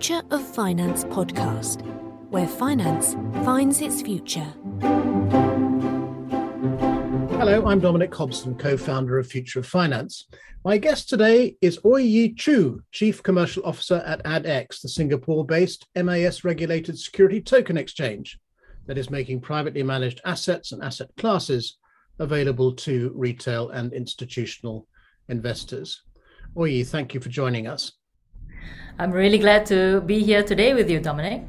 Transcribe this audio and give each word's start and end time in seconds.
Future 0.00 0.22
of 0.30 0.42
Finance 0.54 1.04
podcast, 1.04 1.82
where 2.30 2.48
finance 2.48 3.16
finds 3.44 3.82
its 3.82 4.00
future. 4.00 4.50
Hello, 7.36 7.66
I'm 7.66 7.80
Dominic 7.80 8.14
Hobson, 8.14 8.54
co 8.54 8.78
founder 8.78 9.18
of 9.18 9.26
Future 9.26 9.58
of 9.58 9.66
Finance. 9.66 10.24
My 10.64 10.78
guest 10.78 11.10
today 11.10 11.58
is 11.60 11.78
Oi-Yee 11.84 12.32
Choo, 12.32 12.82
Chief 12.92 13.22
Commercial 13.22 13.62
Officer 13.66 14.02
at 14.06 14.24
ADDX, 14.24 14.80
the 14.80 14.88
Singapore 14.88 15.44
based 15.44 15.86
MAS 15.94 16.44
regulated 16.44 16.98
security 16.98 17.42
token 17.42 17.76
exchange 17.76 18.38
that 18.86 18.96
is 18.96 19.10
making 19.10 19.42
privately 19.42 19.82
managed 19.82 20.22
assets 20.24 20.72
and 20.72 20.82
asset 20.82 21.10
classes 21.18 21.76
available 22.18 22.72
to 22.72 23.12
retail 23.14 23.68
and 23.68 23.92
institutional 23.92 24.88
investors. 25.28 26.04
Oi 26.56 26.84
thank 26.84 27.12
you 27.12 27.20
for 27.20 27.28
joining 27.28 27.66
us. 27.66 27.99
I'm 28.98 29.12
really 29.12 29.38
glad 29.38 29.66
to 29.66 30.00
be 30.02 30.22
here 30.22 30.42
today 30.42 30.74
with 30.74 30.90
you, 30.90 31.00
Dominic. 31.00 31.42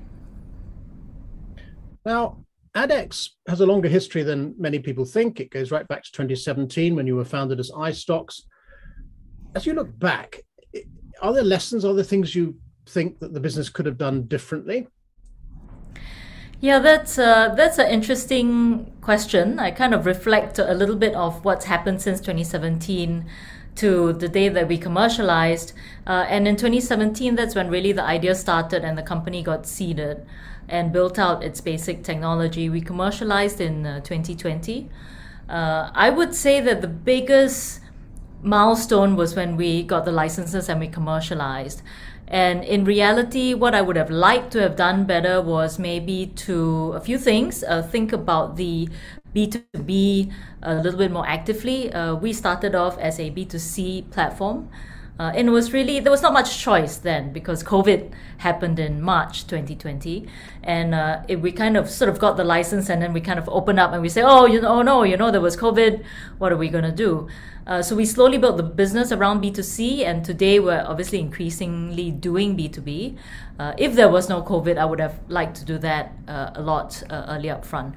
Now, 2.05 2.45
ADDX 2.75 3.29
has 3.47 3.59
a 3.59 3.65
longer 3.65 3.89
history 3.89 4.23
than 4.23 4.55
many 4.57 4.79
people 4.79 5.05
think. 5.05 5.39
It 5.39 5.51
goes 5.51 5.71
right 5.71 5.87
back 5.87 6.03
to 6.03 6.11
2017 6.11 6.95
when 6.95 7.05
you 7.05 7.15
were 7.15 7.25
founded 7.25 7.59
as 7.59 7.69
iSTOX. 7.71 8.41
As 9.55 9.65
you 9.65 9.73
look 9.73 9.97
back, 9.99 10.41
are 11.21 11.33
there 11.33 11.43
lessons, 11.43 11.83
are 11.83 11.93
there 11.93 12.03
things 12.03 12.33
you 12.33 12.55
think 12.87 13.19
that 13.19 13.33
the 13.33 13.39
business 13.39 13.69
could 13.69 13.85
have 13.85 13.97
done 13.97 14.23
differently? 14.23 14.87
Yeah, 16.61 16.77
that's 16.77 17.17
uh, 17.17 17.55
that's 17.55 17.79
an 17.79 17.89
interesting 17.89 18.93
question. 19.01 19.57
I 19.57 19.71
kind 19.71 19.95
of 19.95 20.05
reflect 20.05 20.59
a 20.59 20.75
little 20.75 20.95
bit 20.95 21.15
of 21.15 21.43
what's 21.43 21.65
happened 21.65 22.03
since 22.03 22.19
2017 22.19 23.25
to 23.75 24.13
the 24.13 24.27
day 24.27 24.49
that 24.49 24.67
we 24.67 24.77
commercialized. 24.77 25.73
Uh, 26.05 26.25
and 26.27 26.47
in 26.47 26.55
2017, 26.55 27.35
that's 27.35 27.55
when 27.55 27.69
really 27.69 27.91
the 27.91 28.03
idea 28.03 28.35
started 28.35 28.83
and 28.83 28.97
the 28.97 29.03
company 29.03 29.41
got 29.43 29.65
seeded 29.65 30.25
and 30.67 30.91
built 30.91 31.19
out 31.19 31.43
its 31.43 31.61
basic 31.61 32.03
technology. 32.03 32.69
We 32.69 32.81
commercialized 32.81 33.59
in 33.61 33.85
uh, 33.85 33.99
2020. 34.01 34.89
Uh, 35.49 35.91
I 35.93 36.09
would 36.09 36.33
say 36.33 36.61
that 36.61 36.81
the 36.81 36.87
biggest 36.87 37.81
milestone 38.41 39.15
was 39.15 39.35
when 39.35 39.57
we 39.57 39.83
got 39.83 40.05
the 40.05 40.11
licenses 40.11 40.69
and 40.69 40.79
we 40.79 40.87
commercialized. 40.87 41.81
And 42.27 42.63
in 42.63 42.85
reality, 42.85 43.53
what 43.53 43.75
I 43.75 43.81
would 43.81 43.97
have 43.97 44.09
liked 44.09 44.51
to 44.53 44.61
have 44.61 44.77
done 44.77 45.03
better 45.03 45.41
was 45.41 45.77
maybe 45.77 46.27
to 46.47 46.93
a 46.93 47.01
few 47.01 47.17
things. 47.17 47.61
Uh, 47.61 47.81
think 47.81 48.13
about 48.13 48.55
the 48.55 48.87
B2B 49.35 50.31
a 50.61 50.75
little 50.75 50.99
bit 50.99 51.11
more 51.11 51.27
actively. 51.27 51.91
Uh, 51.91 52.15
we 52.15 52.33
started 52.33 52.75
off 52.75 52.97
as 52.97 53.19
a 53.19 53.31
B2C 53.31 54.11
platform. 54.11 54.69
Uh, 55.19 55.31
and 55.35 55.49
it 55.49 55.51
was 55.51 55.71
really, 55.71 55.99
there 55.99 56.09
was 56.11 56.23
not 56.23 56.33
much 56.33 56.57
choice 56.57 56.97
then 56.97 57.31
because 57.31 57.63
COVID 57.63 58.11
happened 58.39 58.79
in 58.79 58.99
March 58.99 59.45
2020. 59.45 60.27
And 60.63 60.95
uh, 60.95 61.21
it, 61.27 61.41
we 61.41 61.51
kind 61.51 61.77
of 61.77 61.91
sort 61.91 62.09
of 62.09 62.17
got 62.17 62.37
the 62.37 62.43
license 62.43 62.89
and 62.89 62.99
then 63.03 63.13
we 63.13 63.21
kind 63.21 63.37
of 63.37 63.47
opened 63.47 63.79
up 63.79 63.93
and 63.93 64.01
we 64.01 64.09
say, 64.09 64.23
oh, 64.23 64.47
you 64.47 64.59
know, 64.59 64.69
oh 64.69 64.81
no, 64.81 65.03
you 65.03 65.17
know, 65.17 65.29
there 65.29 65.39
was 65.39 65.55
COVID. 65.55 66.03
What 66.39 66.51
are 66.51 66.57
we 66.57 66.69
going 66.69 66.85
to 66.85 66.91
do? 66.91 67.27
Uh, 67.67 67.83
so 67.83 67.95
we 67.95 68.03
slowly 68.03 68.39
built 68.39 68.57
the 68.57 68.63
business 68.63 69.11
around 69.11 69.43
B2C, 69.43 70.03
and 70.03 70.25
today 70.25 70.59
we're 70.59 70.83
obviously 70.87 71.19
increasingly 71.19 72.09
doing 72.09 72.57
B2B. 72.57 73.15
Uh, 73.59 73.73
if 73.77 73.93
there 73.93 74.09
was 74.09 74.27
no 74.27 74.41
COVID, 74.41 74.79
I 74.79 74.85
would 74.85 74.99
have 74.99 75.19
liked 75.27 75.57
to 75.57 75.65
do 75.65 75.77
that 75.77 76.11
uh, 76.27 76.49
a 76.55 76.61
lot 76.61 77.03
earlier 77.11 77.53
up 77.53 77.63
front. 77.63 77.93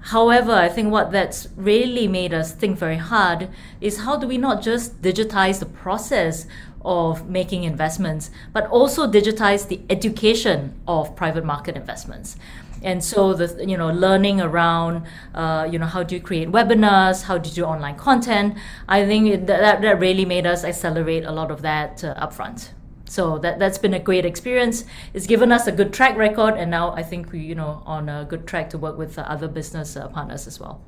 However, 0.00 0.52
I 0.52 0.68
think 0.68 0.90
what 0.90 1.10
that's 1.12 1.48
really 1.56 2.08
made 2.08 2.32
us 2.32 2.52
think 2.52 2.78
very 2.78 2.96
hard 2.96 3.48
is 3.80 3.98
how 3.98 4.16
do 4.16 4.26
we 4.26 4.38
not 4.38 4.62
just 4.62 5.02
digitize 5.02 5.58
the 5.58 5.66
process 5.66 6.46
of 6.84 7.28
making 7.28 7.64
investments, 7.64 8.30
but 8.52 8.66
also 8.68 9.10
digitize 9.10 9.68
the 9.68 9.80
education 9.90 10.80
of 10.86 11.14
private 11.16 11.44
market 11.44 11.76
investments. 11.76 12.36
And 12.80 13.02
so 13.02 13.34
the 13.34 13.66
you 13.66 13.76
know 13.76 13.90
learning 13.90 14.40
around 14.40 15.04
uh, 15.34 15.68
you 15.70 15.80
know 15.80 15.86
how 15.86 16.04
do 16.04 16.14
you 16.14 16.20
create 16.20 16.48
webinars, 16.52 17.24
how 17.24 17.36
do 17.36 17.48
you 17.48 17.56
do 17.56 17.64
online 17.64 17.96
content. 17.96 18.56
I 18.88 19.04
think 19.04 19.46
that 19.48 19.82
that 19.82 19.98
really 19.98 20.24
made 20.24 20.46
us 20.46 20.62
accelerate 20.64 21.24
a 21.24 21.32
lot 21.32 21.50
of 21.50 21.62
that 21.62 22.04
uh, 22.04 22.14
upfront. 22.14 22.68
So 23.08 23.38
that 23.38 23.58
that's 23.58 23.78
been 23.78 23.94
a 23.94 23.98
great 23.98 24.24
experience. 24.24 24.84
It's 25.14 25.26
given 25.26 25.50
us 25.50 25.66
a 25.66 25.72
good 25.72 25.92
track 25.92 26.16
record, 26.16 26.54
and 26.54 26.70
now 26.70 26.92
I 26.92 27.02
think 27.02 27.32
we 27.32 27.40
you 27.40 27.54
know 27.54 27.82
on 27.86 28.08
a 28.08 28.24
good 28.24 28.46
track 28.46 28.70
to 28.70 28.78
work 28.78 28.98
with 28.98 29.18
other 29.18 29.48
business 29.48 29.96
uh, 29.96 30.08
partners 30.08 30.46
as 30.46 30.60
well. 30.60 30.82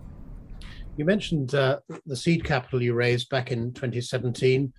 You 0.97 1.05
mentioned 1.07 1.55
uh, 1.55 1.79
the 2.05 2.17
seed 2.17 2.45
capital 2.45 2.83
you 2.83 2.95
raised 2.95 3.31
back 3.31 3.51
in 3.51 3.73
2017. 3.73 4.73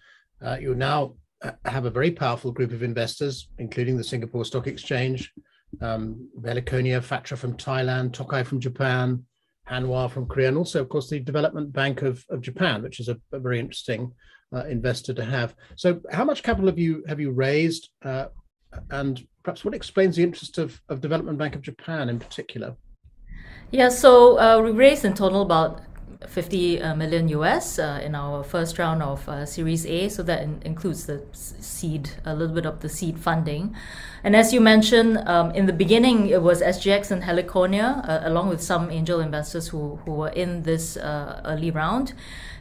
Uh, 0.46 0.58
you 0.62 0.76
now 0.76 1.16
uh, 1.42 1.52
have 1.66 1.86
a 1.86 1.90
very 1.90 2.12
powerful 2.12 2.52
group 2.52 2.72
of 2.72 2.84
investors, 2.84 3.48
including 3.58 3.98
the 3.98 4.04
Singapore 4.04 4.46
Stock 4.46 4.68
Exchange, 4.68 5.32
um, 5.82 6.30
Heliconia, 6.40 7.02
Phatra 7.02 7.38
from 7.38 7.58
Thailand, 7.58 8.14
Tokai 8.14 8.44
from 8.44 8.60
Japan, 8.60 9.24
Hanwha 9.70 10.12
from 10.12 10.28
Korea, 10.28 10.50
and 10.50 10.58
also, 10.58 10.82
of 10.82 10.90
course, 10.90 11.10
the 11.10 11.20
Development 11.20 11.72
Bank 11.72 12.02
of, 12.04 12.24
of 12.30 12.42
Japan, 12.42 12.84
which 12.84 13.00
is 13.00 13.08
a, 13.08 13.18
a 13.32 13.40
very 13.40 13.60
interesting 13.60 14.12
uh, 14.54 14.66
investor 14.66 15.14
to 15.14 15.24
have. 15.24 15.56
So, 15.76 16.02
how 16.12 16.24
much 16.24 16.44
capital 16.44 16.68
have 16.68 16.80
you 16.80 17.04
have 17.08 17.20
you 17.20 17.32
raised, 17.32 17.90
uh, 18.04 18.26
and 18.90 19.26
perhaps 19.44 19.66
what 19.66 19.74
explains 19.74 20.16
the 20.16 20.24
interest 20.24 20.58
of, 20.58 20.82
of 20.90 21.02
Development 21.02 21.38
Bank 21.38 21.56
of 21.56 21.62
Japan 21.62 22.10
in 22.10 22.20
particular? 22.20 22.76
Yeah, 23.72 23.90
so 23.90 24.38
uh, 24.38 24.62
we 24.62 24.72
raised 24.72 25.06
in 25.06 25.14
total 25.14 25.42
about 25.42 25.82
50 26.28 26.82
uh, 26.82 26.96
US 26.96 27.80
uh, 27.80 28.02
in 28.04 28.16
our 28.16 28.44
first 28.44 28.78
round 28.78 29.02
of 29.02 29.28
uh, 29.28 29.46
Series 29.46 29.86
A. 29.86 30.10
So 30.10 30.24
that 30.24 30.44
in- 30.44 30.62
includes 30.64 31.06
the 31.06 31.24
seed, 31.32 32.12
a 32.26 32.36
little 32.36 32.54
bit 32.54 32.66
of 32.66 32.82
the 32.82 32.90
seed 32.90 33.18
funding. 33.18 33.76
And 34.24 34.36
as 34.36 34.54
you 34.54 34.62
mentioned, 34.62 35.18
um, 35.28 35.52
in 35.52 35.66
the 35.66 35.74
beginning, 35.74 36.28
it 36.28 36.42
was 36.42 36.62
SGX 36.62 37.12
and 37.12 37.24
Heliconia, 37.24 38.26
along 38.26 38.50
with 38.50 38.62
some 38.62 38.92
angel 38.92 39.20
investors 39.20 39.70
who, 39.70 39.96
who 40.06 40.12
were 40.12 40.30
in 40.30 40.64
this 40.64 40.98
early 40.98 41.72
round. 41.72 42.14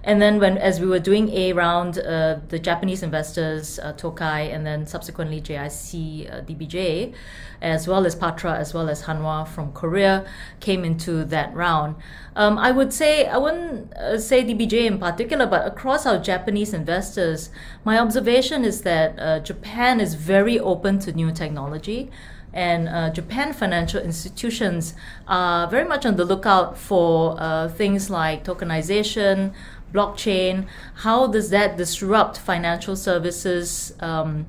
And 0.02 0.20
then, 0.20 0.40
when 0.40 0.56
as 0.56 0.80
we 0.80 0.86
were 0.86 0.98
doing 0.98 1.28
A 1.30 1.52
round, 1.52 1.98
uh, 1.98 2.38
the 2.48 2.58
Japanese 2.58 3.02
investors, 3.02 3.78
Tokai, 3.96 4.42
and 4.42 4.66
then 4.66 4.86
subsequently 4.86 5.40
JIC, 5.40 6.46
DBJ, 6.46 7.14
as 7.60 7.86
well 7.86 8.06
as 8.06 8.16
Phatra, 8.16 8.56
as 8.56 8.72
well 8.72 8.88
as 8.88 9.02
Hanwha 9.02 9.46
from 9.46 9.72
Korea, 9.72 10.24
came 10.60 10.84
into 10.84 11.24
that 11.24 11.54
round. 11.54 11.96
Um, 12.34 12.58
I 12.58 12.70
would 12.70 12.92
say, 12.92 13.26
I 13.26 13.36
wouldn't 13.36 13.92
uh, 13.94 14.18
say 14.18 14.44
DBJ 14.44 14.86
in 14.86 14.98
particular, 14.98 15.46
but 15.46 15.66
across 15.66 16.06
our 16.06 16.18
Japanese 16.18 16.72
investors, 16.72 17.50
my 17.84 17.98
observation 17.98 18.64
is 18.64 18.82
that 18.82 19.18
uh, 19.18 19.40
Japan 19.40 20.00
is 20.00 20.14
very 20.14 20.58
open 20.58 20.98
to 21.00 21.12
new 21.12 21.32
technology. 21.32 22.10
And 22.52 22.88
uh, 22.88 23.10
Japan 23.10 23.52
financial 23.52 24.00
institutions 24.00 24.94
are 25.28 25.68
very 25.68 25.86
much 25.86 26.04
on 26.04 26.16
the 26.16 26.24
lookout 26.24 26.76
for 26.76 27.36
uh, 27.38 27.68
things 27.68 28.10
like 28.10 28.42
tokenization, 28.42 29.52
blockchain. 29.92 30.66
How 30.96 31.26
does 31.26 31.50
that 31.50 31.76
disrupt 31.76 32.38
financial 32.38 32.96
services? 32.96 33.94
Um, 34.00 34.46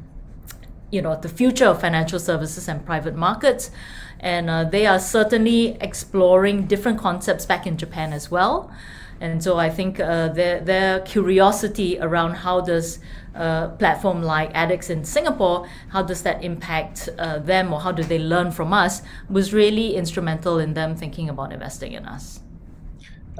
you 0.91 1.01
know 1.01 1.15
the 1.15 1.29
future 1.29 1.67
of 1.67 1.79
financial 1.79 2.19
services 2.19 2.67
and 2.67 2.85
private 2.85 3.15
markets 3.15 3.71
and 4.19 4.49
uh, 4.49 4.65
they 4.65 4.85
are 4.85 4.99
certainly 4.99 5.77
exploring 5.79 6.67
different 6.67 6.99
concepts 6.99 7.45
back 7.45 7.65
in 7.65 7.77
Japan 7.77 8.11
as 8.11 8.29
well 8.29 8.69
and 9.21 9.43
so 9.43 9.57
I 9.57 9.69
think 9.69 9.99
uh, 9.99 10.29
their, 10.29 10.59
their 10.59 10.99
curiosity 11.01 11.99
around 11.99 12.33
how 12.33 12.59
does 12.59 12.97
a 13.35 13.37
uh, 13.39 13.69
platform 13.77 14.23
like 14.23 14.51
ADDX 14.53 14.89
in 14.89 15.05
Singapore, 15.05 15.69
how 15.89 16.01
does 16.01 16.23
that 16.23 16.43
impact 16.43 17.07
uh, 17.17 17.37
them 17.37 17.71
or 17.71 17.79
how 17.79 17.91
do 17.91 18.03
they 18.03 18.19
learn 18.19 18.51
from 18.51 18.73
us 18.73 19.03
was 19.29 19.53
really 19.53 19.95
instrumental 19.95 20.59
in 20.59 20.73
them 20.73 20.95
thinking 20.95 21.29
about 21.29 21.53
investing 21.53 21.93
in 21.93 22.05
us. 22.05 22.41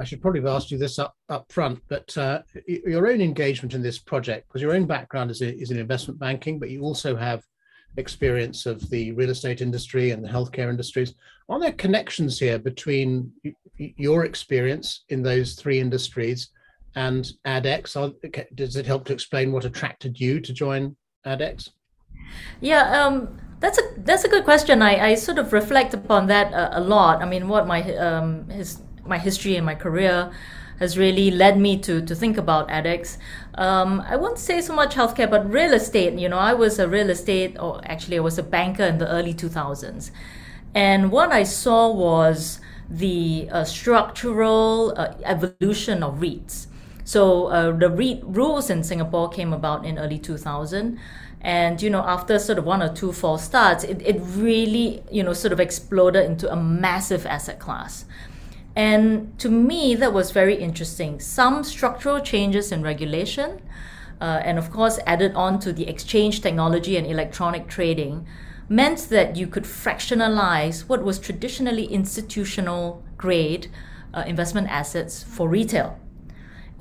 I 0.00 0.04
should 0.04 0.22
probably 0.22 0.40
have 0.40 0.48
asked 0.48 0.70
you 0.70 0.78
this 0.78 0.98
up, 0.98 1.14
up 1.28 1.50
front, 1.52 1.80
but 1.88 2.16
uh, 2.16 2.42
your 2.66 3.08
own 3.08 3.20
engagement 3.20 3.74
in 3.74 3.82
this 3.82 3.98
project, 3.98 4.48
because 4.48 4.62
your 4.62 4.74
own 4.74 4.86
background 4.86 5.30
is, 5.30 5.42
is 5.42 5.70
in 5.70 5.78
investment 5.78 6.18
banking, 6.18 6.58
but 6.58 6.70
you 6.70 6.82
also 6.82 7.14
have 7.14 7.44
experience 7.96 8.64
of 8.64 8.88
the 8.90 9.12
real 9.12 9.30
estate 9.30 9.60
industry 9.60 10.10
and 10.10 10.24
the 10.24 10.28
healthcare 10.28 10.70
industries. 10.70 11.14
Are 11.48 11.60
there 11.60 11.72
connections 11.72 12.38
here 12.38 12.58
between 12.58 13.30
your 13.76 14.24
experience 14.24 15.04
in 15.10 15.22
those 15.22 15.54
three 15.54 15.78
industries 15.78 16.48
and 16.96 17.30
ADDX? 17.46 18.54
Does 18.54 18.76
it 18.76 18.86
help 18.86 19.04
to 19.06 19.12
explain 19.12 19.52
what 19.52 19.64
attracted 19.64 20.18
you 20.18 20.40
to 20.40 20.52
join 20.52 20.96
ADDX? 21.26 21.70
Yeah, 22.60 23.04
um, 23.04 23.38
that's 23.60 23.78
a 23.78 23.82
that's 23.98 24.24
a 24.24 24.28
good 24.28 24.44
question. 24.44 24.80
I, 24.80 25.10
I 25.10 25.14
sort 25.14 25.38
of 25.38 25.52
reflect 25.52 25.92
upon 25.92 26.28
that 26.28 26.52
a, 26.52 26.78
a 26.78 26.80
lot. 26.80 27.20
I 27.20 27.26
mean, 27.26 27.48
what 27.48 27.66
my 27.66 27.94
um, 27.96 28.48
his 28.48 28.80
my 29.06 29.18
history 29.18 29.56
and 29.56 29.66
my 29.66 29.74
career 29.74 30.30
has 30.78 30.98
really 30.98 31.30
led 31.30 31.58
me 31.58 31.78
to, 31.78 32.02
to 32.02 32.14
think 32.14 32.36
about 32.36 32.68
ADDX. 32.68 33.16
Um, 33.54 34.00
I 34.06 34.16
won't 34.16 34.38
say 34.38 34.60
so 34.60 34.74
much 34.74 34.94
healthcare, 34.94 35.30
but 35.30 35.48
real 35.50 35.72
estate. 35.74 36.18
You 36.18 36.28
know, 36.28 36.38
I 36.38 36.54
was 36.54 36.78
a 36.78 36.88
real 36.88 37.10
estate, 37.10 37.56
or 37.60 37.80
actually, 37.84 38.16
I 38.16 38.20
was 38.20 38.38
a 38.38 38.42
banker 38.42 38.84
in 38.84 38.98
the 38.98 39.08
early 39.08 39.32
2000s. 39.34 40.10
And 40.74 41.12
what 41.12 41.30
I 41.30 41.42
saw 41.44 41.90
was 41.92 42.58
the 42.88 43.48
uh, 43.52 43.64
structural 43.64 44.94
uh, 44.96 45.14
evolution 45.24 46.02
of 46.02 46.18
REITs. 46.18 46.66
So 47.04 47.46
uh, 47.46 47.72
the 47.76 47.90
REIT 47.90 48.20
rules 48.24 48.70
in 48.70 48.82
Singapore 48.82 49.28
came 49.28 49.52
about 49.52 49.84
in 49.84 49.98
early 49.98 50.18
2000. 50.18 50.98
And 51.40 51.82
you 51.82 51.90
know, 51.90 52.02
after 52.02 52.38
sort 52.38 52.58
of 52.58 52.64
one 52.64 52.82
or 52.82 52.92
two 52.92 53.12
false 53.12 53.44
starts, 53.44 53.82
it, 53.84 54.00
it 54.02 54.20
really 54.20 55.02
you 55.10 55.22
know 55.24 55.32
sort 55.32 55.52
of 55.52 55.58
exploded 55.60 56.24
into 56.24 56.50
a 56.50 56.56
massive 56.56 57.26
asset 57.26 57.58
class. 57.58 58.04
And 58.74 59.38
to 59.38 59.50
me, 59.50 59.94
that 59.96 60.12
was 60.12 60.30
very 60.30 60.56
interesting. 60.56 61.20
Some 61.20 61.62
structural 61.62 62.20
changes 62.20 62.72
in 62.72 62.82
regulation, 62.82 63.60
uh, 64.20 64.40
and 64.44 64.58
of 64.58 64.70
course, 64.70 64.98
added 65.06 65.34
on 65.34 65.58
to 65.60 65.72
the 65.72 65.88
exchange 65.88 66.40
technology 66.40 66.96
and 66.96 67.06
electronic 67.06 67.68
trading, 67.68 68.26
meant 68.68 69.08
that 69.10 69.36
you 69.36 69.46
could 69.46 69.64
fractionalize 69.64 70.88
what 70.88 71.02
was 71.02 71.18
traditionally 71.18 71.84
institutional 71.84 73.02
grade 73.18 73.68
uh, 74.14 74.24
investment 74.26 74.68
assets 74.68 75.22
for 75.22 75.48
retail. 75.48 75.98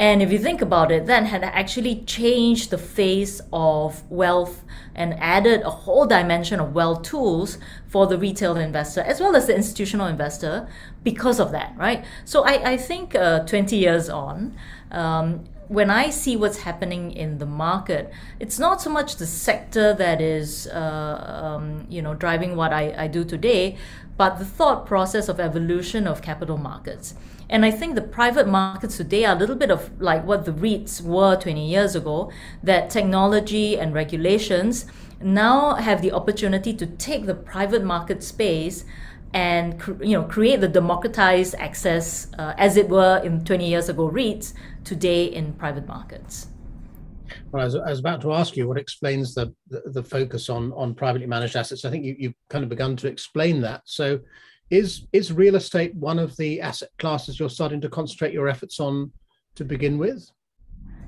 And 0.01 0.23
if 0.23 0.31
you 0.31 0.39
think 0.39 0.63
about 0.63 0.91
it, 0.91 1.05
that 1.05 1.27
had 1.27 1.43
actually 1.43 1.97
changed 2.05 2.71
the 2.71 2.79
face 2.79 3.39
of 3.53 4.01
wealth 4.09 4.63
and 4.95 5.13
added 5.19 5.61
a 5.61 5.69
whole 5.69 6.07
dimension 6.07 6.59
of 6.59 6.73
wealth 6.73 7.03
tools 7.03 7.59
for 7.85 8.07
the 8.07 8.17
retail 8.17 8.57
investor 8.57 9.01
as 9.01 9.19
well 9.19 9.35
as 9.35 9.45
the 9.45 9.55
institutional 9.55 10.07
investor 10.07 10.67
because 11.03 11.39
of 11.39 11.51
that, 11.51 11.75
right? 11.77 12.03
So 12.25 12.43
I, 12.43 12.71
I 12.71 12.77
think 12.77 13.13
uh, 13.13 13.41
20 13.45 13.75
years 13.75 14.09
on, 14.09 14.55
um, 14.89 15.43
when 15.67 15.91
I 15.91 16.09
see 16.09 16.35
what's 16.35 16.57
happening 16.57 17.11
in 17.11 17.37
the 17.37 17.45
market, 17.45 18.11
it's 18.39 18.57
not 18.57 18.81
so 18.81 18.89
much 18.89 19.17
the 19.17 19.27
sector 19.27 19.93
that 19.93 20.19
is, 20.19 20.65
uh, 20.65 21.57
um, 21.59 21.85
you 21.91 22.01
know, 22.01 22.15
driving 22.15 22.55
what 22.55 22.73
I, 22.73 22.95
I 22.97 23.07
do 23.07 23.23
today, 23.23 23.77
but 24.17 24.39
the 24.39 24.45
thought 24.45 24.87
process 24.87 25.29
of 25.29 25.39
evolution 25.39 26.07
of 26.07 26.23
capital 26.23 26.57
markets. 26.57 27.13
And 27.51 27.65
I 27.65 27.69
think 27.69 27.95
the 27.95 28.01
private 28.01 28.47
markets 28.47 28.95
today 28.95 29.25
are 29.25 29.35
a 29.35 29.37
little 29.37 29.57
bit 29.57 29.69
of 29.69 30.01
like 30.01 30.25
what 30.25 30.45
the 30.45 30.53
REITs 30.53 31.01
were 31.01 31.35
20 31.35 31.67
years 31.67 31.95
ago, 31.95 32.31
that 32.63 32.89
technology 32.89 33.77
and 33.77 33.93
regulations 33.93 34.85
now 35.21 35.75
have 35.75 36.01
the 36.01 36.13
opportunity 36.13 36.73
to 36.73 36.85
take 36.85 37.25
the 37.25 37.35
private 37.35 37.83
market 37.83 38.23
space 38.23 38.85
and 39.33 39.81
you 40.01 40.17
know 40.17 40.23
create 40.23 40.61
the 40.61 40.67
democratized 40.67 41.55
access 41.55 42.27
uh, 42.39 42.53
as 42.57 42.77
it 42.77 42.89
were 42.89 43.21
in 43.23 43.43
20 43.43 43.67
years 43.67 43.89
ago 43.89 44.09
REITs 44.09 44.53
today 44.83 45.25
in 45.25 45.53
private 45.53 45.87
markets. 45.87 46.47
Well, 47.51 47.61
I 47.61 47.65
was, 47.65 47.75
I 47.75 47.89
was, 47.89 47.99
about 47.99 48.21
to 48.21 48.33
ask 48.33 48.57
you 48.57 48.67
what 48.67 48.77
explains 48.77 49.33
the, 49.33 49.53
the, 49.69 49.83
the 49.87 50.03
focus 50.03 50.49
on 50.49 50.71
on 50.73 50.95
privately 50.95 51.27
managed 51.27 51.57
assets. 51.57 51.83
I 51.83 51.89
think 51.89 52.05
you, 52.05 52.15
you've 52.17 52.33
kind 52.49 52.63
of 52.63 52.69
begun 52.69 52.95
to 52.97 53.07
explain 53.07 53.61
that. 53.61 53.81
So, 53.85 54.19
is 54.71 55.05
is 55.11 55.31
real 55.31 55.55
estate 55.55 55.93
one 55.95 56.17
of 56.17 56.35
the 56.37 56.61
asset 56.61 56.89
classes 56.97 57.39
you're 57.39 57.49
starting 57.49 57.81
to 57.81 57.89
concentrate 57.89 58.33
your 58.33 58.47
efforts 58.47 58.79
on 58.79 59.11
to 59.55 59.65
begin 59.65 59.97
with? 59.97 60.31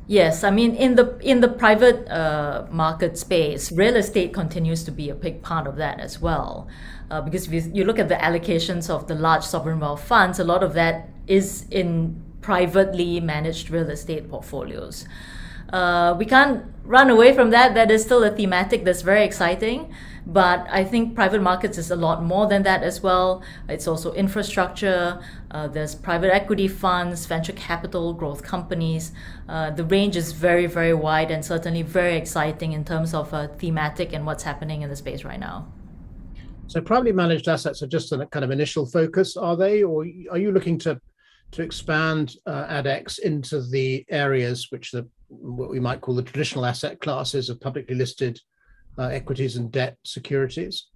Yes, 0.05 0.43
I 0.43 0.51
mean 0.51 0.75
in 0.75 0.95
the 0.95 1.17
in 1.19 1.39
the 1.39 1.47
private 1.47 2.07
uh, 2.09 2.67
market 2.69 3.17
space, 3.17 3.71
real 3.71 3.95
estate 3.95 4.33
continues 4.33 4.83
to 4.83 4.91
be 4.91 5.09
a 5.09 5.15
big 5.15 5.41
part 5.41 5.65
of 5.65 5.77
that 5.77 6.01
as 6.01 6.19
well. 6.21 6.67
Uh, 7.09 7.21
because 7.21 7.51
if 7.51 7.67
you, 7.75 7.83
look 7.83 7.99
at 7.99 8.09
the 8.09 8.15
allocations 8.15 8.89
of 8.89 9.07
the 9.07 9.13
large 9.13 9.43
sovereign 9.43 9.79
wealth 9.79 10.03
funds, 10.03 10.39
a 10.39 10.43
lot 10.43 10.63
of 10.63 10.73
that 10.73 11.09
is 11.27 11.65
in 11.69 12.21
privately 12.41 13.19
managed 13.19 13.69
real 13.69 13.89
estate 13.89 14.27
portfolios. 14.29 15.05
Uh, 15.71 16.15
we 16.17 16.25
can't 16.25 16.65
run 16.83 17.09
away 17.09 17.33
from 17.33 17.51
that. 17.51 17.75
That 17.75 17.91
is 17.91 18.03
still 18.03 18.23
a 18.23 18.31
thematic 18.31 18.83
that's 18.83 19.03
very 19.03 19.23
exciting. 19.23 19.93
But 20.25 20.65
I 20.69 20.83
think 20.85 21.15
private 21.15 21.41
markets 21.41 21.77
is 21.77 21.91
a 21.91 21.95
lot 21.95 22.23
more 22.23 22.47
than 22.47 22.63
that 22.63 22.81
as 22.81 23.03
well. 23.03 23.43
It's 23.67 23.87
also 23.87 24.13
infrastructure, 24.13 25.21
uh, 25.51 25.67
there's 25.67 25.95
private 25.95 26.33
equity 26.33 26.67
funds, 26.67 27.25
venture 27.25 27.53
capital, 27.53 28.13
growth 28.13 28.41
companies. 28.41 29.11
Uh, 29.49 29.71
the 29.71 29.83
range 29.83 30.15
is 30.15 30.31
very, 30.31 30.65
very 30.65 30.93
wide 30.93 31.29
and 31.29 31.43
certainly 31.43 31.81
very 31.81 32.15
exciting 32.15 32.71
in 32.71 32.85
terms 32.85 33.13
of 33.13 33.33
uh, 33.33 33.47
thematic 33.59 34.13
and 34.13 34.25
what's 34.25 34.43
happening 34.43 34.81
in 34.81 34.89
the 34.89 34.95
space 34.95 35.25
right 35.25 35.39
now. 35.39 35.67
So, 36.67 36.79
privately 36.81 37.11
managed 37.11 37.47
assets 37.49 37.83
are 37.83 37.87
just 37.87 38.11
a 38.13 38.25
kind 38.27 38.45
of 38.45 38.51
initial 38.51 38.85
focus, 38.85 39.35
are 39.35 39.57
they? 39.57 39.83
Or 39.83 40.05
are 40.31 40.37
you 40.37 40.51
looking 40.51 40.77
to 40.79 40.99
to 41.51 41.61
expand 41.61 42.35
uh, 42.47 42.65
ADDX 42.65 43.19
into 43.19 43.61
the 43.61 44.03
areas 44.09 44.71
which 44.71 44.89
the 44.91 45.07
what 45.27 45.69
we 45.69 45.79
might 45.79 46.01
call 46.01 46.15
the 46.15 46.23
traditional 46.23 46.65
asset 46.65 46.99
classes 46.99 47.49
of 47.49 47.59
publicly 47.59 47.95
listed 47.95 48.39
uh, 48.97 49.03
equities 49.03 49.55
and 49.55 49.71
debt 49.71 49.97
securities? 50.03 50.87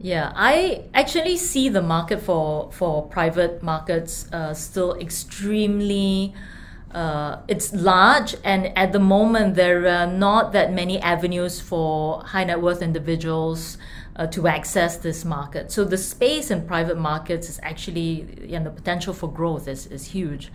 Yeah, 0.00 0.32
I 0.34 0.84
actually 0.94 1.36
see 1.36 1.68
the 1.68 1.82
market 1.82 2.20
for 2.20 2.70
for 2.70 3.06
private 3.08 3.62
markets 3.62 4.32
uh, 4.32 4.54
still 4.54 4.94
extremely. 4.94 6.34
Uh, 6.94 7.40
it's 7.48 7.74
large, 7.74 8.36
and 8.44 8.72
at 8.78 8.92
the 8.92 9.00
moment 9.00 9.54
there 9.56 9.86
are 9.88 10.06
not 10.06 10.52
that 10.52 10.72
many 10.72 10.98
avenues 11.00 11.60
for 11.60 12.22
high 12.24 12.44
net 12.44 12.62
worth 12.62 12.80
individuals 12.80 13.76
uh, 14.16 14.26
to 14.28 14.46
access 14.46 14.96
this 14.96 15.24
market. 15.24 15.70
So 15.70 15.84
the 15.84 15.98
space 15.98 16.50
in 16.50 16.66
private 16.66 16.98
markets 16.98 17.48
is 17.48 17.60
actually, 17.62 18.48
and 18.52 18.64
the 18.64 18.70
potential 18.70 19.12
for 19.12 19.30
growth 19.30 19.68
is, 19.68 19.86
is 19.86 20.06
huge. 20.06 20.50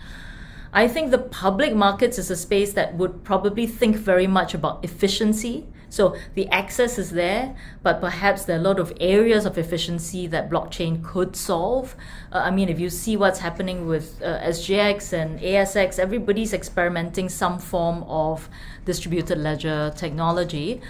I 0.74 0.88
think 0.88 1.12
the 1.12 1.20
public 1.20 1.76
markets 1.76 2.18
is 2.18 2.32
a 2.32 2.36
space 2.36 2.74
that 2.74 2.96
would 2.96 3.24
probably 3.24 3.68
think 3.68 3.96
very 3.96 4.26
much 4.26 4.54
about 4.54 4.84
efficiency 4.84 5.68
so 5.94 6.16
the 6.34 6.48
access 6.50 6.98
is 6.98 7.12
there, 7.12 7.56
but 7.84 8.02
perhaps 8.02 8.46
there 8.46 8.58
are 8.58 8.60
a 8.60 8.64
lot 8.64 8.80
of 8.80 8.92
areas 9.00 9.46
of 9.46 9.60
efficiency 9.60 10.26
that 10.26 10.50
blockchain 10.50 11.04
could 11.04 11.36
solve. 11.36 11.96
Uh, 12.32 12.40
I 12.40 12.50
mean, 12.50 12.68
if 12.68 12.80
you 12.80 12.90
see 12.90 13.16
what's 13.16 13.38
happening 13.38 13.86
with 13.86 14.20
uh, 14.24 14.40
SGX 14.40 15.14
and 15.14 15.40
ASX, 15.40 16.00
everybody's 16.00 16.52
experimenting 16.52 17.30
some 17.30 17.60
form 17.60 18.02
of 18.08 18.50
distributed 18.86 19.38
ledger 19.38 19.94
technology. 19.96 20.82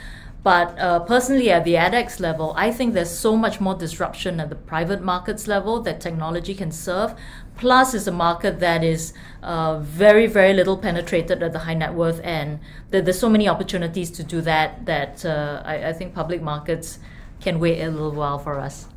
But 0.42 0.80
uh, 0.80 1.00
personally, 1.02 1.52
at 1.52 1.66
the 1.66 1.74
ADDX 1.74 2.22
level, 2.22 2.54
I 2.58 2.72
think 2.72 2.94
there's 2.94 3.12
so 3.12 3.36
much 3.36 3.60
more 3.60 3.76
disruption 3.76 4.40
at 4.40 4.50
the 4.50 4.56
private 4.56 5.02
markets 5.02 5.48
level 5.48 5.82
that 5.82 6.00
technology 6.00 6.56
can 6.56 6.72
serve. 6.72 7.14
Plus, 7.58 7.94
is 7.94 8.08
a 8.08 8.12
market 8.12 8.60
that 8.60 8.84
is 8.84 9.14
uh, 9.42 9.80
very, 9.80 10.28
very 10.28 10.54
little 10.54 10.78
penetrated 10.78 11.44
at 11.44 11.54
the 11.54 11.60
high 11.60 11.74
net 11.74 11.94
worth 11.94 12.20
end. 12.22 12.60
there's 12.90 13.20
so 13.20 13.30
many 13.30 13.48
opportunities 13.48 14.12
to 14.12 14.24
do 14.24 14.42
that 14.42 14.86
that 14.86 15.26
uh, 15.26 15.62
I, 15.66 15.90
I, 15.90 15.94
think 15.94 16.14
public 16.14 16.42
markets 16.42 17.00
can 17.40 17.60
wait 17.60 17.82
a 17.82 17.90
little 17.90 18.12
while 18.12 18.40
for 18.40 18.60
us. 18.60 18.88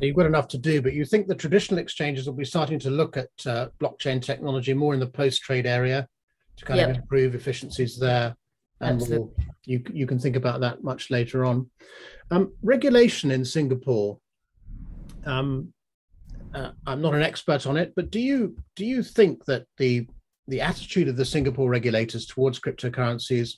You've 0.00 0.16
got 0.16 0.26
enough 0.26 0.48
to 0.48 0.58
do, 0.58 0.82
but 0.82 0.92
you 0.94 1.04
think 1.04 1.28
the 1.28 1.34
traditional 1.34 1.78
exchanges 1.78 2.26
will 2.26 2.34
be 2.34 2.44
starting 2.44 2.78
to 2.80 2.90
look 2.90 3.16
at 3.16 3.30
uh, 3.46 3.68
blockchain 3.80 4.20
technology 4.20 4.74
more 4.74 4.94
in 4.94 5.00
the 5.00 5.06
post 5.06 5.42
trade 5.42 5.66
area 5.66 6.08
to 6.56 6.64
kind 6.64 6.80
yep. 6.80 6.90
of 6.90 6.96
improve 6.96 7.34
efficiencies 7.34 7.98
there 7.98 8.36
and 8.82 9.00
we'll, 9.08 9.32
you 9.64 9.82
you 9.92 10.06
can 10.06 10.18
think 10.18 10.36
about 10.36 10.60
that 10.60 10.82
much 10.82 11.10
later 11.10 11.44
on. 11.44 11.70
Um, 12.30 12.52
regulation 12.62 13.30
in 13.30 13.44
Singapore. 13.44 14.18
Um, 15.24 15.72
uh, 16.54 16.70
I'm 16.86 17.00
not 17.00 17.14
an 17.14 17.22
expert 17.22 17.66
on 17.66 17.76
it, 17.76 17.92
but 17.96 18.10
do 18.10 18.20
you 18.20 18.56
do 18.76 18.84
you 18.84 19.02
think 19.02 19.44
that 19.46 19.66
the 19.78 20.06
the 20.48 20.60
attitude 20.60 21.08
of 21.08 21.16
the 21.16 21.24
Singapore 21.24 21.70
regulators 21.70 22.26
towards 22.26 22.60
cryptocurrencies, 22.60 23.54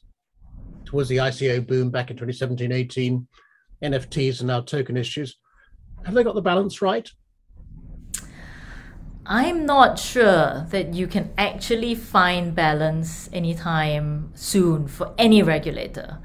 towards 0.85 1.09
the 1.09 1.17
ICO 1.17 1.67
boom 1.67 1.91
back 1.91 2.11
in 2.11 2.17
2017, 2.17 2.71
18, 2.71 3.27
NFTs 3.83 4.41
and 4.41 4.49
now 4.49 4.61
token 4.61 4.97
issues, 4.97 5.37
have 6.05 6.15
they 6.15 6.23
got 6.23 6.35
the 6.35 6.43
balance 6.43 6.83
right? 6.83 7.11
I'm 9.27 9.65
not 9.65 9.99
sure 9.99 10.67
that 10.69 10.93
you 10.93 11.07
can 11.07 11.33
actually 11.39 11.95
find 11.95 12.55
balance 12.55 13.31
anytime 13.33 14.31
soon 14.35 14.87
for 14.87 15.15
any 15.17 15.43
regulator. 15.43 16.19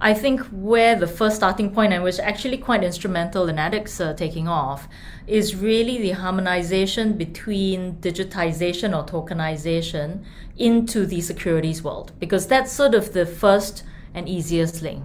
I 0.00 0.14
think 0.14 0.40
where 0.46 0.96
the 0.96 1.06
first 1.06 1.36
starting 1.36 1.74
point, 1.74 1.92
and 1.92 2.02
was 2.02 2.18
actually 2.18 2.56
quite 2.56 2.82
instrumental 2.82 3.48
in 3.48 3.56
ADDX 3.56 4.00
uh, 4.00 4.14
taking 4.14 4.48
off, 4.48 4.88
is 5.30 5.54
really 5.54 5.96
the 5.98 6.10
harmonization 6.10 7.16
between 7.16 7.94
digitization 8.00 8.96
or 8.96 9.06
tokenization 9.06 10.24
into 10.58 11.06
the 11.06 11.20
securities 11.20 11.82
world, 11.84 12.12
because 12.18 12.48
that's 12.48 12.72
sort 12.72 12.94
of 12.94 13.12
the 13.12 13.24
first 13.24 13.84
and 14.12 14.28
easiest 14.28 14.82
link. 14.82 15.04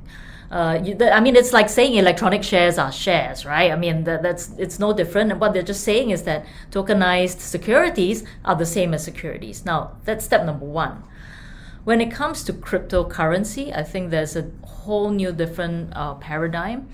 Uh, 0.49 0.79
you, 0.83 0.97
I 0.99 1.19
mean, 1.19 1.35
it's 1.35 1.53
like 1.53 1.69
saying 1.69 1.95
electronic 1.95 2.43
shares 2.43 2.77
are 2.77 2.91
shares, 2.91 3.45
right? 3.45 3.71
I 3.71 3.75
mean, 3.75 4.03
that, 4.05 4.23
that's 4.23 4.49
it's 4.57 4.79
no 4.79 4.93
different. 4.93 5.37
What 5.37 5.53
they're 5.53 5.63
just 5.63 5.83
saying 5.83 6.09
is 6.09 6.23
that 6.23 6.45
tokenized 6.71 7.39
securities 7.39 8.23
are 8.43 8.55
the 8.55 8.65
same 8.65 8.93
as 8.93 9.03
securities. 9.03 9.63
Now, 9.63 9.91
that's 10.05 10.25
step 10.25 10.45
number 10.45 10.65
one. 10.65 11.03
When 11.83 12.01
it 12.01 12.09
comes 12.09 12.43
to 12.45 12.53
cryptocurrency, 12.53 13.75
I 13.75 13.83
think 13.83 14.09
there's 14.09 14.35
a 14.35 14.49
whole 14.63 15.11
new 15.11 15.31
different 15.31 15.95
uh, 15.95 16.15
paradigm 16.15 16.89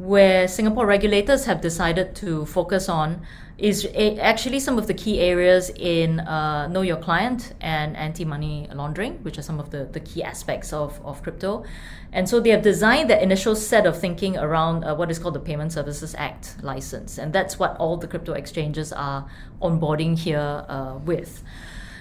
where 0.00 0.48
Singapore 0.48 0.86
regulators 0.86 1.44
have 1.44 1.60
decided 1.60 2.14
to 2.14 2.46
focus 2.46 2.88
on 2.88 3.20
is 3.58 3.86
actually 3.94 4.58
some 4.58 4.78
of 4.78 4.86
the 4.86 4.94
key 4.94 5.20
areas 5.20 5.70
in 5.76 6.20
uh, 6.20 6.66
know 6.68 6.80
your 6.80 6.96
client 6.96 7.52
and 7.60 7.94
anti-money 7.98 8.66
laundering, 8.72 9.22
which 9.22 9.36
are 9.36 9.42
some 9.42 9.60
of 9.60 9.68
the, 9.68 9.84
the 9.92 10.00
key 10.00 10.22
aspects 10.22 10.72
of, 10.72 10.98
of 11.04 11.22
crypto. 11.22 11.64
And 12.12 12.26
so 12.26 12.40
they 12.40 12.48
have 12.48 12.62
designed 12.62 13.10
that 13.10 13.22
initial 13.22 13.54
set 13.54 13.84
of 13.84 14.00
thinking 14.00 14.38
around 14.38 14.84
uh, 14.84 14.94
what 14.94 15.10
is 15.10 15.18
called 15.18 15.34
the 15.34 15.40
Payment 15.40 15.70
Services 15.70 16.14
Act 16.16 16.56
license. 16.62 17.18
And 17.18 17.34
that's 17.34 17.58
what 17.58 17.76
all 17.76 17.98
the 17.98 18.08
crypto 18.08 18.32
exchanges 18.32 18.94
are 18.94 19.28
onboarding 19.60 20.18
here 20.18 20.64
uh, 20.66 20.98
with. 21.04 21.42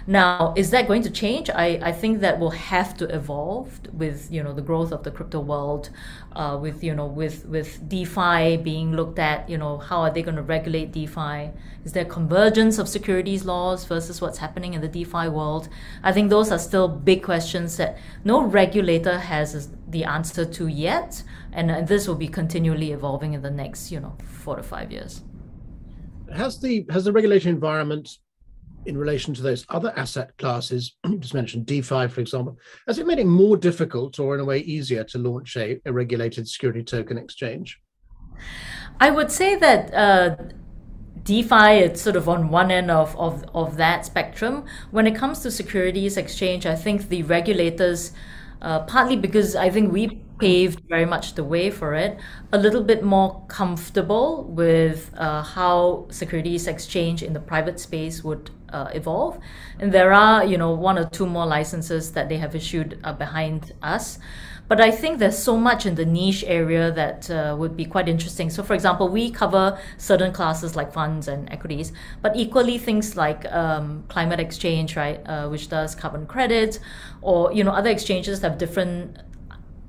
Now, 0.09 0.55
is 0.57 0.71
that 0.71 0.87
going 0.87 1.03
to 1.03 1.11
change? 1.11 1.51
I, 1.51 1.79
I 1.83 1.91
think 1.91 2.21
that 2.21 2.39
will 2.39 2.49
have 2.49 2.97
to 2.97 3.05
evolve 3.15 3.79
with 3.93 4.31
you 4.31 4.41
know 4.41 4.53
the 4.53 4.61
growth 4.63 4.91
of 4.91 5.03
the 5.03 5.11
crypto 5.11 5.39
world, 5.39 5.91
uh, 6.31 6.57
with 6.59 6.83
you 6.83 6.95
know 6.95 7.05
with 7.05 7.45
with 7.45 7.87
DeFi 7.87 8.57
being 8.57 8.93
looked 8.93 9.19
at. 9.19 9.47
You 9.47 9.59
know 9.59 9.77
how 9.77 10.01
are 10.01 10.09
they 10.09 10.23
going 10.23 10.37
to 10.37 10.41
regulate 10.41 10.91
DeFi? 10.93 11.51
Is 11.85 11.91
there 11.93 12.05
convergence 12.05 12.79
of 12.79 12.89
securities 12.89 13.45
laws 13.45 13.85
versus 13.85 14.19
what's 14.19 14.39
happening 14.39 14.73
in 14.73 14.81
the 14.81 14.87
DeFi 14.87 15.27
world? 15.29 15.69
I 16.01 16.11
think 16.11 16.31
those 16.31 16.51
are 16.51 16.57
still 16.57 16.87
big 16.87 17.21
questions 17.21 17.77
that 17.77 17.99
no 18.23 18.41
regulator 18.41 19.19
has 19.19 19.69
the 19.87 20.05
answer 20.05 20.43
to 20.43 20.65
yet, 20.65 21.21
and 21.53 21.87
this 21.87 22.07
will 22.07 22.15
be 22.15 22.27
continually 22.27 22.93
evolving 22.93 23.35
in 23.35 23.43
the 23.43 23.51
next 23.51 23.91
you 23.91 23.99
know 23.99 24.17
four 24.23 24.55
to 24.55 24.63
five 24.63 24.91
years. 24.91 25.21
Has 26.35 26.59
the 26.59 26.87
has 26.89 27.05
the 27.05 27.11
regulatory 27.11 27.53
environment 27.53 28.17
in 28.85 28.97
relation 28.97 29.33
to 29.33 29.41
those 29.41 29.65
other 29.69 29.93
asset 29.97 30.35
classes, 30.37 30.95
just 31.19 31.33
mentioned 31.33 31.65
DeFi, 31.65 32.07
for 32.07 32.21
example, 32.21 32.57
has 32.87 32.99
it 32.99 33.07
made 33.07 33.19
it 33.19 33.25
more 33.25 33.57
difficult 33.57 34.19
or 34.19 34.35
in 34.35 34.41
a 34.41 34.45
way 34.45 34.59
easier 34.59 35.03
to 35.05 35.17
launch 35.17 35.57
a, 35.57 35.79
a 35.85 35.93
regulated 35.93 36.47
security 36.47 36.83
token 36.83 37.17
exchange? 37.17 37.79
I 38.99 39.11
would 39.11 39.31
say 39.31 39.55
that 39.55 39.93
uh, 39.93 40.35
DeFi 41.23 41.79
it's 41.83 42.01
sort 42.01 42.15
of 42.15 42.27
on 42.29 42.49
one 42.49 42.71
end 42.71 42.89
of, 42.91 43.15
of, 43.17 43.43
of 43.53 43.77
that 43.77 44.05
spectrum. 44.05 44.65
When 44.91 45.07
it 45.07 45.15
comes 45.15 45.39
to 45.41 45.51
securities 45.51 46.17
exchange, 46.17 46.65
I 46.65 46.75
think 46.75 47.09
the 47.09 47.23
regulators, 47.23 48.13
uh, 48.61 48.81
partly 48.81 49.15
because 49.15 49.55
I 49.55 49.69
think 49.69 49.91
we 49.91 50.21
paved 50.39 50.81
very 50.87 51.05
much 51.05 51.35
the 51.35 51.43
way 51.43 51.69
for 51.69 51.93
it, 51.93 52.17
a 52.53 52.57
little 52.57 52.83
bit 52.83 53.03
more 53.03 53.43
comfortable 53.47 54.45
with 54.45 55.11
uh, 55.17 55.43
how 55.43 56.07
securities 56.09 56.65
exchange 56.65 57.21
in 57.21 57.33
the 57.33 57.39
private 57.39 57.79
space 57.79 58.23
would 58.23 58.49
uh, 58.71 58.89
evolve. 58.93 59.39
And 59.79 59.91
there 59.91 60.13
are, 60.13 60.43
you 60.45 60.57
know, 60.57 60.71
one 60.71 60.97
or 60.97 61.05
two 61.05 61.25
more 61.25 61.45
licenses 61.45 62.11
that 62.13 62.29
they 62.29 62.37
have 62.37 62.55
issued 62.55 62.99
uh, 63.03 63.13
behind 63.13 63.73
us. 63.81 64.19
But 64.69 64.79
I 64.79 64.91
think 64.91 65.17
there's 65.17 65.37
so 65.37 65.57
much 65.57 65.87
in 65.87 65.95
the 65.95 66.05
niche 66.05 66.43
area 66.45 66.91
that 66.91 67.29
uh, 67.31 67.55
would 67.57 67.75
be 67.75 67.85
quite 67.85 68.07
interesting. 68.07 68.51
So, 68.51 68.61
for 68.61 68.75
example, 68.75 69.09
we 69.09 69.31
cover 69.31 69.79
certain 69.97 70.31
classes 70.31 70.75
like 70.75 70.93
funds 70.93 71.27
and 71.27 71.51
equities, 71.51 71.91
but 72.21 72.35
equally 72.35 72.77
things 72.77 73.17
like 73.17 73.51
um, 73.51 74.03
climate 74.09 74.39
exchange, 74.39 74.95
right, 74.95 75.19
uh, 75.25 75.49
which 75.49 75.69
does 75.69 75.95
carbon 75.95 76.27
credits, 76.27 76.79
or 77.21 77.51
you 77.51 77.63
know, 77.63 77.71
other 77.71 77.89
exchanges 77.89 78.41
have 78.41 78.59
different 78.59 79.17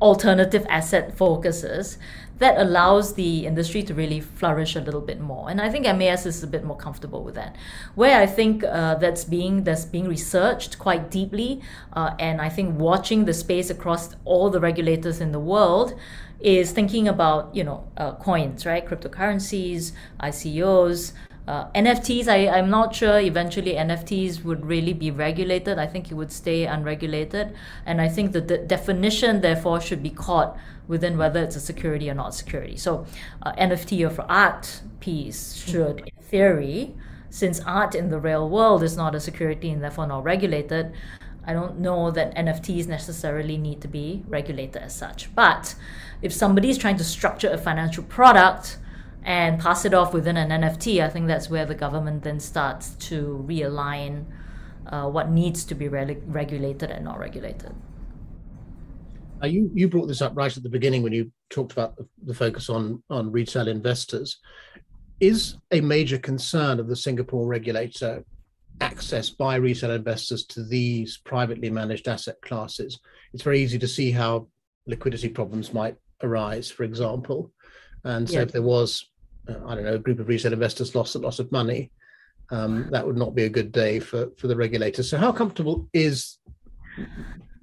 alternative 0.01 0.67
asset 0.71 1.15
focuses 1.15 1.99
that 2.41 2.59
allows 2.59 3.15
the 3.15 3.47
industry 3.47 3.83
to 3.85 3.95
really 3.95 4.21
flourish 4.21 4.75
a 4.75 4.81
little 4.81 5.03
bit 5.03 5.21
more. 5.21 5.49
And 5.51 5.61
I 5.61 5.69
think 5.71 5.85
MAS 5.85 6.27
is 6.27 6.43
a 6.43 6.47
bit 6.47 6.65
more 6.65 6.77
comfortable 6.77 7.23
with 7.23 7.35
that. 7.37 7.55
Where 7.95 8.19
I 8.19 8.27
think 8.27 8.65
uh, 8.65 8.95
that's 8.97 9.25
being 9.25 9.65
that's 9.65 9.85
being 9.85 10.09
researched 10.09 10.79
quite 10.79 11.11
deeply, 11.11 11.61
uh, 11.93 12.15
and 12.19 12.41
I 12.41 12.49
think 12.49 12.79
watching 12.79 13.27
the 13.27 13.35
space 13.35 13.71
across 13.71 14.17
all 14.25 14.51
the 14.51 14.61
regulators 14.61 15.21
in 15.21 15.33
the 15.33 15.39
world 15.39 15.95
is 16.41 16.73
thinking 16.73 17.07
about 17.07 17.55
you 17.55 17.63
know 17.63 17.87
uh, 17.99 18.13
coins, 18.15 18.65
right, 18.65 18.85
cryptocurrencies, 18.87 19.93
ICOs, 20.21 21.13
uh, 21.47 21.67
NFTs, 21.73 22.29
I, 22.29 22.49
I'm 22.49 22.71
not 22.71 22.95
sure 22.95 23.19
eventually 23.19 23.75
NFTs 23.75 24.45
would 24.45 24.67
really 24.67 24.93
be 24.93 25.11
regulated. 25.11 25.79
I 25.79 25.87
think 25.87 26.11
it 26.11 26.15
would 26.15 26.31
stay 26.31 26.67
unregulated. 26.67 27.55
And 27.87 28.01
I 28.01 28.09
think 28.09 28.33
the 28.33 28.41
definition, 28.41 29.41
therefore, 29.41 29.81
should 29.81 30.03
be 30.03 30.11
caught 30.11 30.57
within 30.87 31.17
whether 31.17 31.43
it's 31.43 31.57
a 31.57 31.61
security 31.61 32.11
or 32.11 32.15
not 32.15 32.35
security. 32.35 32.77
So, 32.77 33.07
uh, 33.43 33.53
NFT 33.53 34.07
of 34.07 34.21
art 34.29 34.83
piece 35.01 35.55
should, 35.55 36.01
in 36.01 36.23
theory, 36.23 36.95
since 37.31 37.61
art 37.61 37.95
in 37.95 38.11
the 38.11 38.19
real 38.19 38.49
world 38.49 38.83
is 38.83 38.97
not 38.97 39.15
a 39.15 39.21
security 39.21 39.71
and 39.71 39.83
therefore 39.83 40.07
not 40.07 40.25
regulated, 40.25 40.93
I 41.47 41.53
don't 41.53 41.79
know 41.79 42.11
that 42.11 42.35
NFTs 42.37 42.87
necessarily 42.87 43.57
need 43.57 43.81
to 43.81 43.89
be 43.89 44.23
regulated 44.29 44.83
as 44.83 44.95
such. 44.95 45.35
But 45.35 45.75
if 46.23 46.33
somebody 46.33 46.71
is 46.71 46.79
trying 46.79 46.97
to 46.99 47.05
structure 47.05 47.49
a 47.49 47.59
financial 47.59 48.05
product, 48.05 48.79
and 49.25 49.61
pass 49.61 49.85
it 49.85 49.95
off 49.95 50.15
within 50.15 50.37
an 50.37 50.49
NFT, 50.63 51.03
I 51.03 51.09
think 51.09 51.27
that's 51.27 51.51
where 51.51 51.67
the 51.67 51.75
government 51.75 52.23
then 52.23 52.41
starts 52.41 52.95
to 53.09 53.45
realign 53.47 54.25
uh, 54.87 55.09
what 55.09 55.31
needs 55.31 55.65
to 55.65 55.75
be 55.75 55.89
re- 55.89 56.19
regulated 56.27 56.91
and 56.91 57.05
not 57.05 57.19
regulated. 57.19 57.75
Uh, 59.43 59.47
you 59.47 59.71
you 59.75 59.89
brought 59.89 60.07
this 60.07 60.21
up 60.21 60.33
right 60.35 60.55
at 60.55 60.63
the 60.63 60.69
beginning 60.69 61.03
when 61.03 61.13
you 61.13 61.31
talked 61.49 61.73
about 61.73 61.97
the, 61.97 62.07
the 62.25 62.35
focus 62.35 62.69
on 62.69 63.03
on 63.09 63.33
retail 63.33 63.69
investors. 63.69 64.39
Is 65.19 65.57
a 65.71 65.81
major 65.81 66.19
concern 66.19 66.81
of 66.81 66.89
the 66.89 66.97
Singapore 66.97 67.47
regulator 67.47 68.25
access 68.81 69.29
by 69.29 69.57
retail 69.57 69.91
investors 69.91 70.45
to 70.47 70.65
these 70.65 71.19
privately 71.19 71.71
managed 71.71 72.09
asset 72.09 72.41
classes? 72.43 72.99
It's 73.33 73.43
very 73.43 73.61
easy 73.61 73.79
to 73.79 73.89
see 73.89 74.11
how 74.11 74.49
liquidity 74.87 75.29
problems 75.29 75.75
might 75.75 75.97
arise, 76.23 76.71
for 76.71 76.85
example. 76.85 77.53
And 78.05 78.29
so, 78.29 78.37
yeah. 78.37 78.43
if 78.43 78.53
there 78.53 78.63
was 78.63 79.10
uh, 79.51 79.67
I 79.67 79.75
don't 79.75 79.85
know, 79.85 79.95
a 79.95 79.99
group 79.99 80.21
of 80.21 80.29
retail 80.29 80.53
investors 80.53 80.95
lost 80.95 81.15
a 81.15 81.19
lot 81.19 81.39
of 81.39 81.51
money, 81.51 81.91
um, 82.51 82.89
that 82.91 83.07
would 83.07 83.17
not 83.17 83.35
be 83.35 83.45
a 83.45 83.49
good 83.49 83.73
day 83.73 84.01
for, 84.01 84.31
for 84.37 84.49
the 84.49 84.57
regulator. 84.57 85.03
So, 85.03 85.17
how 85.17 85.33
comfortable 85.33 85.89
is 85.93 86.39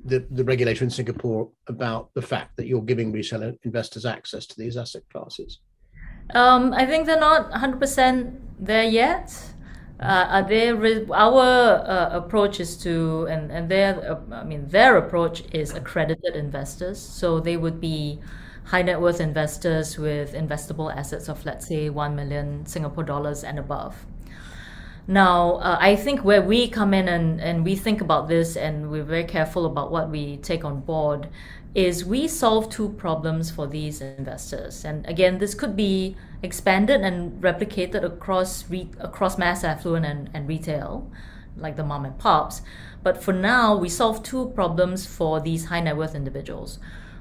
the, 0.04 0.26
the 0.32 0.44
regulator 0.44 0.84
in 0.84 0.90
Singapore 0.90 1.50
about 1.68 2.10
the 2.14 2.22
fact 2.22 2.56
that 2.58 2.68
you're 2.68 2.82
giving 2.82 3.12
retail 3.12 3.54
investors 3.64 4.06
access 4.06 4.46
to 4.48 4.56
these 4.58 4.78
asset 4.78 5.04
classes? 5.12 5.60
Um, 6.34 6.74
I 6.74 6.86
think 6.86 7.06
they're 7.06 7.20
not 7.20 7.52
100% 7.52 8.40
there 8.60 8.84
yet. 8.84 9.34
Uh, 10.00 10.44
they 10.44 10.70
our 10.70 11.42
uh, 11.42 12.10
approach 12.12 12.60
is 12.60 12.78
to 12.78 13.26
and 13.32 13.52
and 13.52 13.68
their 13.68 14.12
uh, 14.12 14.36
I 14.36 14.44
mean 14.44 14.68
their 14.68 14.98
approach 14.98 15.42
is 15.52 15.74
accredited 15.74 16.36
investors, 16.36 17.00
so 17.00 17.40
they 17.40 17.58
would 17.58 17.82
be 17.82 18.20
high 18.68 18.82
net 18.82 19.00
worth 19.00 19.22
investors 19.22 19.98
with 19.98 20.34
investable 20.34 20.94
assets 20.94 21.30
of, 21.30 21.46
let's 21.46 21.68
say, 21.68 21.90
1 21.90 22.16
million 22.16 22.66
Singapore 22.66 23.04
dollars 23.04 23.44
and 23.44 23.58
above. 23.58 24.06
Now, 25.08 25.56
uh, 25.56 25.78
I 25.80 25.96
think 25.96 26.26
where 26.26 26.42
we 26.42 26.68
come 26.68 26.94
in 26.94 27.08
and, 27.08 27.40
and 27.40 27.64
we 27.64 27.78
think 27.78 28.02
about 28.02 28.28
this 28.28 28.58
and 28.58 28.92
we're 28.92 29.06
very 29.06 29.24
careful 29.24 29.66
about 29.66 29.90
what 29.90 30.10
we 30.10 30.36
take 30.38 30.66
on 30.66 30.82
board 30.82 31.30
is 31.74 32.04
we 32.04 32.28
solve 32.28 32.70
two 32.70 32.90
problems 32.90 33.50
for 33.50 33.68
these 33.68 34.02
investors. 34.02 34.84
And 34.84 35.06
again, 35.06 35.38
this 35.38 35.54
could 35.54 35.78
be 35.78 36.18
expanded 36.44 37.02
and 37.02 37.42
replicated 37.42 38.04
across 38.04 38.70
re- 38.70 38.90
across 39.00 39.38
mass 39.38 39.64
affluent 39.64 40.06
and, 40.06 40.30
and 40.34 40.46
retail, 40.46 41.10
like 41.56 41.78
the 41.78 41.86
mom 41.86 42.04
and 42.04 42.18
pops. 42.18 42.62
But 43.02 43.24
for 43.24 43.32
now, 43.32 43.78
we 43.78 43.88
solve 43.88 44.24
two 44.24 44.50
problems 44.50 45.06
for 45.06 45.40
these 45.40 45.66
high 45.66 45.80
net 45.80 45.96
worth 45.96 46.16
individuals. 46.16 46.80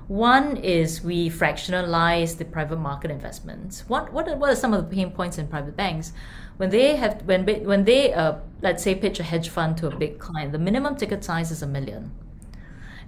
One 0.08 0.56
is 0.56 1.02
we 1.02 1.28
fractionalize 1.28 2.38
the 2.38 2.44
private 2.44 2.78
market 2.78 3.10
investments. 3.10 3.84
What 3.88 4.12
what 4.12 4.28
are, 4.28 4.36
what 4.36 4.50
are 4.50 4.56
some 4.56 4.72
of 4.72 4.88
the 4.88 4.96
pain 4.96 5.10
points 5.10 5.36
in 5.36 5.48
private 5.48 5.76
banks? 5.76 6.12
When 6.58 6.70
they 6.70 6.94
have 6.94 7.22
when 7.22 7.44
when 7.44 7.84
they 7.84 8.12
uh, 8.12 8.36
let's 8.62 8.84
say 8.84 8.94
pitch 8.94 9.18
a 9.18 9.24
hedge 9.24 9.48
fund 9.48 9.76
to 9.78 9.88
a 9.88 9.96
big 9.96 10.20
client, 10.20 10.52
the 10.52 10.58
minimum 10.58 10.94
ticket 10.94 11.24
size 11.24 11.50
is 11.50 11.60
a 11.60 11.66
million. 11.66 12.12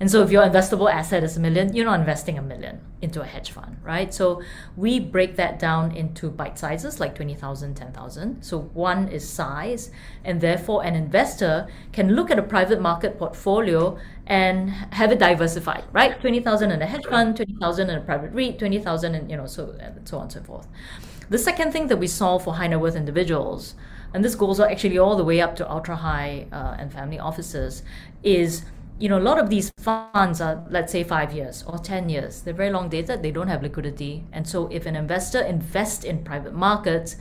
And 0.01 0.11
so 0.11 0.23
if 0.23 0.31
your 0.31 0.45
investable 0.45 0.91
asset 0.93 1.25
is 1.25 1.37
a 1.37 1.41
million, 1.41 1.75
you're 1.75 1.85
not 1.85 1.99
investing 1.99 2.39
a 2.39 2.43
million 2.43 2.81
into 3.03 3.21
a 3.21 3.25
hedge 3.25 3.51
fund, 3.51 3.79
right? 3.83 4.15
So 4.15 4.43
we 4.77 5.01
break 5.01 5.35
that 5.37 5.59
down 5.59 5.91
into 5.93 6.31
bite 6.31 6.59
sizes 6.59 7.01
like 7.01 7.17
20,000, 7.17 7.75
10,000. 7.75 8.43
So 8.43 8.61
one 8.75 9.09
is 9.09 9.29
size, 9.29 9.91
and 10.25 10.41
therefore 10.41 10.85
an 10.85 10.95
investor 10.95 11.67
can 11.93 12.15
look 12.15 12.31
at 12.31 12.39
a 12.39 12.43
private 12.43 12.81
market 12.81 13.19
portfolio 13.19 13.99
and 14.29 14.71
have 14.93 15.11
it 15.11 15.19
diversified, 15.19 15.85
right? 15.91 16.21
20,000 16.21 16.71
in 16.71 16.83
a 16.83 16.87
hedge 16.87 17.07
fund, 17.07 17.35
20,000 17.35 17.91
in 17.91 17.99
a 17.99 18.01
private 18.03 18.31
REIT, 18.33 18.59
20,000 18.59 19.15
and 19.15 19.31
you 19.31 19.37
know, 19.37 19.47
so, 19.47 19.75
and 19.81 20.07
so 20.07 20.19
on 20.19 20.25
and 20.25 20.33
so 20.33 20.43
forth. 20.43 20.69
The 21.31 21.39
second 21.39 21.73
thing 21.73 21.89
that 21.89 21.97
we 21.97 22.07
solve 22.07 22.45
for 22.45 22.55
high 22.55 22.67
net 22.67 22.79
worth 22.79 22.95
individuals, 22.95 23.75
and 24.13 24.23
this 24.23 24.35
goes 24.35 24.61
actually 24.61 24.99
all 24.99 25.17
the 25.17 25.25
way 25.25 25.41
up 25.41 25.57
to 25.57 25.71
ultra 25.71 25.97
high 25.97 26.47
uh, 26.53 26.77
and 26.79 26.93
family 26.93 27.19
offices, 27.19 27.83
is 28.23 28.65
you 28.99 29.09
know, 29.09 29.19
a 29.19 29.21
lot 29.21 29.39
of 29.39 29.49
these 29.49 29.71
funds 29.79 30.41
are, 30.41 30.65
let's 30.71 30.91
say, 30.91 31.05
five 31.05 31.33
years 31.33 31.63
or 31.69 31.79
10 31.79 32.09
years. 32.09 32.43
They're 32.43 32.53
very 32.53 32.71
long 32.71 32.89
dated, 32.89 33.23
they 33.23 33.31
don't 33.31 33.47
have 33.47 33.63
liquidity. 33.63 34.25
And 34.33 34.47
so, 34.47 34.67
if 34.69 34.87
an 34.87 34.97
investor 34.97 35.41
invests 35.41 36.05
in 36.05 36.25
private 36.25 36.53
markets, 36.53 37.15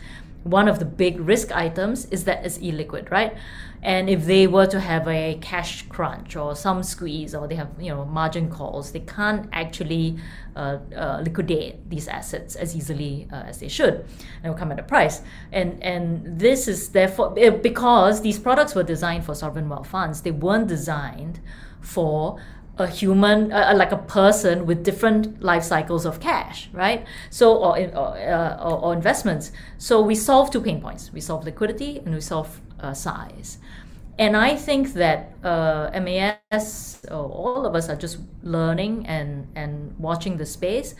one 0.44 0.68
of 0.68 0.80
the 0.80 0.86
big 0.86 1.20
risk 1.20 1.52
items 1.52 2.06
is 2.06 2.24
that 2.26 2.46
it's 2.46 2.58
illiquid, 2.60 3.12
right? 3.12 3.36
And 3.82 4.10
if 4.10 4.26
they 4.26 4.48
were 4.48 4.66
to 4.68 4.80
have 4.80 5.08
a 5.08 5.38
cash 5.42 5.84
crunch 5.84 6.36
or 6.36 6.56
some 6.56 6.82
squeeze 6.84 7.36
or 7.36 7.48
they 7.48 7.56
have 7.56 7.70
you 7.80 7.90
know 7.90 8.06
margin 8.06 8.50
calls, 8.50 8.92
they 8.92 9.02
can't 9.02 9.48
actually 9.52 10.18
uh, 10.56 10.80
uh, 10.96 11.22
liquidate 11.24 11.90
these 11.90 12.08
assets 12.08 12.56
as 12.56 12.76
easily 12.76 13.28
uh, 13.32 13.44
as 13.44 13.60
they 13.60 13.68
should, 13.68 14.06
and 14.44 14.52
will 14.52 14.60
come 14.60 14.72
at 14.72 14.80
a 14.80 14.84
price. 14.84 15.22
And 15.52 15.82
and 15.84 16.40
this 16.40 16.68
is 16.68 16.90
therefore 16.90 17.34
eh, 17.38 17.52
because 17.52 18.22
these 18.22 18.40
products 18.40 18.74
were 18.74 18.84
designed 18.84 19.26
for 19.26 19.36
sovereign 19.36 19.70
wealth 19.70 19.88
funds, 19.88 20.22
they 20.22 20.32
weren't 20.32 20.68
designed 20.68 21.40
for 21.80 22.40
a 22.80 22.88
human, 22.88 23.52
uh, 23.52 23.74
like 23.76 23.92
a 23.92 23.98
person 23.98 24.66
with 24.66 24.84
different 24.84 25.42
life 25.42 25.64
cycles 25.64 26.06
of 26.06 26.20
cash, 26.20 26.70
right? 26.74 27.06
So, 27.30 27.56
or, 27.58 27.78
or, 27.78 28.18
uh, 28.18 28.58
or, 28.64 28.80
or, 28.84 28.94
investments. 28.94 29.52
So 29.78 30.02
we 30.02 30.16
solve 30.16 30.52
two 30.52 30.62
pain 30.62 30.82
points. 30.82 31.12
We 31.12 31.22
solve 31.22 31.44
liquidity 31.44 32.00
and 32.00 32.14
we 32.14 32.22
solve 32.22 32.62
uh, 32.80 32.94
size. 32.94 33.58
And 34.20 34.36
I 34.36 34.56
think 34.56 34.94
that 34.94 35.34
uh, 35.44 35.92
MAS, 35.94 37.06
all 37.12 37.66
of 37.66 37.76
us 37.76 37.90
are 37.90 37.96
just 37.96 38.18
learning 38.42 39.06
and, 39.06 39.48
and 39.56 39.96
watching 40.00 40.38
the 40.38 40.46
space. 40.46 40.96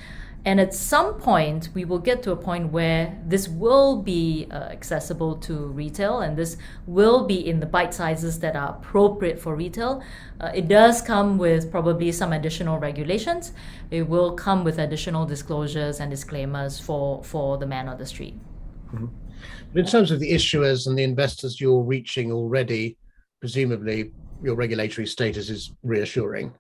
And 0.48 0.62
at 0.62 0.74
some 0.74 1.16
point, 1.16 1.68
we 1.74 1.84
will 1.84 2.00
get 2.00 2.24
to 2.24 2.32
a 2.32 2.36
point 2.38 2.72
where 2.72 3.22
this 3.26 3.50
will 3.50 4.02
be 4.02 4.48
uh, 4.50 4.70
accessible 4.78 5.36
to 5.40 5.54
retail 5.54 6.22
and 6.22 6.38
this 6.38 6.56
will 6.86 7.26
be 7.26 7.46
in 7.46 7.60
the 7.60 7.66
bite 7.66 7.94
sizes 7.94 8.40
that 8.40 8.56
are 8.56 8.70
appropriate 8.70 9.42
for 9.42 9.58
retail. 9.58 10.02
Uh, 10.40 10.52
it 10.56 10.70
does 10.70 11.02
come 11.02 11.38
with 11.38 11.70
probably 11.70 12.14
some 12.14 12.32
additional 12.32 12.80
regulations. 12.80 13.52
It 13.92 14.08
will 14.08 14.32
come 14.36 14.64
with 14.64 14.80
additional 14.80 15.26
disclosures 15.26 16.00
and 16.00 16.10
disclaimers 16.10 16.80
for, 16.80 17.22
for 17.26 17.58
the 17.58 17.68
man 17.68 17.90
on 17.90 17.98
the 17.98 18.06
street. 18.06 18.40
Mm-hmm. 18.94 19.08
But 19.74 19.80
in 19.82 19.86
terms 19.86 20.12
of 20.12 20.22
the 20.22 20.32
issuers 20.32 20.88
and 20.88 20.98
the 20.98 21.04
investors 21.04 21.60
you're 21.60 21.84
reaching 21.84 22.32
already, 22.32 22.96
presumably 23.42 24.14
your 24.42 24.56
regulatory 24.56 25.08
status 25.08 25.50
is 25.50 25.74
reassuring. 25.84 26.54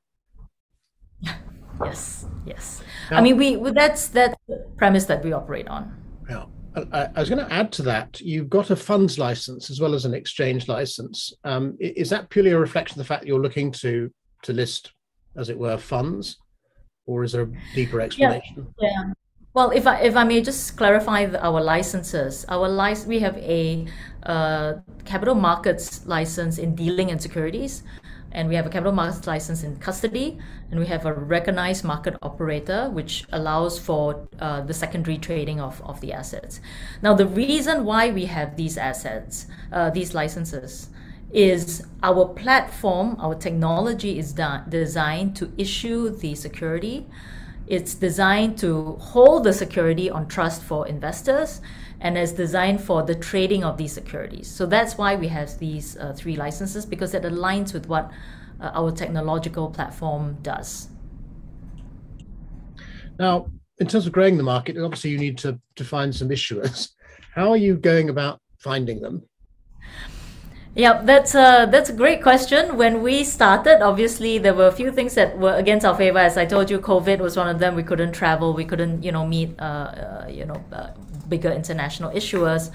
yes, 1.83 2.25
yes. 2.45 2.83
Now, 3.11 3.17
I 3.17 3.21
mean, 3.21 3.37
we 3.37 3.55
that's 3.71 4.09
that 4.09 4.37
premise 4.77 5.05
that 5.05 5.23
we 5.23 5.33
operate 5.33 5.67
on. 5.67 5.93
Yeah. 6.29 6.45
I, 6.91 7.09
I 7.15 7.19
was 7.19 7.29
going 7.29 7.43
to 7.43 7.51
add 7.51 7.71
to 7.73 7.83
that. 7.83 8.21
You've 8.21 8.49
got 8.49 8.69
a 8.69 8.75
funds 8.75 9.17
license 9.17 9.69
as 9.69 9.81
well 9.81 9.95
as 9.95 10.05
an 10.05 10.13
exchange 10.13 10.67
license. 10.67 11.33
Um, 11.43 11.75
is 11.79 12.09
that 12.11 12.29
purely 12.29 12.51
a 12.51 12.59
reflection 12.59 12.99
of 12.99 13.05
the 13.05 13.07
fact 13.07 13.21
that 13.21 13.27
you're 13.27 13.41
looking 13.41 13.71
to 13.83 14.11
to 14.43 14.53
list, 14.53 14.93
as 15.35 15.49
it 15.49 15.57
were, 15.57 15.77
funds, 15.77 16.37
or 17.07 17.23
is 17.23 17.31
there 17.31 17.43
a 17.43 17.51
deeper 17.73 17.99
explanation? 18.01 18.67
Yeah. 18.79 18.89
yeah. 18.89 19.13
Well, 19.53 19.71
if 19.71 19.87
I 19.87 20.01
if 20.01 20.15
I 20.15 20.23
may 20.23 20.41
just 20.41 20.77
clarify 20.77 21.25
the, 21.25 21.43
our 21.43 21.61
licenses, 21.61 22.45
our 22.47 22.69
license 22.69 23.07
we 23.07 23.19
have 23.19 23.37
a 23.37 23.87
uh, 24.23 24.73
capital 25.05 25.33
markets 25.33 26.05
license 26.05 26.59
in 26.59 26.75
dealing 26.75 27.09
in 27.09 27.17
securities, 27.17 27.81
and 28.31 28.49
we 28.49 28.55
have 28.55 28.65
a 28.65 28.69
capital 28.69 28.91
markets 28.91 29.27
license 29.27 29.63
in 29.63 29.77
custody, 29.77 30.37
and 30.71 30.79
we 30.79 30.85
have 30.87 31.05
a 31.05 31.13
recognized 31.13 31.83
market 31.83 32.15
operator, 32.21 32.89
which 32.89 33.25
allows 33.31 33.79
for 33.79 34.27
uh, 34.39 34.61
the 34.61 34.73
secondary 34.73 35.17
trading 35.17 35.59
of, 35.59 35.81
of 35.83 36.01
the 36.01 36.13
assets. 36.13 36.59
Now, 37.01 37.13
the 37.13 37.27
reason 37.27 37.85
why 37.85 38.11
we 38.11 38.25
have 38.25 38.55
these 38.55 38.77
assets, 38.77 39.47
uh, 39.71 39.89
these 39.89 40.13
licenses, 40.13 40.89
is 41.31 41.85
our 42.03 42.25
platform, 42.25 43.17
our 43.19 43.35
technology 43.35 44.17
is 44.17 44.33
designed 44.69 45.35
to 45.35 45.51
issue 45.57 46.09
the 46.09 46.35
security 46.35 47.05
it's 47.67 47.95
designed 47.95 48.57
to 48.59 48.93
hold 48.93 49.43
the 49.43 49.51
security 49.51 50.09
on 50.09 50.27
trust 50.27 50.63
for 50.63 50.87
investors 50.87 51.61
and 52.01 52.17
is 52.17 52.31
designed 52.31 52.81
for 52.81 53.03
the 53.03 53.15
trading 53.15 53.63
of 53.63 53.77
these 53.77 53.93
securities. 53.93 54.47
So 54.47 54.65
that's 54.65 54.97
why 54.97 55.15
we 55.15 55.27
have 55.29 55.57
these 55.59 55.97
uh, 55.97 56.13
three 56.13 56.35
licenses 56.35 56.85
because 56.85 57.13
it 57.13 57.23
aligns 57.23 57.73
with 57.73 57.87
what 57.87 58.11
uh, 58.61 58.71
our 58.73 58.91
technological 58.91 59.69
platform 59.69 60.37
does. 60.41 60.89
Now, 63.19 63.49
in 63.79 63.87
terms 63.87 64.05
of 64.05 64.13
growing 64.13 64.37
the 64.37 64.43
market, 64.43 64.77
obviously 64.77 65.11
you 65.11 65.17
need 65.17 65.37
to, 65.39 65.59
to 65.75 65.83
find 65.83 66.15
some 66.15 66.29
issuers. 66.29 66.89
How 67.33 67.49
are 67.51 67.57
you 67.57 67.77
going 67.77 68.09
about 68.09 68.41
finding 68.57 69.01
them? 69.01 69.23
Yeah, 70.75 71.01
that's 71.01 71.33
a 71.33 71.67
that's 71.71 71.89
a 71.89 71.93
great 71.93 72.21
question. 72.21 72.77
When 72.77 73.01
we 73.01 73.23
started, 73.23 73.81
obviously 73.81 74.37
there 74.37 74.53
were 74.53 74.67
a 74.67 74.71
few 74.71 74.91
things 74.91 75.15
that 75.15 75.35
were 75.39 75.55
against 75.55 75.87
our 75.87 75.95
favor. 75.95 76.19
As 76.19 76.37
I 76.37 76.45
told 76.45 76.69
you, 76.69 76.77
COVID 76.77 77.17
was 77.17 77.35
one 77.35 77.47
of 77.47 77.57
them. 77.57 77.73
We 77.75 77.81
couldn't 77.81 78.11
travel. 78.11 78.53
We 78.53 78.63
couldn't, 78.63 79.01
you 79.01 79.11
know, 79.11 79.25
meet, 79.25 79.59
uh, 79.59 79.63
uh, 79.63 80.27
you 80.29 80.45
know, 80.45 80.63
uh, 80.71 80.89
bigger 81.29 81.51
international 81.51 82.11
issuers. 82.11 82.71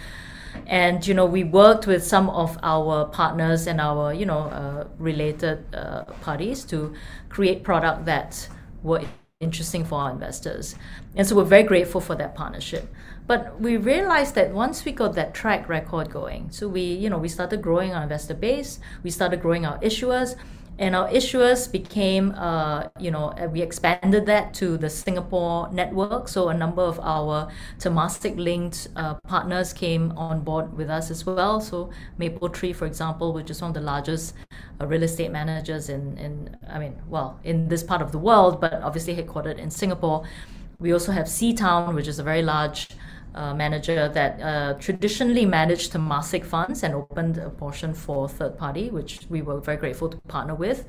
And 0.66 1.06
you 1.06 1.14
know, 1.14 1.24
we 1.24 1.44
worked 1.44 1.86
with 1.86 2.04
some 2.04 2.28
of 2.30 2.58
our 2.62 3.06
partners 3.06 3.66
and 3.66 3.80
our, 3.80 4.12
you 4.12 4.26
know, 4.26 4.40
uh, 4.40 4.86
related 4.98 5.64
uh, 5.74 6.04
parties 6.20 6.64
to 6.66 6.94
create 7.28 7.62
product 7.62 8.04
that 8.04 8.48
were 8.82 9.02
interesting 9.40 9.84
for 9.84 9.98
our 9.98 10.10
investors. 10.10 10.76
And 11.16 11.26
so 11.26 11.36
we're 11.36 11.44
very 11.44 11.64
grateful 11.64 12.00
for 12.00 12.14
that 12.16 12.34
partnership. 12.34 12.92
But 13.26 13.60
we 13.60 13.76
realized 13.76 14.34
that 14.34 14.52
once 14.52 14.84
we 14.84 14.92
got 14.92 15.14
that 15.14 15.34
track 15.34 15.68
record 15.68 16.10
going, 16.10 16.50
so 16.50 16.68
we, 16.68 16.82
you 16.82 17.10
know, 17.10 17.18
we 17.18 17.28
started 17.28 17.62
growing 17.62 17.92
our 17.92 18.02
investor 18.02 18.34
base, 18.34 18.78
we 19.02 19.10
started 19.10 19.40
growing 19.40 19.64
our 19.66 19.78
issuers, 19.78 20.36
and 20.78 20.96
our 20.96 21.08
issuers 21.08 21.70
became, 21.70 22.32
uh, 22.32 22.88
you 22.98 23.10
know, 23.10 23.34
we 23.52 23.60
expanded 23.60 24.26
that 24.26 24.54
to 24.54 24.76
the 24.78 24.88
Singapore 24.88 25.68
network. 25.72 26.28
So 26.28 26.48
a 26.48 26.54
number 26.54 26.82
of 26.82 26.98
our 27.00 27.48
Temasek 27.78 28.36
linked 28.36 28.88
uh, 28.96 29.14
partners 29.26 29.72
came 29.72 30.12
on 30.12 30.40
board 30.40 30.76
with 30.76 30.88
us 30.88 31.10
as 31.10 31.26
well. 31.26 31.60
So 31.60 31.90
Mapletree, 32.18 32.74
for 32.74 32.86
example, 32.86 33.32
which 33.32 33.50
is 33.50 33.60
one 33.60 33.70
of 33.70 33.74
the 33.74 33.80
largest 33.80 34.34
uh, 34.80 34.86
real 34.86 35.02
estate 35.02 35.30
managers 35.30 35.88
in, 35.88 36.16
in, 36.16 36.56
I 36.68 36.78
mean, 36.78 36.96
well, 37.06 37.38
in 37.44 37.68
this 37.68 37.82
part 37.82 38.00
of 38.00 38.10
the 38.10 38.18
world, 38.18 38.60
but 38.60 38.74
obviously 38.82 39.14
headquartered 39.14 39.58
in 39.58 39.70
Singapore. 39.70 40.24
We 40.78 40.92
also 40.92 41.12
have 41.12 41.26
Seatown, 41.26 41.94
which 41.94 42.08
is 42.08 42.18
a 42.18 42.24
very 42.24 42.42
large 42.42 42.88
uh, 43.34 43.54
manager 43.54 44.08
that 44.08 44.40
uh, 44.40 44.74
traditionally 44.74 45.46
managed 45.46 45.92
Temasek 45.92 46.44
funds 46.44 46.82
and 46.82 46.94
opened 46.94 47.38
a 47.38 47.50
portion 47.50 47.94
for 47.94 48.28
third 48.28 48.58
party, 48.58 48.90
which 48.90 49.20
we 49.28 49.42
were 49.42 49.60
very 49.60 49.76
grateful 49.76 50.08
to 50.08 50.16
partner 50.28 50.54
with, 50.54 50.84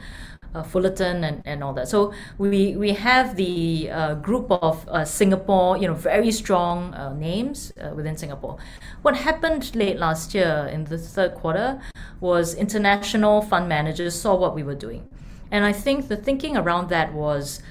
uh, 0.53 0.61
Fullerton 0.61 1.23
and, 1.23 1.41
and 1.45 1.63
all 1.63 1.73
that. 1.73 1.87
So 1.87 2.13
we 2.37 2.75
we 2.75 2.93
have 2.93 3.35
the 3.35 3.89
uh, 3.89 4.15
group 4.15 4.51
of 4.51 4.87
uh, 4.87 5.05
Singapore, 5.05 5.77
you 5.77 5.87
know, 5.87 5.93
very 5.93 6.31
strong 6.31 6.93
names 7.17 7.71
within 7.95 8.17
Singapore. 8.17 8.57
What 9.01 9.15
happened 9.15 9.75
late 9.75 9.97
last 9.97 10.33
year 10.33 10.69
in 10.71 10.83
the 10.83 10.97
third 10.97 11.33
quarter 11.35 11.81
was 12.19 12.55
international 12.55 13.41
fund 13.41 13.67
managers 13.67 14.19
saw 14.19 14.35
what 14.35 14.53
we 14.53 14.63
were 14.63 14.75
doing, 14.75 15.07
and 15.49 15.65
I 15.65 15.73
think 15.73 16.07
the 16.07 16.17
thinking 16.17 16.57
around 16.57 16.89
that 16.89 17.13
was 17.13 17.61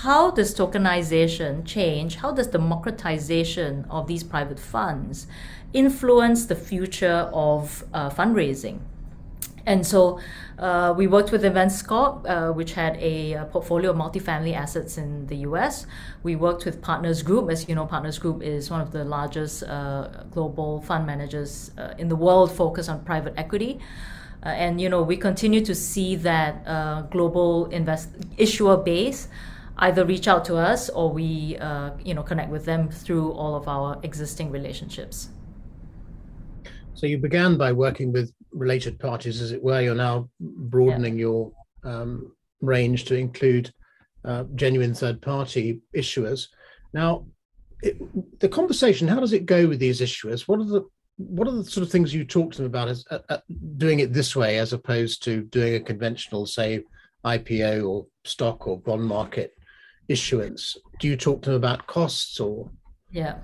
how 0.00 0.30
does 0.30 0.54
tokenization 0.54 1.66
change? 1.66 2.16
How 2.16 2.32
does 2.32 2.46
democratization 2.46 3.84
of 3.90 4.06
these 4.06 4.24
private 4.24 4.58
funds 4.58 5.26
influence 5.74 6.46
the 6.46 6.56
future 6.56 7.30
of 7.32 7.84
uh, 7.92 8.08
fundraising? 8.08 8.80
And 9.66 9.86
so 9.86 10.18
uh, 10.58 10.94
we 10.96 11.06
worked 11.06 11.30
with 11.30 11.42
Investcorp, 11.42 12.26
uh, 12.26 12.52
which 12.52 12.72
had 12.72 12.96
a, 12.96 13.34
a, 13.34 13.44
portfolio 13.44 13.90
of 13.90 13.96
multifamily 13.96 14.54
assets 14.54 14.96
in 14.96 15.26
the 15.26 15.36
US. 15.48 15.86
We 16.22 16.36
worked 16.36 16.64
with 16.64 16.80
Partners 16.80 17.22
Group. 17.22 17.50
As 17.50 17.68
you 17.68 17.74
know, 17.74 17.86
Partners 17.86 18.18
Group 18.18 18.42
is 18.42 18.70
one 18.70 18.80
of 18.80 18.92
the 18.92 19.04
largest 19.04 19.62
uh, 19.62 20.08
global 20.30 20.80
fund 20.80 21.06
managers 21.06 21.70
uh, 21.76 21.94
in 21.98 22.08
the 22.08 22.16
world 22.16 22.50
focused 22.50 22.88
on 22.88 23.04
private 23.04 23.34
equity. 23.36 23.78
Uh, 24.44 24.48
and 24.48 24.80
you 24.80 24.88
know 24.88 25.00
we 25.00 25.16
continue 25.16 25.64
to 25.64 25.72
see 25.72 26.16
that 26.16 26.66
uh, 26.66 27.02
global 27.02 27.66
invest 27.66 28.08
issuer 28.36 28.76
base 28.76 29.28
either 29.78 30.04
reach 30.04 30.28
out 30.28 30.44
to 30.46 30.56
us 30.56 30.88
or 30.90 31.12
we 31.12 31.56
uh, 31.58 31.90
you 32.04 32.14
know 32.14 32.22
connect 32.22 32.50
with 32.50 32.64
them 32.64 32.88
through 32.88 33.32
all 33.32 33.54
of 33.54 33.68
our 33.68 33.98
existing 34.02 34.50
relationships. 34.50 35.28
So 36.94 37.06
you 37.06 37.18
began 37.18 37.56
by 37.56 37.72
working 37.72 38.12
with 38.12 38.32
related 38.52 38.98
parties 38.98 39.40
as 39.40 39.52
it 39.52 39.62
were. 39.62 39.80
You're 39.80 39.94
now 39.94 40.28
broadening 40.40 41.14
yeah. 41.14 41.20
your 41.20 41.52
um, 41.84 42.32
range 42.60 43.06
to 43.06 43.16
include 43.16 43.72
uh, 44.24 44.44
genuine 44.54 44.94
third 44.94 45.20
party 45.20 45.80
issuers. 45.96 46.48
Now 46.92 47.26
it, 47.82 48.40
the 48.40 48.48
conversation 48.48 49.08
how 49.08 49.20
does 49.20 49.32
it 49.32 49.46
go 49.46 49.66
with 49.66 49.80
these 49.80 50.00
issuers? 50.00 50.42
What 50.42 50.60
are 50.60 50.64
the 50.64 50.82
what 51.16 51.46
are 51.48 51.52
the 51.52 51.64
sort 51.64 51.84
of 51.84 51.90
things 51.90 52.14
you 52.14 52.24
talk 52.24 52.52
to 52.52 52.58
them 52.58 52.66
about 52.66 52.88
as 52.88 53.04
uh, 53.10 53.38
doing 53.76 54.00
it 54.00 54.12
this 54.12 54.34
way 54.34 54.58
as 54.58 54.72
opposed 54.72 55.22
to 55.24 55.42
doing 55.42 55.74
a 55.74 55.80
conventional 55.80 56.46
say 56.46 56.82
ipo 57.24 57.88
or 57.88 58.06
stock 58.24 58.66
or 58.66 58.80
bond 58.80 59.04
market 59.04 59.52
issuance? 60.08 60.76
Do 60.98 61.08
you 61.08 61.16
talk 61.16 61.42
to 61.42 61.50
them 61.50 61.56
about 61.56 61.86
costs 61.86 62.40
or? 62.40 62.70
Yeah. 63.10 63.36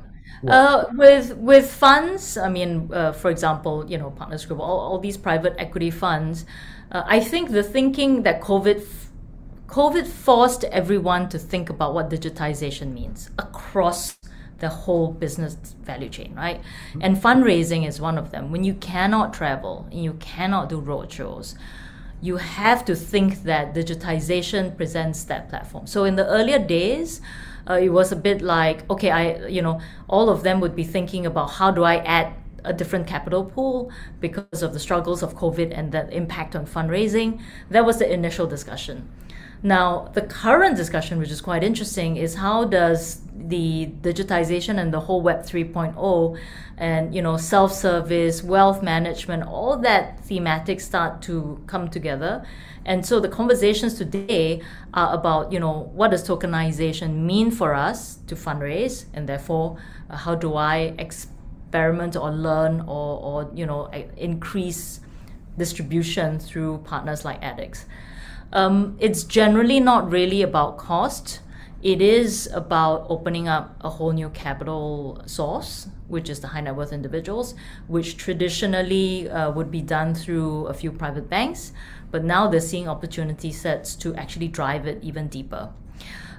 Uh, 0.47 0.85
with 0.93 1.37
with 1.37 1.69
funds, 1.71 2.37
I 2.37 2.49
mean, 2.49 2.91
uh, 2.93 3.13
for 3.13 3.31
example, 3.31 3.85
you 3.89 3.99
know, 3.99 4.11
Partners 4.11 4.45
Group, 4.45 4.61
all, 4.61 4.79
all 4.79 4.99
these 4.99 5.17
private 5.17 5.55
equity 5.59 5.91
funds. 5.91 6.45
Uh, 6.93 7.03
I 7.07 7.21
think 7.21 7.51
the 7.51 7.63
thinking 7.63 8.23
that 8.23 8.41
COVID 8.41 8.87
COVID 9.67 10.07
forced 10.07 10.65
everyone 10.65 11.29
to 11.29 11.39
think 11.39 11.69
about 11.71 11.93
what 11.93 12.09
digitization 12.09 12.93
means 12.93 13.31
across 13.39 14.17
the 14.61 14.69
whole 14.69 15.13
business 15.13 15.55
value 15.83 16.09
chain, 16.09 16.35
right? 16.35 16.61
Mm-hmm. 16.61 17.03
And 17.03 17.17
fundraising 17.17 17.87
is 17.87 18.01
one 18.01 18.19
of 18.19 18.31
them. 18.31 18.51
When 18.51 18.65
you 18.65 18.75
cannot 18.75 19.33
travel 19.33 19.87
and 19.93 20.03
you 20.03 20.15
cannot 20.15 20.69
do 20.69 20.81
roadshows, 20.81 21.55
you 22.21 22.37
have 22.37 22.85
to 22.85 22.97
think 22.97 23.45
that 23.45 23.75
digitization 23.75 24.77
presents 24.77 25.25
that 25.25 25.49
platform. 25.49 25.87
So 25.87 26.05
in 26.05 26.17
the 26.17 26.27
earlier 26.27 26.59
days, 26.59 27.21
uh, 27.69 27.75
it 27.75 27.91
was 27.91 28.13
a 28.13 28.17
bit 28.17 28.43
like 28.43 28.89
okay, 28.91 29.11
I 29.11 29.47
you 29.47 29.63
know 29.63 29.81
all 30.09 30.29
of 30.29 30.43
them 30.43 30.61
would 30.61 30.75
be 30.75 30.85
thinking 30.85 31.27
about 31.27 31.51
how 31.53 31.71
do 31.71 31.85
I 31.85 31.97
add 31.99 32.33
a 32.65 32.73
different 32.73 33.07
capital 33.07 33.45
pool 33.45 33.91
because 34.21 34.63
of 34.63 34.73
the 34.73 34.81
struggles 34.81 35.23
of 35.23 35.35
COVID 35.37 35.77
and 35.77 35.93
the 35.93 36.09
impact 36.15 36.57
on 36.57 36.67
fundraising. 36.67 37.41
That 37.71 37.85
was 37.85 37.99
the 37.99 38.13
initial 38.13 38.47
discussion. 38.47 39.09
Now, 39.63 40.11
the 40.15 40.23
current 40.23 40.77
discussion, 40.77 41.19
which 41.19 41.31
is 41.31 41.41
quite 41.41 41.65
interesting, 41.65 42.17
is 42.17 42.37
how 42.37 42.65
does 42.65 43.21
the 43.37 43.91
digitization 44.03 44.79
and 44.79 44.93
the 44.93 45.01
whole 45.01 45.21
Web 45.21 45.43
3.0 45.43 46.39
and 46.77 47.15
you 47.15 47.23
know 47.23 47.37
self-service, 47.37 48.43
wealth 48.43 48.83
management, 48.83 49.43
all 49.43 49.77
that 49.79 50.21
thematic 50.21 50.81
start 50.81 51.23
to 51.23 51.63
come 51.67 51.89
together. 51.89 52.45
And 52.85 53.05
so 53.05 53.21
the 53.21 53.29
conversations 53.29 53.95
today 53.95 54.63
are 54.95 55.13
about 55.13 55.53
you 55.53 55.59
know 55.59 55.91
what 55.93 56.13
does 56.13 56.27
tokenization 56.27 57.17
mean 57.17 57.51
for 57.51 57.75
us 57.75 58.17
to 58.29 58.37
fundraise, 58.37 59.07
and 59.13 59.29
therefore 59.29 59.79
uh, 60.09 60.17
how 60.17 60.35
do 60.37 60.55
I 60.55 60.95
experiment 60.99 62.17
or 62.17 62.31
learn 62.31 62.83
or, 62.83 63.19
or 63.21 63.51
you 63.55 63.67
know 63.67 63.91
increase 64.17 65.01
distribution 65.59 66.39
through 66.39 66.79
partners 66.79 67.25
like 67.25 67.43
ADDX. 67.43 67.85
Um, 68.53 68.97
it's 68.99 69.25
generally 69.25 69.81
not 69.81 70.11
really 70.11 70.43
about 70.43 70.79
cost. 70.79 71.41
It 71.83 72.01
is 72.01 72.49
about 72.53 73.07
opening 73.09 73.47
up 73.47 73.77
a 73.83 73.91
whole 73.91 74.13
new 74.13 74.31
capital 74.31 75.23
source, 75.27 75.89
which 76.09 76.29
is 76.29 76.41
the 76.41 76.49
high 76.49 76.61
net 76.61 76.75
worth 76.75 76.93
individuals, 76.93 77.55
which 77.87 78.17
traditionally 78.17 79.31
uh, 79.31 79.51
would 79.53 79.71
be 79.71 79.81
done 79.81 80.15
through 80.15 80.67
a 80.67 80.75
few 80.75 80.91
private 80.91 81.29
banks. 81.29 81.73
But 82.11 82.25
now 82.25 82.49
they're 82.49 82.61
seeing 82.61 82.89
opportunity 82.89 83.53
sets 83.53 83.95
to 83.97 84.15
actually 84.17 84.49
drive 84.49 84.87
it 84.87 84.99
even 85.03 85.29
deeper. 85.29 85.71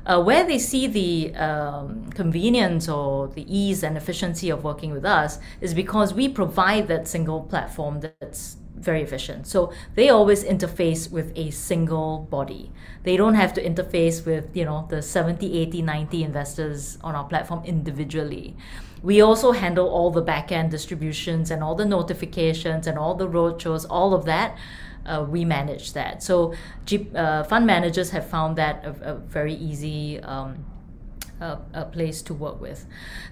Uh, 0.05 0.21
where 0.21 0.45
they 0.45 0.57
see 0.57 0.87
the 0.87 1.35
um, 1.35 2.09
convenience 2.11 2.89
or 2.89 3.27
the 3.27 3.45
ease 3.47 3.83
and 3.83 3.95
efficiency 3.95 4.49
of 4.49 4.63
working 4.63 4.91
with 4.91 5.05
us 5.05 5.39
is 5.61 5.73
because 5.73 6.13
we 6.13 6.27
provide 6.27 6.87
that 6.87 7.07
single 7.07 7.41
platform 7.41 7.99
that's 7.99 8.57
very 8.79 9.01
efficient. 9.01 9.47
So 9.47 9.71
they 9.95 10.09
always 10.09 10.43
interface 10.43 11.11
with 11.11 11.31
a 11.35 11.51
single 11.51 12.27
body. 12.29 12.71
They 13.03 13.17
don't 13.17 13.35
have 13.35 13.53
to 13.53 13.63
interface 13.63 14.25
with, 14.25 14.55
you 14.55 14.65
know, 14.65 14.87
the 14.89 15.01
70, 15.01 15.57
80, 15.57 15.81
90 15.81 16.23
investors 16.23 16.97
on 17.01 17.15
our 17.15 17.25
platform 17.25 17.63
individually. 17.65 18.55
We 19.01 19.21
also 19.21 19.51
handle 19.51 19.87
all 19.87 20.11
the 20.11 20.23
backend 20.23 20.71
distributions 20.71 21.51
and 21.51 21.63
all 21.63 21.75
the 21.75 21.85
notifications 21.85 22.87
and 22.87 22.97
all 22.97 23.15
the 23.15 23.27
roadshows, 23.27 23.85
all 23.89 24.13
of 24.13 24.25
that. 24.25 24.57
Uh, 25.05 25.25
we 25.27 25.45
manage 25.45 25.93
that. 25.93 26.21
So 26.21 26.53
uh, 27.15 27.43
fund 27.43 27.65
managers 27.65 28.09
have 28.11 28.29
found 28.29 28.57
that 28.57 28.83
a, 28.83 29.13
a 29.13 29.15
very 29.15 29.53
easy 29.55 30.19
um, 30.19 30.65
a, 31.39 31.59
a, 31.73 31.85
place 31.85 32.21
to 32.23 32.33
work 32.33 32.59
with. 32.59 32.85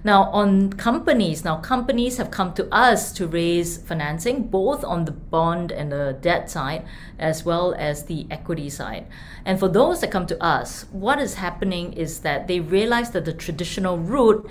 Now, 0.04 0.24
on 0.32 0.74
companies, 0.74 1.44
now 1.44 1.58
companies 1.58 2.18
have 2.18 2.32
come 2.32 2.54
to 2.54 2.74
us 2.74 3.12
to 3.14 3.28
raise 3.28 3.78
financing 3.78 4.48
both 4.48 4.84
on 4.84 5.06
the 5.06 5.12
bond 5.12 5.72
and 5.72 5.92
the 5.92 6.18
debt 6.22 6.50
side 6.50 6.86
as 7.20 7.44
well 7.46 7.74
as 7.78 8.06
the 8.06 8.28
equity 8.32 8.70
side. 8.70 9.08
And 9.46 9.60
for 9.60 9.68
those 9.68 10.02
that 10.02 10.12
come 10.12 10.28
to 10.28 10.44
us, 10.44 10.86
what 10.92 11.20
is 11.20 11.36
happening 11.36 11.94
is 11.94 12.20
that 12.20 12.48
they 12.48 12.60
realize 12.60 13.12
that 13.12 13.26
the 13.26 13.34
traditional 13.34 13.98
route 13.98 14.50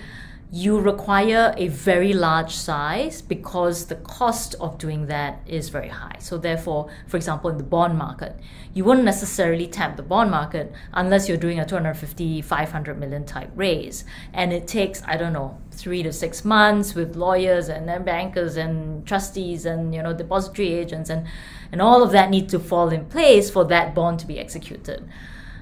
you 0.53 0.79
require 0.79 1.53
a 1.57 1.67
very 1.69 2.13
large 2.13 2.55
size 2.55 3.21
because 3.21 3.87
the 3.87 3.97
cost 3.97 4.55
of 4.61 4.79
doing 4.79 5.07
that 5.07 5.41
is 5.47 5.71
very 5.71 5.89
high. 5.89 6.17
So, 6.21 6.39
therefore, 6.39 6.89
for 7.09 7.17
example, 7.17 7.51
in 7.51 7.59
the 7.59 7.65
bond 7.65 7.99
market, 7.99 8.37
you 8.73 8.85
wouldn't 8.85 9.05
necessarily 9.05 9.67
tap 9.67 9.97
the 9.97 10.05
bond 10.05 10.31
market 10.31 10.73
unless 10.93 11.29
you're 11.29 11.37
doing 11.37 11.59
a 11.59 11.67
250, 11.67 12.43
500 12.43 12.99
million 12.99 13.25
type 13.25 13.51
raise. 13.57 14.05
And 14.33 14.53
it 14.53 14.69
takes, 14.69 15.03
I 15.05 15.17
don't 15.17 15.33
know, 15.33 15.59
three 15.73 16.03
to 16.05 16.13
six 16.13 16.45
months 16.45 16.95
with 16.95 17.17
lawyers 17.17 17.69
and 17.69 17.89
then 17.89 18.05
bankers 18.05 18.57
and 18.57 19.05
trustees 19.05 19.67
and, 19.67 19.95
you 19.95 20.03
know, 20.03 20.13
depository 20.13 20.75
agents 20.75 21.11
and, 21.11 21.27
and 21.73 21.83
all 21.83 22.05
of 22.05 22.13
that 22.13 22.31
need 22.31 22.49
to 22.51 22.61
fall 22.61 22.91
in 22.91 23.07
place 23.07 23.51
for 23.51 23.65
that 23.65 23.95
bond 23.95 24.21
to 24.21 24.27
be 24.27 24.39
executed. 24.39 25.09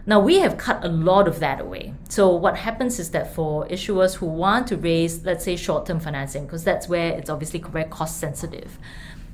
Now, 0.06 0.20
we 0.20 0.40
have 0.40 0.58
cut 0.58 0.84
a 0.84 0.88
lot 0.88 1.26
of 1.26 1.40
that 1.40 1.60
away. 1.60 1.94
So, 2.10 2.28
what 2.28 2.58
happens 2.58 2.98
is 2.98 3.10
that 3.12 3.34
for 3.34 3.66
issuers 3.68 4.16
who 4.16 4.26
want 4.26 4.66
to 4.68 4.76
raise, 4.76 5.24
let's 5.24 5.44
say, 5.44 5.56
short 5.56 5.86
term 5.86 5.98
financing, 5.98 6.44
because 6.44 6.62
that's 6.62 6.88
where 6.88 7.12
it's 7.12 7.30
obviously 7.30 7.60
very 7.60 7.86
cost 7.86 8.18
sensitive. 8.18 8.78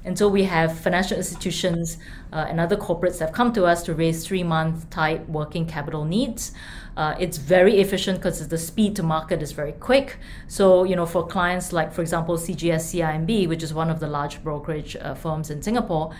And 0.04 0.16
so 0.16 0.28
we 0.28 0.44
have 0.44 0.78
financial 0.78 1.18
institutions 1.18 1.98
uh, 2.32 2.46
and 2.48 2.58
other 2.58 2.76
corporates 2.76 3.18
that 3.18 3.26
have 3.26 3.32
come 3.32 3.52
to 3.52 3.66
us 3.66 3.82
to 3.82 3.94
raise 3.94 4.26
three 4.26 4.42
month 4.42 4.88
type 4.88 5.28
working 5.28 5.66
capital 5.66 6.04
needs. 6.04 6.52
Uh, 6.96 7.14
it's 7.18 7.36
very 7.36 7.80
efficient 7.80 8.18
because 8.18 8.46
the 8.48 8.56
speed 8.56 8.96
to 8.96 9.02
market 9.02 9.42
is 9.42 9.52
very 9.52 9.72
quick. 9.72 10.16
So, 10.48 10.84
you 10.84 10.96
know, 10.96 11.04
for 11.04 11.26
clients 11.26 11.72
like, 11.72 11.92
for 11.92 12.00
example, 12.00 12.38
CGS 12.38 12.94
CIMB, 12.94 13.46
which 13.48 13.62
is 13.62 13.74
one 13.74 13.90
of 13.90 14.00
the 14.00 14.06
large 14.06 14.42
brokerage 14.42 14.96
uh, 14.96 15.14
firms 15.14 15.50
in 15.50 15.60
Singapore, 15.62 16.14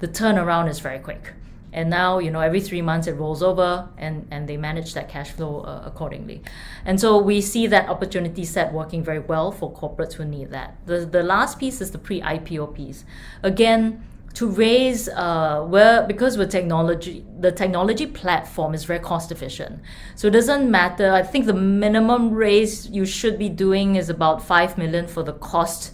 the 0.00 0.08
turnaround 0.08 0.70
is 0.70 0.80
very 0.80 0.98
quick 0.98 1.34
and 1.76 1.90
now 1.90 2.18
you 2.18 2.30
know 2.30 2.40
every 2.40 2.60
three 2.60 2.82
months 2.82 3.06
it 3.06 3.12
rolls 3.12 3.42
over 3.42 3.88
and 3.98 4.26
and 4.30 4.48
they 4.48 4.56
manage 4.56 4.94
that 4.94 5.08
cash 5.08 5.30
flow 5.30 5.60
uh, 5.60 5.82
accordingly. 5.84 6.42
And 6.84 6.98
so 6.98 7.18
we 7.18 7.40
see 7.42 7.66
that 7.68 7.88
opportunity 7.88 8.44
set 8.44 8.72
working 8.72 9.04
very 9.04 9.18
well 9.20 9.52
for 9.52 9.72
corporates 9.72 10.14
who 10.14 10.24
need 10.24 10.50
that. 10.50 10.78
The 10.86 11.04
the 11.04 11.22
last 11.22 11.58
piece 11.58 11.80
is 11.80 11.90
the 11.90 11.98
pre-ipo 11.98 12.74
piece. 12.74 13.04
Again 13.42 14.02
to 14.34 14.46
raise 14.46 15.08
uh, 15.08 15.62
where 15.62 16.02
because 16.06 16.36
with 16.36 16.50
technology 16.50 17.24
the 17.40 17.52
technology 17.52 18.06
platform 18.06 18.74
is 18.74 18.84
very 18.84 19.00
cost 19.00 19.30
efficient. 19.30 19.80
So 20.14 20.28
it 20.28 20.32
doesn't 20.32 20.70
matter. 20.70 21.12
I 21.12 21.22
think 21.22 21.44
the 21.44 21.54
minimum 21.54 22.32
raise 22.32 22.88
you 22.88 23.04
should 23.04 23.38
be 23.38 23.50
doing 23.50 23.96
is 23.96 24.08
about 24.08 24.42
5 24.42 24.78
million 24.78 25.06
for 25.06 25.22
the 25.22 25.34
cost 25.34 25.92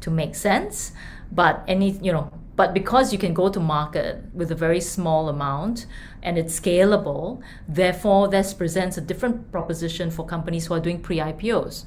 to 0.00 0.10
make 0.10 0.34
sense. 0.34 0.92
But 1.30 1.64
any 1.68 1.90
you 2.02 2.12
know 2.12 2.32
but 2.58 2.74
because 2.74 3.12
you 3.12 3.20
can 3.20 3.34
go 3.34 3.48
to 3.48 3.60
market 3.60 4.24
with 4.34 4.50
a 4.50 4.54
very 4.56 4.80
small 4.80 5.28
amount 5.28 5.86
and 6.24 6.36
it's 6.36 6.58
scalable, 6.58 7.40
therefore, 7.68 8.26
this 8.26 8.52
presents 8.52 8.98
a 8.98 9.00
different 9.00 9.52
proposition 9.52 10.10
for 10.10 10.26
companies 10.26 10.66
who 10.66 10.74
are 10.74 10.80
doing 10.80 11.00
pre 11.00 11.18
IPOs. 11.18 11.84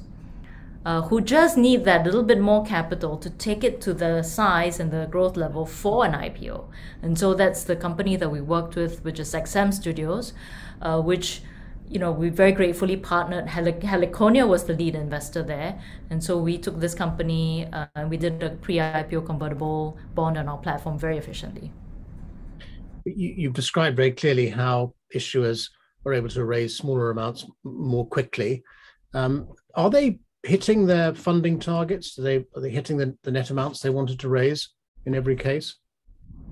Uh, 0.86 1.02
who 1.02 1.20
just 1.20 1.58
need 1.58 1.84
that 1.84 2.04
little 2.04 2.22
bit 2.22 2.40
more 2.40 2.64
capital 2.64 3.18
to 3.18 3.28
take 3.28 3.62
it 3.62 3.82
to 3.82 3.92
the 3.92 4.22
size 4.22 4.80
and 4.80 4.90
the 4.90 5.06
growth 5.10 5.36
level 5.36 5.66
for 5.66 6.06
an 6.06 6.12
IPO. 6.12 6.64
And 7.02 7.18
so 7.18 7.34
that's 7.34 7.64
the 7.64 7.76
company 7.76 8.16
that 8.16 8.30
we 8.30 8.40
worked 8.40 8.74
with, 8.74 9.04
which 9.04 9.20
is 9.20 9.32
XM 9.32 9.74
Studios, 9.74 10.32
uh, 10.80 11.00
which 11.00 11.42
you 11.88 11.98
know, 11.98 12.10
we 12.10 12.30
very 12.30 12.52
gratefully 12.52 12.96
partnered. 12.96 13.46
Heliconia 13.46 14.48
was 14.48 14.64
the 14.64 14.74
lead 14.74 14.94
investor 14.94 15.42
there, 15.42 15.80
and 16.10 16.22
so 16.22 16.38
we 16.38 16.58
took 16.58 16.80
this 16.80 16.94
company 16.94 17.66
uh, 17.72 17.86
and 17.94 18.08
we 18.08 18.16
did 18.16 18.42
a 18.42 18.50
pre-IPO 18.50 19.26
convertible 19.26 19.98
bond 20.14 20.38
on 20.38 20.48
our 20.48 20.58
platform 20.58 20.98
very 20.98 21.18
efficiently. 21.18 21.70
You, 23.04 23.48
have 23.48 23.54
described 23.54 23.96
very 23.96 24.12
clearly 24.12 24.48
how 24.48 24.94
issuers 25.14 25.68
are 26.06 26.14
able 26.14 26.28
to 26.30 26.44
raise 26.44 26.76
smaller 26.76 27.10
amounts 27.10 27.46
more 27.64 28.06
quickly. 28.06 28.62
Um, 29.12 29.48
are 29.74 29.90
they 29.90 30.20
hitting 30.44 30.86
their 30.86 31.14
funding 31.14 31.58
targets? 31.58 32.18
Are 32.18 32.22
they 32.22 32.46
are 32.54 32.60
they 32.60 32.70
hitting 32.70 32.96
the, 32.96 33.16
the 33.22 33.30
net 33.30 33.50
amounts 33.50 33.80
they 33.80 33.90
wanted 33.90 34.18
to 34.20 34.28
raise 34.28 34.70
in 35.04 35.14
every 35.14 35.36
case? 35.36 35.76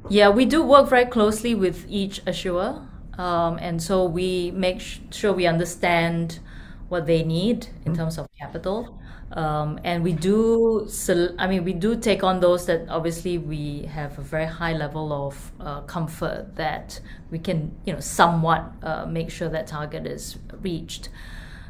Yeah, 0.09 0.31
we 0.31 0.45
do 0.45 0.62
work 0.62 0.88
very 0.88 1.07
closely 1.07 1.55
with 1.55 1.87
each 1.88 2.21
issuer. 2.27 2.87
Um, 3.18 3.59
and 3.61 3.83
so 3.83 4.05
we 4.05 4.51
make 4.53 4.81
sh- 4.81 4.99
sure 5.11 5.33
we 5.33 5.46
understand 5.46 6.40
what 6.88 7.07
they 7.07 7.23
need 7.23 7.68
in 7.85 7.94
terms 7.94 8.18
of 8.18 8.29
capital. 8.38 8.96
Um, 9.33 9.79
and 9.85 10.03
we 10.03 10.12
do, 10.12 10.88
I 11.38 11.46
mean, 11.46 11.62
we 11.62 11.73
do 11.73 11.94
take 11.96 12.25
on 12.25 12.40
those 12.40 12.66
that 12.66 12.88
obviously 12.88 13.38
we 13.38 13.83
have 13.83 14.18
a 14.18 14.23
very 14.23 14.46
high 14.46 14.73
level 14.73 15.12
of 15.12 15.53
uh, 15.61 15.83
comfort 15.83 16.57
that 16.57 17.01
we 17.31 17.38
can, 17.38 17.70
you 17.85 17.92
know, 17.92 18.01
somewhat 18.01 18.73
uh, 18.83 19.07
make 19.07 19.31
sure 19.31 19.49
that 19.49 19.68
target 19.68 20.07
is 20.07 20.37
reached. 20.62 21.11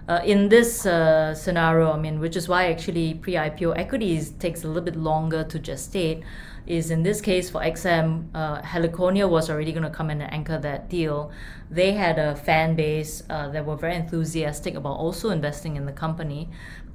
Uh, 0.09 0.20
in 0.24 0.48
this 0.48 0.87
uh, 0.87 1.35
scenario, 1.35 1.92
I 1.92 1.98
mean, 1.98 2.18
which 2.18 2.35
is 2.35 2.48
why 2.48 2.70
actually 2.72 3.14
pre-IPO 3.14 3.72
equities 3.72 4.31
takes 4.31 4.64
a 4.64 4.66
little 4.66 4.83
bit 4.83 4.96
longer 4.96 5.44
to 5.44 5.59
gestate 5.59 6.24
is 6.66 6.90
in 6.90 7.03
this 7.03 7.20
case 7.20 7.51
for 7.51 7.61
XM, 7.61 8.29
uh, 8.35 8.62
Heliconia 8.62 9.29
was 9.29 9.51
already 9.51 9.73
going 9.73 9.85
to 9.85 9.90
come 9.90 10.11
in 10.11 10.20
and 10.20 10.33
anchor 10.33 10.59
that 10.59 10.88
deal. 10.88 11.31
They 11.70 11.92
had 11.92 12.18
a 12.18 12.37
fan 12.37 12.77
base 12.77 13.23
uh, 13.29 13.49
that 13.49 13.64
were 13.64 13.77
very 13.77 13.96
enthusiastic 13.96 14.75
about 14.75 14.96
also 14.96 15.31
investing 15.31 15.77
in 15.77 15.87
the 15.87 15.92
company. 15.92 16.49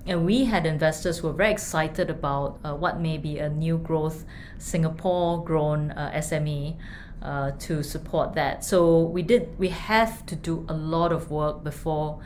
And 0.06 0.25
we 0.25 0.45
had 0.45 0.65
investors 0.65 1.19
who 1.19 1.28
were 1.28 1.34
very 1.34 1.51
excited 1.51 2.10
about 2.10 2.60
uh, 2.63 2.75
what 2.75 2.99
may 2.99 3.17
be 3.17 3.39
a 3.39 3.49
new 3.49 3.78
growth 3.78 4.25
Singapore 4.58 5.43
grown 5.43 5.91
uh, 5.91 6.12
SME. 6.15 6.78
Uh, 7.21 7.51
to 7.58 7.82
support 7.82 8.36
that, 8.36 8.63
so 8.63 8.99
we 8.99 9.23
did. 9.23 9.58
We 9.58 9.69
have 9.69 10.28
to 10.28 10.36
do 10.36 10.63
a 10.69 10.75
lot 10.75 11.12
of 11.12 11.32
work 11.32 11.63
before 11.63 12.19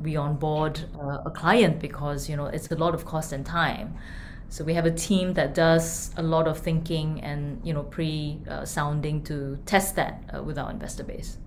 we 0.00 0.16
onboard 0.16 0.80
uh, 1.00 1.18
a 1.24 1.30
client 1.30 1.78
because 1.78 2.28
you 2.28 2.36
know 2.36 2.46
it's 2.46 2.70
a 2.70 2.74
lot 2.74 2.94
of 2.94 3.04
cost 3.04 3.32
and 3.32 3.44
time. 3.44 3.94
So 4.52 4.64
we 4.64 4.74
have 4.74 4.84
a 4.84 4.90
team 4.90 5.32
that 5.32 5.54
does 5.54 6.10
a 6.18 6.22
lot 6.22 6.46
of 6.46 6.58
thinking 6.58 7.22
and 7.22 7.58
you 7.64 7.72
know 7.72 7.84
pre-sounding 7.84 9.22
to 9.22 9.58
test 9.64 9.96
that 9.96 10.22
uh, 10.34 10.42
with 10.42 10.58
our 10.58 10.70
investor 10.70 11.04
base. 11.04 11.38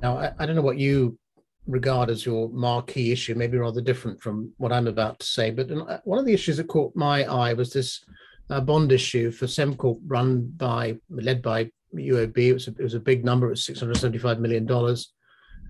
Now, 0.00 0.16
I, 0.16 0.32
I, 0.38 0.46
don't 0.46 0.54
know 0.54 0.62
what 0.62 0.78
you 0.78 1.18
regard 1.66 2.08
as 2.08 2.24
your 2.24 2.48
marquee 2.50 3.10
issue, 3.10 3.34
maybe 3.34 3.58
rather 3.58 3.80
different 3.80 4.22
from 4.22 4.52
what 4.58 4.70
I'm 4.72 4.86
about 4.86 5.18
to 5.18 5.26
say, 5.26 5.50
but 5.50 5.68
uh, 5.68 5.98
one 6.04 6.20
of 6.20 6.26
the 6.26 6.32
issues 6.32 6.58
that 6.58 6.68
caught 6.68 6.94
my 6.94 7.24
eye 7.24 7.54
was 7.54 7.72
this 7.72 8.04
uh, 8.50 8.60
bond 8.60 8.92
issue 8.92 9.32
for 9.32 9.46
Sembcorp 9.46 9.98
run 10.06 10.46
by, 10.56 10.96
led 11.10 11.42
by 11.42 11.72
UOB. 11.92 12.38
It 12.38 12.52
was 12.52 12.68
a, 12.68 12.70
it 12.70 12.84
was 12.84 12.94
a 12.94 13.00
big 13.00 13.24
number, 13.24 13.48
it 13.48 13.50
was 13.50 13.66
$675 13.66 14.38
million. 14.38 14.64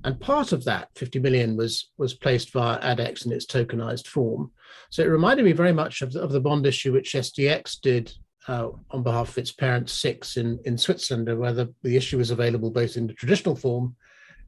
and 0.05 0.21
part 0.21 0.53
of 0.53 0.65
that 0.65 0.91
50 0.97 1.19
million 1.19 1.57
was 1.57 1.91
was 1.97 2.13
placed 2.13 2.53
via 2.53 2.79
ADDX 2.81 3.25
in 3.25 3.33
its 3.33 3.47
tokenized 3.47 4.07
form. 4.07 4.51
So 4.91 5.03
it 5.03 5.07
reminded 5.07 5.45
me 5.45 5.53
very 5.53 5.73
much 5.73 6.03
of 6.03 6.13
the, 6.13 6.21
of 6.21 6.33
the 6.33 6.41
bond 6.41 6.67
issue 6.67 6.93
which 6.93 7.13
SDX 7.13 7.81
did 7.81 8.13
uh, 8.49 8.71
on 8.91 9.03
behalf 9.03 9.31
of 9.31 9.39
its 9.39 9.53
parent 9.53 9.91
SIX 9.91 10.37
in, 10.37 10.59
in 10.65 10.79
Switzerland, 10.79 11.39
where 11.39 11.53
the, 11.53 11.73
the 11.83 11.97
issue 11.97 12.19
was 12.19 12.31
available 12.31 12.71
both 12.71 12.97
in 12.97 13.07
the 13.07 13.15
traditional 13.15 13.55
form 13.55 13.97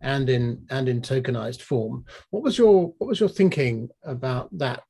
and 0.03 0.29
in 0.29 0.67
and 0.71 0.89
in 0.89 1.01
tokenized 1.01 1.63
form. 1.63 2.05
What 2.31 2.43
was 2.43 2.59
your 2.59 2.93
what 2.99 3.09
was 3.09 3.21
your 3.21 3.29
thinking 3.29 3.89
about 4.05 4.49
that 4.59 4.83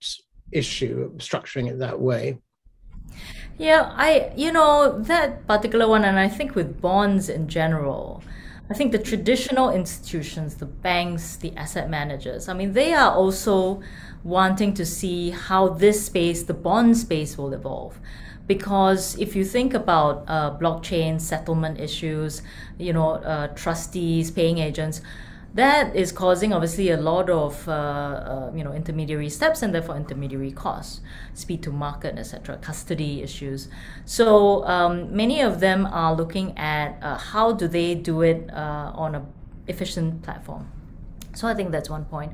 issue, 0.50 1.14
structuring 1.18 1.68
it 1.68 1.78
that 1.78 2.00
way? 2.00 2.38
Yeah, 3.58 3.92
I 3.94 4.32
you 4.36 4.52
know 4.52 4.98
that 5.00 5.46
particular 5.46 5.86
one, 5.86 6.04
and 6.04 6.18
I 6.18 6.28
think 6.28 6.54
with 6.54 6.80
bonds 6.80 7.28
in 7.28 7.46
general, 7.48 8.22
I 8.70 8.74
think 8.74 8.92
the 8.92 8.98
traditional 8.98 9.70
institutions, 9.70 10.54
the 10.54 10.66
banks, 10.66 11.36
the 11.36 11.54
asset 11.56 11.90
managers, 11.90 12.48
I 12.48 12.54
mean, 12.54 12.72
they 12.72 12.94
are 12.94 13.12
also 13.12 13.82
wanting 14.24 14.74
to 14.74 14.86
see 14.86 15.30
how 15.30 15.68
this 15.68 16.06
space, 16.06 16.42
the 16.44 16.54
bond 16.54 16.96
space, 16.96 17.36
will 17.36 17.52
evolve. 17.52 17.98
Because 18.46 19.16
if 19.18 19.36
you 19.36 19.44
think 19.44 19.72
about 19.74 20.24
uh, 20.26 20.56
blockchain 20.58 21.20
settlement 21.20 21.80
issues, 21.80 22.42
you 22.78 22.92
know, 22.92 23.12
uh, 23.12 23.48
trustees, 23.48 24.30
paying 24.30 24.58
agents, 24.58 25.00
that 25.54 25.94
is 25.94 26.12
causing 26.12 26.52
obviously 26.52 26.90
a 26.90 26.96
lot 26.96 27.28
of 27.28 27.68
uh, 27.68 27.72
uh, 27.72 28.52
you 28.54 28.64
know 28.64 28.72
intermediary 28.72 29.28
steps 29.28 29.62
and 29.62 29.74
therefore 29.74 29.96
intermediary 29.96 30.50
costs, 30.50 31.00
speed 31.34 31.62
to 31.62 31.70
market, 31.70 32.18
etc., 32.18 32.56
custody 32.56 33.22
issues. 33.22 33.68
So 34.06 34.64
um, 34.64 35.14
many 35.14 35.42
of 35.42 35.60
them 35.60 35.86
are 35.86 36.14
looking 36.14 36.56
at 36.56 36.98
uh, 37.02 37.18
how 37.18 37.52
do 37.52 37.68
they 37.68 37.94
do 37.94 38.22
it 38.22 38.50
uh, 38.50 38.92
on 38.94 39.14
a 39.14 39.26
efficient 39.68 40.22
platform. 40.22 40.70
So 41.34 41.48
I 41.48 41.54
think 41.54 41.72
that's 41.72 41.88
one 41.88 42.04
point. 42.04 42.32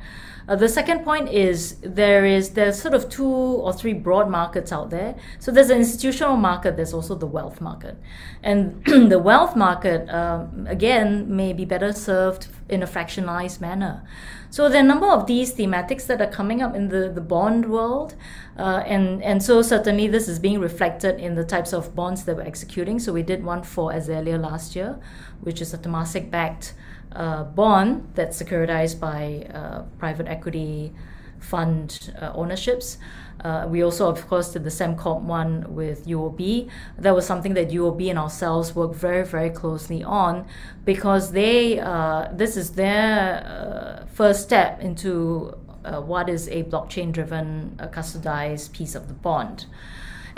Uh, 0.48 0.56
the 0.56 0.68
second 0.68 1.04
point 1.04 1.28
is 1.28 1.76
there 1.82 2.24
is 2.24 2.50
there's 2.50 2.80
sort 2.80 2.94
of 2.94 3.08
two 3.08 3.26
or 3.26 3.72
three 3.72 3.92
broad 3.92 4.28
markets 4.28 4.72
out 4.72 4.90
there. 4.90 5.14
So 5.38 5.52
there's 5.52 5.70
an 5.70 5.78
institutional 5.78 6.36
market. 6.36 6.76
There's 6.76 6.94
also 6.94 7.14
the 7.14 7.26
wealth 7.26 7.60
market, 7.60 7.96
and 8.42 8.84
the 9.10 9.18
wealth 9.18 9.54
market 9.54 10.08
um, 10.08 10.66
again 10.68 11.34
may 11.34 11.52
be 11.52 11.64
better 11.64 11.92
served 11.92 12.48
in 12.68 12.82
a 12.82 12.86
fractionalized 12.86 13.60
manner. 13.60 14.02
So 14.50 14.68
there 14.68 14.80
are 14.80 14.84
a 14.84 14.88
number 14.88 15.06
of 15.06 15.26
these 15.26 15.52
thematics 15.52 16.06
that 16.06 16.22
are 16.22 16.30
coming 16.30 16.62
up 16.62 16.74
in 16.74 16.88
the, 16.88 17.10
the 17.10 17.20
bond 17.20 17.70
world, 17.70 18.16
uh, 18.58 18.82
and 18.86 19.22
and 19.22 19.42
so 19.42 19.62
certainly 19.62 20.08
this 20.08 20.28
is 20.28 20.38
being 20.38 20.58
reflected 20.58 21.20
in 21.20 21.34
the 21.34 21.44
types 21.44 21.72
of 21.72 21.94
bonds 21.94 22.24
that 22.24 22.36
we're 22.36 22.42
executing. 22.42 22.98
So 22.98 23.12
we 23.12 23.22
did 23.22 23.44
one 23.44 23.62
for 23.62 23.92
Azalea 23.92 24.38
last 24.38 24.74
year, 24.74 24.98
which 25.42 25.60
is 25.60 25.74
a 25.74 25.78
Temasek 25.78 26.30
backed 26.30 26.74
uh, 27.18 27.42
bond 27.44 28.08
that's 28.14 28.40
securitized 28.40 29.00
by 29.00 29.44
uh, 29.52 29.82
private 29.98 30.28
equity 30.28 30.92
fund 31.40 32.14
uh, 32.22 32.32
ownerships. 32.34 32.98
Uh, 33.40 33.66
we 33.68 33.82
also, 33.82 34.08
of 34.08 34.26
course, 34.28 34.52
did 34.52 34.64
the 34.64 34.70
Sembcorp 34.70 35.22
one 35.22 35.74
with 35.74 36.06
UOB. 36.06 36.68
That 36.96 37.14
was 37.14 37.26
something 37.26 37.54
that 37.54 37.70
UOB 37.70 38.10
and 38.10 38.18
ourselves 38.18 38.74
worked 38.74 38.96
very, 38.96 39.24
very 39.24 39.50
closely 39.50 40.02
on 40.02 40.46
because 40.84 41.32
they 41.32 41.78
uh, 41.78 42.28
this 42.32 42.56
is 42.56 42.72
their 42.72 43.44
uh, 43.44 44.06
first 44.06 44.42
step 44.42 44.80
into 44.80 45.56
what 46.04 46.28
is 46.28 46.48
a 46.48 46.64
blockchain-driven 46.64 47.80
custodized 47.92 48.72
piece 48.72 48.94
of 48.94 49.08
the 49.08 49.14
bond 49.14 49.64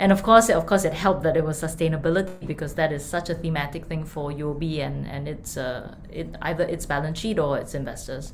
and 0.01 0.11
of 0.11 0.23
course, 0.23 0.49
of 0.49 0.65
course, 0.65 0.83
it 0.83 0.93
helped 0.93 1.21
that 1.21 1.37
it 1.37 1.43
was 1.43 1.61
sustainability 1.61 2.47
because 2.47 2.73
that 2.73 2.91
is 2.91 3.05
such 3.05 3.29
a 3.29 3.35
thematic 3.35 3.85
thing 3.85 4.03
for 4.03 4.31
UOB 4.31 4.79
and 4.79 5.05
and 5.05 5.27
it's 5.27 5.57
uh, 5.57 5.93
it 6.11 6.35
either 6.41 6.63
its 6.63 6.87
balance 6.87 7.19
sheet 7.19 7.37
or 7.37 7.59
its 7.59 7.75
investors. 7.75 8.33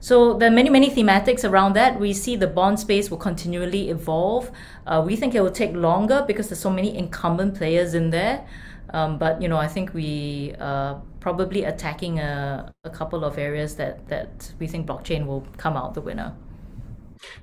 So 0.00 0.34
there 0.34 0.48
are 0.50 0.54
many 0.54 0.68
many 0.68 0.90
thematics 0.90 1.42
around 1.48 1.72
that. 1.72 1.98
We 1.98 2.12
see 2.12 2.36
the 2.36 2.46
bond 2.46 2.78
space 2.78 3.10
will 3.10 3.22
continually 3.30 3.88
evolve. 3.88 4.50
Uh, 4.86 5.02
we 5.06 5.16
think 5.16 5.34
it 5.34 5.40
will 5.40 5.56
take 5.62 5.72
longer 5.72 6.22
because 6.26 6.50
there's 6.50 6.60
so 6.60 6.68
many 6.70 6.94
incumbent 6.94 7.54
players 7.54 7.94
in 7.94 8.10
there. 8.10 8.46
Um, 8.92 9.16
but 9.16 9.40
you 9.40 9.48
know, 9.48 9.56
I 9.56 9.68
think 9.68 9.94
we 9.94 10.52
are 10.60 11.00
probably 11.20 11.64
attacking 11.64 12.18
a, 12.18 12.74
a 12.84 12.90
couple 12.90 13.24
of 13.24 13.38
areas 13.38 13.74
that 13.76 14.06
that 14.08 14.52
we 14.58 14.66
think 14.66 14.86
blockchain 14.86 15.24
will 15.24 15.46
come 15.56 15.78
out 15.78 15.94
the 15.94 16.02
winner. 16.02 16.34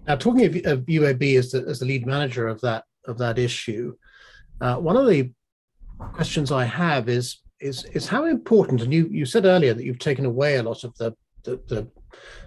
Now, 0.08 0.15
talking 0.15 0.46
of, 0.46 0.56
of 0.72 0.86
UOB 0.86 1.39
as 1.39 1.52
the, 1.52 1.65
as 1.67 1.80
the 1.80 1.86
lead 1.86 2.06
manager 2.06 2.48
of 2.48 2.62
that 2.62 2.84
of 3.08 3.17
that 3.17 3.39
issue. 3.39 3.96
Uh, 4.62 4.76
one 4.76 4.98
of 4.98 5.08
the 5.08 5.32
questions 6.00 6.52
I 6.52 6.65
have 6.65 7.10
is 7.10 7.41
is 7.60 7.86
is 7.86 8.08
how 8.08 8.26
important, 8.26 8.82
and 8.82 8.93
you 8.93 9.08
you 9.12 9.26
said 9.26 9.46
earlier 9.46 9.74
that 9.74 9.84
you've 9.84 10.00
taken 10.00 10.26
away 10.26 10.56
a 10.56 10.63
lot 10.63 10.84
of 10.84 10.96
the 10.98 11.13
the, 11.43 11.60
the 11.67 11.88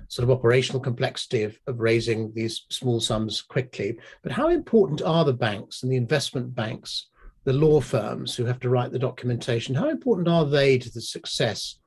sort 0.09 0.29
of 0.29 0.37
operational 0.37 0.81
complexity 0.81 1.44
of, 1.44 1.57
of 1.66 1.81
raising 1.81 2.33
these 2.35 2.66
small 2.70 3.01
sums 3.01 3.42
quickly. 3.42 3.99
But 4.23 4.33
how 4.33 4.49
important 4.49 5.03
are 5.03 5.25
the 5.25 5.33
banks 5.33 5.83
and 5.83 5.90
the 5.90 5.96
investment 5.96 6.55
banks, 6.55 7.07
the 7.44 7.53
law 7.53 7.81
firms 7.81 8.35
who 8.35 8.44
have 8.44 8.61
to 8.61 8.68
write 8.68 8.92
the 8.92 8.99
documentation? 8.99 9.75
How 9.75 9.88
important 9.88 10.29
are 10.29 10.44
they 10.44 10.79
to 10.79 10.90
the 10.90 11.01
success 11.01 11.79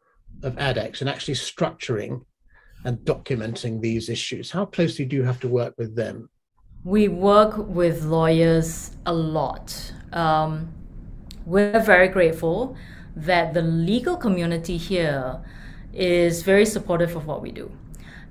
of 0.41 0.55
ADDX 0.55 1.01
and 1.01 1.09
actually 1.09 1.35
structuring 1.35 2.21
and 2.85 2.97
documenting 2.99 3.81
these 3.81 4.09
issues? 4.09 4.49
How 4.49 4.65
closely 4.65 5.05
do 5.05 5.15
you 5.15 5.23
have 5.23 5.39
to 5.41 5.49
work 5.49 5.73
with 5.77 5.95
them? 5.95 6.29
We 6.85 7.07
work 7.07 7.55
with 7.57 8.03
lawyers 8.03 8.91
a 9.05 9.13
lot. 9.13 9.93
Um, 10.11 10.73
we're 11.45 11.79
very 11.79 12.09
grateful 12.09 12.75
that 13.15 13.53
the 13.53 13.61
legal 13.61 14.17
community 14.17 14.75
here 14.77 15.39
is 15.93 16.41
very 16.43 16.65
supportive 16.65 17.15
of 17.15 17.25
what 17.25 17.41
we 17.41 17.51
do. 17.51 17.71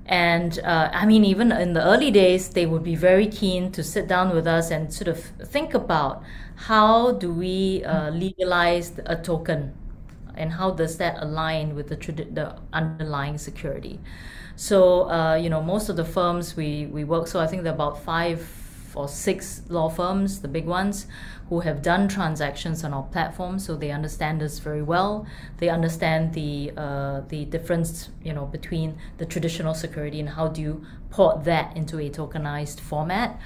And 0.05 0.59
uh, 0.59 0.89
I 0.93 1.05
mean, 1.05 1.23
even 1.25 1.51
in 1.51 1.73
the 1.73 1.83
early 1.83 2.11
days, 2.11 2.49
they 2.49 2.65
would 2.65 2.83
be 2.83 2.95
very 2.95 3.25
keen 3.27 3.71
to 3.71 3.83
sit 3.83 4.07
down 4.07 4.35
with 4.35 4.45
us 4.45 4.69
and 4.69 4.93
sort 4.93 5.07
of 5.07 5.19
think 5.49 5.73
about 5.73 6.21
how 6.55 7.13
do 7.13 7.33
we 7.33 7.83
uh, 7.85 8.11
legalize 8.11 8.99
a 9.05 9.15
token 9.15 9.73
and 10.35 10.51
how 10.51 10.71
does 10.71 10.97
that 10.97 11.15
align 11.23 11.73
with 11.73 11.87
the, 11.87 11.95
the 11.95 12.55
underlying 12.73 13.37
security. 13.37 13.99
So, 14.55 15.09
uh, 15.09 15.35
you 15.35 15.49
know, 15.49 15.61
most 15.61 15.89
of 15.89 15.95
the 15.95 16.05
firms 16.05 16.55
we, 16.55 16.85
we 16.85 17.03
work, 17.03 17.27
so 17.27 17.39
I 17.39 17.47
think 17.47 17.63
there 17.63 17.71
are 17.71 17.75
about 17.75 18.03
five 18.03 18.47
or 18.95 19.07
six 19.07 19.63
law 19.69 19.89
firms, 19.89 20.41
the 20.41 20.47
big 20.47 20.65
ones, 20.65 21.07
who 21.49 21.61
have 21.61 21.81
done 21.81 22.07
transactions 22.07 22.83
on 22.83 22.93
our 22.93 23.03
platform, 23.03 23.59
so 23.59 23.75
they 23.75 23.91
understand 23.91 24.41
us 24.41 24.59
very 24.59 24.81
well. 24.81 25.25
They 25.57 25.69
understand 25.69 26.33
the 26.33 26.71
uh, 26.77 27.21
the 27.27 27.45
difference, 27.45 28.09
you 28.23 28.33
know, 28.33 28.45
between 28.45 28.97
the 29.17 29.25
traditional 29.25 29.73
security 29.73 30.19
and 30.19 30.29
how 30.29 30.47
do 30.47 30.61
you 30.61 30.85
port 31.09 31.43
that 31.43 31.75
into 31.75 31.99
a 31.99 32.09
tokenized 32.09 32.79
format. 32.79 33.39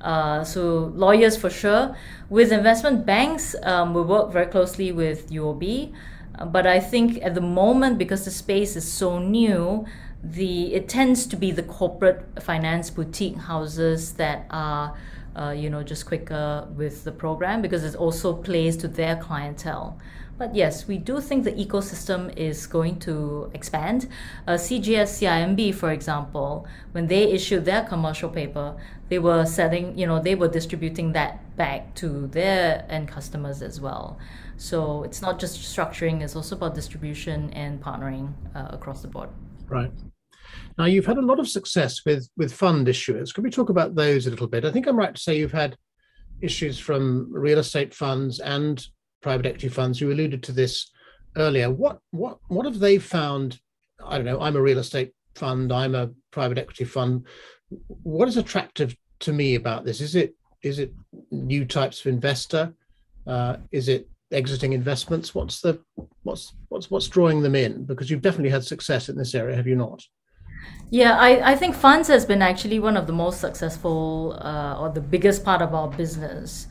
Uh, 0.00 0.42
so 0.44 0.92
lawyers 0.94 1.36
for 1.36 1.50
sure. 1.50 1.94
With 2.30 2.52
investment 2.52 3.04
banks, 3.04 3.54
um, 3.62 3.92
we 3.92 4.02
work 4.02 4.32
very 4.32 4.46
closely 4.46 4.92
with 4.92 5.30
UOB, 5.30 5.92
uh, 6.38 6.46
but 6.46 6.66
I 6.66 6.80
think 6.80 7.22
at 7.22 7.34
the 7.34 7.42
moment 7.42 7.98
because 7.98 8.24
the 8.24 8.30
space 8.30 8.76
is 8.76 8.90
so 8.90 9.18
new, 9.18 9.84
the 10.22 10.74
it 10.74 10.88
tends 10.88 11.26
to 11.26 11.36
be 11.36 11.50
the 11.50 11.62
corporate 11.62 12.42
finance 12.42 12.90
boutique 12.90 13.36
houses 13.36 14.14
that 14.14 14.46
are 14.50 14.94
uh, 15.34 15.50
you 15.50 15.70
know 15.70 15.82
just 15.82 16.06
quicker 16.06 16.68
with 16.76 17.04
the 17.04 17.12
program 17.12 17.62
because 17.62 17.84
it 17.84 17.94
also 17.96 18.34
plays 18.34 18.76
to 18.76 18.88
their 18.88 19.16
clientele. 19.16 19.98
But 20.36 20.54
yes 20.54 20.86
we 20.86 20.98
do 20.98 21.20
think 21.20 21.44
the 21.44 21.52
ecosystem 21.52 22.36
is 22.36 22.66
going 22.66 22.98
to 23.00 23.50
expand. 23.54 24.08
Uh, 24.46 24.52
cgs 24.52 25.20
cimb 25.20 25.74
for 25.74 25.90
example 25.90 26.66
when 26.92 27.06
they 27.06 27.24
issued 27.32 27.64
their 27.64 27.84
commercial 27.84 28.28
paper 28.28 28.76
they 29.08 29.18
were 29.18 29.46
selling 29.46 29.96
you 29.96 30.06
know 30.06 30.20
they 30.20 30.34
were 30.34 30.48
distributing 30.48 31.12
that 31.12 31.56
back 31.56 31.94
to 31.94 32.26
their 32.28 32.84
end 32.90 33.08
customers 33.08 33.62
as 33.62 33.80
well. 33.80 34.18
So 34.58 35.02
it's 35.04 35.22
not 35.22 35.38
just 35.38 35.58
structuring 35.58 36.20
it's 36.20 36.36
also 36.36 36.56
about 36.56 36.74
distribution 36.74 37.50
and 37.54 37.80
partnering 37.82 38.34
uh, 38.54 38.68
across 38.70 39.00
the 39.00 39.08
board. 39.08 39.30
Right 39.66 39.92
now 40.80 40.86
you've 40.86 41.04
had 41.04 41.18
a 41.18 41.30
lot 41.30 41.38
of 41.38 41.46
success 41.46 42.06
with 42.06 42.26
with 42.38 42.52
fund 42.52 42.86
issuers. 42.86 43.34
Can 43.34 43.44
we 43.44 43.50
talk 43.50 43.68
about 43.68 43.94
those 43.94 44.26
a 44.26 44.30
little 44.30 44.46
bit? 44.46 44.64
I 44.64 44.72
think 44.72 44.86
I'm 44.86 44.96
right 44.96 45.14
to 45.14 45.20
say 45.20 45.36
you've 45.36 45.52
had 45.52 45.76
issues 46.40 46.78
from 46.78 47.28
real 47.30 47.58
estate 47.58 47.92
funds 47.92 48.40
and 48.40 48.82
private 49.20 49.44
equity 49.44 49.68
funds. 49.68 50.00
You 50.00 50.10
alluded 50.10 50.42
to 50.44 50.52
this 50.52 50.90
earlier. 51.36 51.70
What 51.70 51.98
what 52.12 52.38
what 52.48 52.64
have 52.64 52.78
they 52.78 52.98
found? 52.98 53.60
I 54.02 54.16
don't 54.16 54.24
know. 54.24 54.40
I'm 54.40 54.56
a 54.56 54.62
real 54.62 54.78
estate 54.78 55.12
fund. 55.34 55.70
I'm 55.70 55.94
a 55.94 56.12
private 56.30 56.56
equity 56.56 56.86
fund. 56.86 57.26
What 57.88 58.28
is 58.28 58.38
attractive 58.38 58.96
to 59.20 59.34
me 59.34 59.56
about 59.56 59.84
this? 59.84 60.00
Is 60.00 60.14
it 60.14 60.34
is 60.62 60.78
it 60.78 60.94
new 61.30 61.66
types 61.66 62.00
of 62.00 62.06
investor? 62.06 62.72
Uh, 63.26 63.56
is 63.70 63.88
it 63.88 64.08
exiting 64.32 64.72
investments? 64.72 65.34
What's 65.34 65.60
the 65.60 65.78
what's 66.22 66.54
what's 66.70 66.90
what's 66.90 67.08
drawing 67.08 67.42
them 67.42 67.54
in? 67.54 67.84
Because 67.84 68.08
you've 68.10 68.22
definitely 68.22 68.48
had 68.56 68.64
success 68.64 69.10
in 69.10 69.18
this 69.18 69.34
area, 69.34 69.56
have 69.56 69.66
you 69.66 69.76
not? 69.76 70.02
Yeah, 70.90 71.16
I, 71.18 71.52
I 71.52 71.56
think 71.56 71.76
funds 71.76 72.08
has 72.08 72.26
been 72.26 72.42
actually 72.42 72.80
one 72.80 72.96
of 72.96 73.06
the 73.06 73.12
most 73.12 73.40
successful 73.40 74.36
uh, 74.42 74.76
or 74.80 74.88
the 74.90 75.00
biggest 75.00 75.44
part 75.44 75.62
of 75.62 75.72
our 75.72 75.88
business 75.88 76.66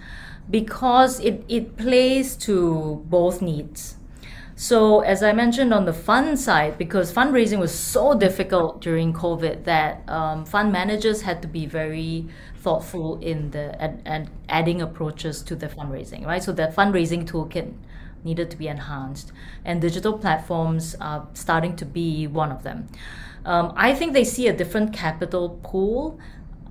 because 0.49 1.19
it, 1.21 1.45
it 1.47 1.77
plays 1.77 2.35
to 2.37 3.03
both 3.07 3.41
needs. 3.41 3.95
So, 4.55 4.99
as 4.99 5.23
I 5.23 5.31
mentioned 5.31 5.73
on 5.73 5.85
the 5.85 5.93
fund 5.93 6.37
side, 6.37 6.77
because 6.77 7.13
fundraising 7.13 7.59
was 7.59 7.73
so 7.73 8.13
difficult 8.13 8.81
during 8.81 9.13
COVID 9.13 9.63
that 9.63 10.03
um, 10.09 10.43
fund 10.43 10.73
managers 10.73 11.21
had 11.21 11.41
to 11.43 11.47
be 11.47 11.65
very 11.65 12.27
thoughtful 12.57 13.19
in 13.21 13.51
the 13.51 13.81
and, 13.81 14.29
adding 14.49 14.81
approaches 14.81 15.41
to 15.43 15.55
the 15.55 15.67
fundraising, 15.67 16.25
right? 16.25 16.43
So, 16.43 16.51
the 16.51 16.73
fundraising 16.75 17.25
toolkit 17.25 17.71
needed 18.25 18.51
to 18.51 18.57
be 18.57 18.67
enhanced, 18.67 19.31
and 19.63 19.79
digital 19.79 20.17
platforms 20.17 20.93
are 20.99 21.25
starting 21.33 21.77
to 21.77 21.85
be 21.85 22.27
one 22.27 22.51
of 22.51 22.63
them. 22.63 22.89
Um, 23.49 23.73
I 23.75 23.95
think 23.95 24.13
they 24.13 24.23
see 24.23 24.47
a 24.47 24.53
different 24.53 24.93
capital 24.93 25.59
pool 25.63 26.19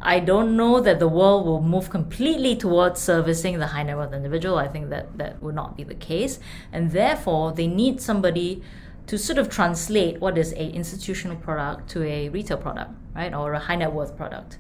I 0.01 0.21
don't 0.21 0.57
know 0.57 0.81
that 0.81 1.01
the 1.01 1.09
world 1.09 1.45
will 1.45 1.61
move 1.61 1.91
completely 1.91 2.55
towards 2.55 3.01
servicing 3.01 3.59
the 3.59 3.67
high 3.67 3.83
net 3.83 3.97
worth 3.97 4.12
individual. 4.12 4.57
I 4.57 4.69
think 4.69 4.91
that 4.91 5.19
that 5.19 5.43
would 5.43 5.57
not 5.57 5.77
be 5.77 5.83
the 5.83 5.95
case. 5.95 6.38
And 6.73 6.93
therefore, 6.93 7.53
they 7.53 7.67
need 7.67 8.01
somebody 8.01 8.62
to 9.09 9.19
sort 9.19 9.38
of 9.38 9.49
translate 9.49 10.21
what 10.21 10.38
is 10.38 10.53
a 10.53 10.71
institutional 10.71 11.37
product 11.37 11.88
to 11.91 12.05
a 12.05 12.29
retail 12.29 12.59
product, 12.59 12.93
right? 13.14 13.35
Or 13.35 13.55
a 13.55 13.59
high 13.59 13.77
net 13.77 13.93
worth 13.93 14.17
product. 14.17 14.59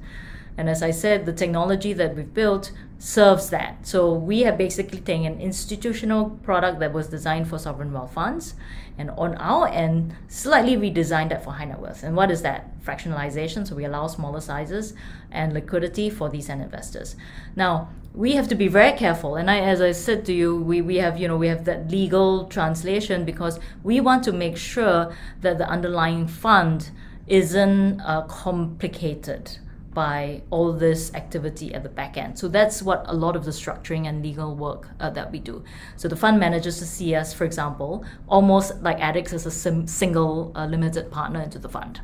And 0.56 0.68
as 0.68 0.82
I 0.82 0.90
said, 0.90 1.24
the 1.24 1.32
technology 1.32 1.92
that 1.92 2.16
we've 2.16 2.34
built 2.34 2.72
serves 2.98 3.50
that. 3.50 3.86
So 3.86 4.12
we 4.12 4.40
have 4.40 4.58
basically 4.58 5.00
taken 5.00 5.24
an 5.24 5.40
institutional 5.40 6.30
product 6.42 6.80
that 6.80 6.92
was 6.92 7.06
designed 7.08 7.48
for 7.48 7.58
sovereign 7.58 7.92
wealth 7.92 8.12
funds, 8.12 8.54
and 8.98 9.10
on 9.10 9.36
our 9.36 9.68
end, 9.68 10.14
slightly 10.26 10.76
redesigned 10.76 11.28
that 11.28 11.44
for 11.44 11.52
high 11.52 11.66
net 11.66 11.78
worth. 11.78 12.02
And 12.02 12.16
what 12.16 12.32
is 12.32 12.42
that? 12.42 12.82
Fractionalization. 12.82 13.66
So 13.66 13.76
we 13.76 13.84
allow 13.84 14.08
smaller 14.08 14.40
sizes 14.40 14.94
and 15.30 15.52
liquidity 15.52 16.10
for 16.10 16.28
these 16.28 16.48
end 16.48 16.62
investors. 16.62 17.14
Now 17.54 17.90
we 18.14 18.32
have 18.32 18.48
to 18.48 18.56
be 18.56 18.66
very 18.66 18.98
careful. 18.98 19.36
And 19.36 19.48
I, 19.48 19.60
as 19.60 19.80
I 19.80 19.92
said 19.92 20.24
to 20.26 20.32
you, 20.32 20.56
we, 20.56 20.80
we 20.82 20.96
have 20.96 21.18
you 21.18 21.28
know 21.28 21.36
we 21.36 21.46
have 21.46 21.64
that 21.66 21.88
legal 21.88 22.46
translation 22.46 23.24
because 23.24 23.60
we 23.84 24.00
want 24.00 24.24
to 24.24 24.32
make 24.32 24.56
sure 24.56 25.14
that 25.42 25.58
the 25.58 25.68
underlying 25.68 26.26
fund 26.26 26.90
isn't 27.28 28.00
uh, 28.00 28.22
complicated 28.22 29.58
by 29.98 30.40
all 30.50 30.72
this 30.72 31.12
activity 31.14 31.74
at 31.74 31.82
the 31.82 31.88
back 31.88 32.16
end. 32.16 32.38
So 32.38 32.46
that's 32.46 32.80
what 32.82 33.02
a 33.08 33.12
lot 33.12 33.34
of 33.34 33.44
the 33.44 33.50
structuring 33.50 34.06
and 34.06 34.22
legal 34.22 34.54
work 34.54 34.86
uh, 35.00 35.10
that 35.10 35.32
we 35.32 35.40
do. 35.40 35.64
So 35.96 36.06
the 36.06 36.14
fund 36.14 36.38
managers 36.38 36.78
to 36.78 36.86
see 36.86 37.16
us, 37.16 37.34
for 37.34 37.44
example, 37.44 38.04
almost 38.28 38.80
like 38.80 38.98
ADDX 38.98 39.32
as 39.32 39.46
a 39.46 39.50
sim- 39.50 39.88
single 39.88 40.52
uh, 40.54 40.66
limited 40.66 41.10
partner 41.10 41.42
into 41.42 41.58
the 41.58 41.68
fund 41.68 42.00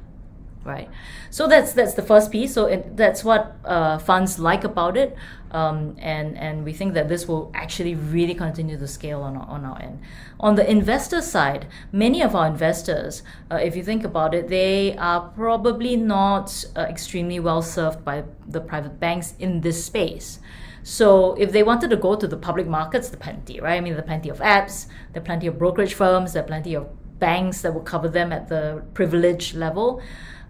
right? 0.65 0.89
So 1.31 1.47
that's 1.47 1.73
that's 1.73 1.95
the 1.95 2.03
first 2.03 2.31
piece. 2.33 2.55
So 2.55 2.67
it, 2.67 2.97
that's 2.97 3.23
what 3.25 3.57
uh, 3.65 3.99
funds 3.99 4.39
like 4.39 4.65
about 4.65 4.97
it, 4.97 5.17
um, 5.51 5.97
and 5.99 6.37
and 6.39 6.65
we 6.65 6.73
think 6.73 6.95
that 6.95 7.09
this 7.09 7.29
will 7.29 7.51
actually 7.55 7.95
really 7.95 8.35
continue 8.35 8.79
to 8.79 8.87
scale 8.87 9.23
on 9.23 9.37
our, 9.37 9.47
on 9.47 9.65
our 9.65 9.81
end. 9.81 10.01
On 10.41 10.55
the 10.55 10.69
investor 10.69 11.23
side, 11.23 11.67
many 11.93 12.23
of 12.23 12.35
our 12.35 12.47
investors, 12.47 13.23
uh, 13.51 13.57
if 13.57 13.77
you 13.77 13.83
think 13.83 14.05
about 14.05 14.35
it, 14.35 14.49
they 14.49 14.97
are 14.97 15.29
probably 15.37 15.97
not 15.97 16.65
uh, 16.77 16.81
extremely 16.81 17.39
well 17.41 17.63
served 17.63 18.05
by 18.05 18.25
the 18.47 18.61
private 18.61 18.99
banks 18.99 19.35
in 19.39 19.61
this 19.61 19.85
space. 19.85 20.41
So 20.85 21.33
if 21.39 21.51
they 21.51 21.63
wanted 21.63 21.89
to 21.91 21.97
go 21.97 22.15
to 22.15 22.29
the 22.29 22.37
public 22.37 22.67
markets, 22.67 23.11
are 23.11 23.17
plenty, 23.17 23.59
right? 23.59 23.77
I 23.77 23.81
mean, 23.81 23.95
there 23.95 24.03
plenty 24.03 24.29
of 24.29 24.41
apps, 24.41 24.87
there 25.13 25.23
are 25.23 25.25
plenty 25.25 25.47
of 25.47 25.59
brokerage 25.59 25.95
firms, 25.95 26.35
there 26.35 26.43
are 26.43 26.47
plenty 26.47 26.75
of 26.75 26.87
banks 27.29 27.57
that 27.63 27.73
will 27.75 27.89
cover 27.95 28.09
them 28.19 28.29
at 28.39 28.45
the 28.49 28.83
privilege 28.99 29.47
level 29.55 30.01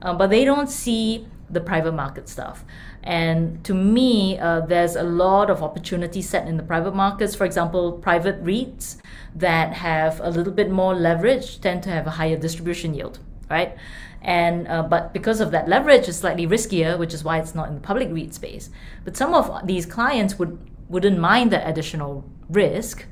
uh, 0.04 0.12
but 0.12 0.28
they 0.30 0.44
don't 0.44 0.70
see 0.70 1.26
the 1.50 1.60
private 1.60 1.92
market 1.92 2.28
stuff. 2.28 2.64
And 3.02 3.62
to 3.64 3.74
me, 3.74 4.38
uh, 4.38 4.60
there's 4.60 4.96
a 4.96 5.02
lot 5.02 5.50
of 5.50 5.62
opportunity 5.62 6.22
set 6.22 6.46
in 6.46 6.56
the 6.56 6.62
private 6.62 6.94
markets. 6.94 7.34
For 7.34 7.44
example, 7.44 7.92
private 7.92 8.42
REITs 8.44 8.96
that 9.34 9.74
have 9.74 10.20
a 10.20 10.30
little 10.30 10.52
bit 10.52 10.70
more 10.70 10.94
leverage 10.94 11.60
tend 11.60 11.82
to 11.84 11.90
have 11.90 12.06
a 12.06 12.10
higher 12.10 12.37
distribution 12.37 12.94
yield, 12.94 13.18
right? 13.50 13.76
And 14.22 14.66
uh, 14.68 14.82
but 14.82 15.12
because 15.12 15.40
of 15.40 15.50
that 15.50 15.68
leverage, 15.68 16.08
it's 16.08 16.18
slightly 16.18 16.46
riskier, 16.46 16.98
which 16.98 17.12
is 17.12 17.22
why 17.24 17.38
it's 17.38 17.54
not 17.54 17.68
in 17.68 17.74
the 17.74 17.80
public 17.80 18.08
REIT 18.10 18.32
space. 18.32 18.70
But 19.04 19.16
some 19.16 19.34
of 19.34 19.66
these 19.66 19.84
clients 19.84 20.38
would 20.38 20.58
wouldn't 20.88 21.18
mind 21.18 21.50
the 21.50 21.66
additional 21.66 22.24
risk 22.48 23.06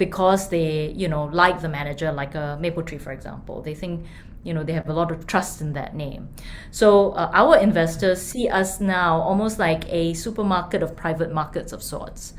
because 0.00 0.48
they 0.48 0.88
you 0.96 1.06
know 1.06 1.24
like 1.26 1.60
the 1.60 1.68
manager, 1.68 2.10
like 2.10 2.34
a 2.34 2.58
Mapletree, 2.60 3.00
for 3.00 3.12
example. 3.12 3.60
They 3.62 3.74
think 3.74 4.06
you 4.42 4.52
know 4.54 4.64
they 4.64 4.72
have 4.72 4.88
a 4.88 4.94
lot 4.94 5.12
of 5.12 5.26
trust 5.26 5.60
in 5.60 5.74
that 5.74 5.94
name. 5.94 6.30
So 6.70 7.10
uh, 7.10 7.30
our 7.32 7.58
investors 7.58 8.20
see 8.20 8.48
us 8.48 8.80
now 8.80 9.20
almost 9.20 9.58
like 9.58 9.84
a 9.92 10.14
supermarket 10.14 10.82
of 10.82 10.96
private 10.96 11.32
markets 11.32 11.72
of 11.72 11.82
sorts. 11.82 12.32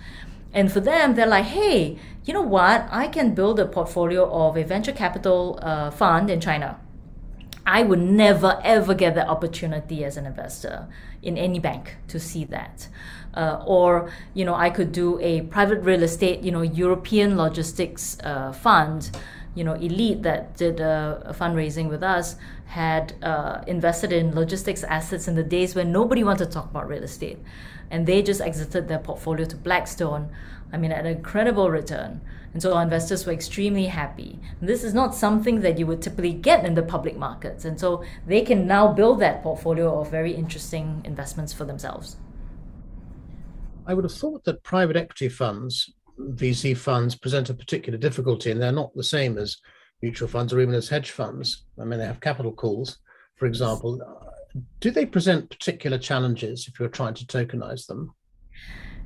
And 0.53 0.69
for 0.69 0.81
them 0.81 1.15
they're 1.15 1.33
like 1.37 1.45
hey 1.45 1.97
you 2.25 2.33
know 2.33 2.41
what? 2.57 2.87
I 2.91 3.07
can 3.07 3.33
build 3.33 3.59
a 3.59 3.65
portfolio 3.65 4.29
of 4.29 4.57
a 4.57 4.63
venture 4.63 4.91
capital 4.91 5.59
uh, 5.61 5.91
fund 5.91 6.29
in 6.29 6.41
china. 6.41 6.79
I 7.65 7.83
would 7.83 8.01
never 8.01 8.59
ever 8.63 8.95
get 8.95 9.13
the 9.13 9.27
opportunity 9.35 10.03
as 10.03 10.17
an 10.17 10.25
investor 10.25 10.87
in 11.21 11.37
any 11.37 11.59
bank 11.59 11.97
to 12.07 12.19
see 12.19 12.43
that 12.45 12.87
uh, 13.35 13.63
or 13.65 14.11
you 14.33 14.45
know 14.45 14.55
i 14.55 14.69
could 14.69 14.91
do 14.91 15.19
a 15.19 15.41
private 15.43 15.79
real 15.81 16.03
estate 16.03 16.41
you 16.41 16.51
know 16.51 16.61
european 16.61 17.37
logistics 17.37 18.17
uh, 18.23 18.51
fund 18.51 19.11
you 19.53 19.63
know, 19.63 19.73
Elite 19.73 20.23
that 20.23 20.55
did 20.55 20.79
a 20.79 21.35
fundraising 21.37 21.89
with 21.89 22.03
us 22.03 22.35
had 22.67 23.13
uh, 23.21 23.61
invested 23.67 24.13
in 24.13 24.33
logistics 24.33 24.83
assets 24.83 25.27
in 25.27 25.35
the 25.35 25.43
days 25.43 25.75
when 25.75 25.91
nobody 25.91 26.23
wanted 26.23 26.45
to 26.45 26.51
talk 26.51 26.69
about 26.69 26.87
real 26.87 27.03
estate. 27.03 27.37
And 27.89 28.07
they 28.07 28.21
just 28.21 28.39
exited 28.39 28.87
their 28.87 28.99
portfolio 28.99 29.45
to 29.45 29.57
Blackstone, 29.57 30.29
I 30.71 30.77
mean, 30.77 30.93
at 30.93 31.05
an 31.05 31.17
incredible 31.17 31.69
return. 31.69 32.21
And 32.53 32.61
so 32.61 32.73
our 32.73 32.83
investors 32.83 33.25
were 33.25 33.33
extremely 33.33 33.87
happy. 33.87 34.39
This 34.61 34.85
is 34.85 34.93
not 34.93 35.15
something 35.15 35.61
that 35.61 35.77
you 35.77 35.85
would 35.87 36.01
typically 36.01 36.33
get 36.33 36.65
in 36.65 36.75
the 36.75 36.83
public 36.83 37.17
markets. 37.17 37.65
And 37.65 37.77
so 37.77 38.03
they 38.25 38.41
can 38.41 38.67
now 38.67 38.93
build 38.93 39.19
that 39.19 39.43
portfolio 39.43 39.99
of 39.99 40.09
very 40.09 40.33
interesting 40.33 41.01
investments 41.03 41.51
for 41.51 41.65
themselves. 41.65 42.15
I 43.91 43.93
would 43.93 44.05
have 44.05 44.13
thought 44.13 44.45
that 44.45 44.63
private 44.63 44.95
equity 44.95 45.27
funds 45.27 45.93
VC 46.17 46.77
funds 46.77 47.13
present 47.13 47.49
a 47.49 47.53
particular 47.53 47.99
difficulty, 47.99 48.49
and 48.49 48.61
they're 48.61 48.71
not 48.71 48.95
the 48.95 49.03
same 49.03 49.37
as 49.37 49.57
mutual 50.01 50.29
funds 50.29 50.53
or 50.53 50.61
even 50.61 50.73
as 50.73 50.87
hedge 50.87 51.11
funds. 51.11 51.65
I 51.77 51.83
mean, 51.83 51.99
they 51.99 52.05
have 52.05 52.21
capital 52.21 52.53
calls, 52.53 52.99
for 53.35 53.47
example. 53.47 53.99
Do 54.79 54.91
they 54.91 55.05
present 55.05 55.49
particular 55.49 55.97
challenges 55.97 56.69
if 56.69 56.79
you're 56.79 56.87
trying 56.87 57.15
to 57.15 57.25
tokenize 57.25 57.85
them? 57.85 58.13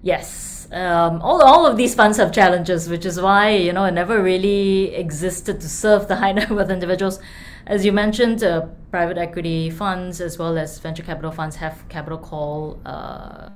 Yes, 0.04 0.68
um, 0.72 1.20
all, 1.24 1.42
all 1.42 1.66
of 1.66 1.78
these 1.78 1.96
funds 1.96 2.18
have 2.18 2.32
challenges, 2.32 2.88
which 2.88 3.08
is 3.08 3.20
why 3.20 3.50
you 3.56 3.74
know 3.74 3.86
it 3.86 3.94
never 3.94 4.22
really 4.22 4.94
existed 4.94 5.60
to 5.62 5.68
serve 5.68 6.08
the 6.08 6.18
high 6.18 6.32
net 6.38 6.52
worth 6.52 6.70
individuals. 6.70 7.20
As 7.66 7.84
you 7.84 7.92
mentioned, 7.92 8.44
uh, 8.44 8.68
private 8.92 9.18
equity 9.18 9.72
funds 9.72 10.22
as 10.22 10.38
well 10.38 10.60
as 10.60 10.78
venture 10.78 11.02
capital 11.02 11.32
funds 11.32 11.56
have 11.56 11.84
capital 11.90 12.20
call, 12.20 12.80
uh, 12.86 13.50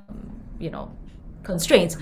you 0.58 0.70
know, 0.70 0.90
constraints. 1.42 1.96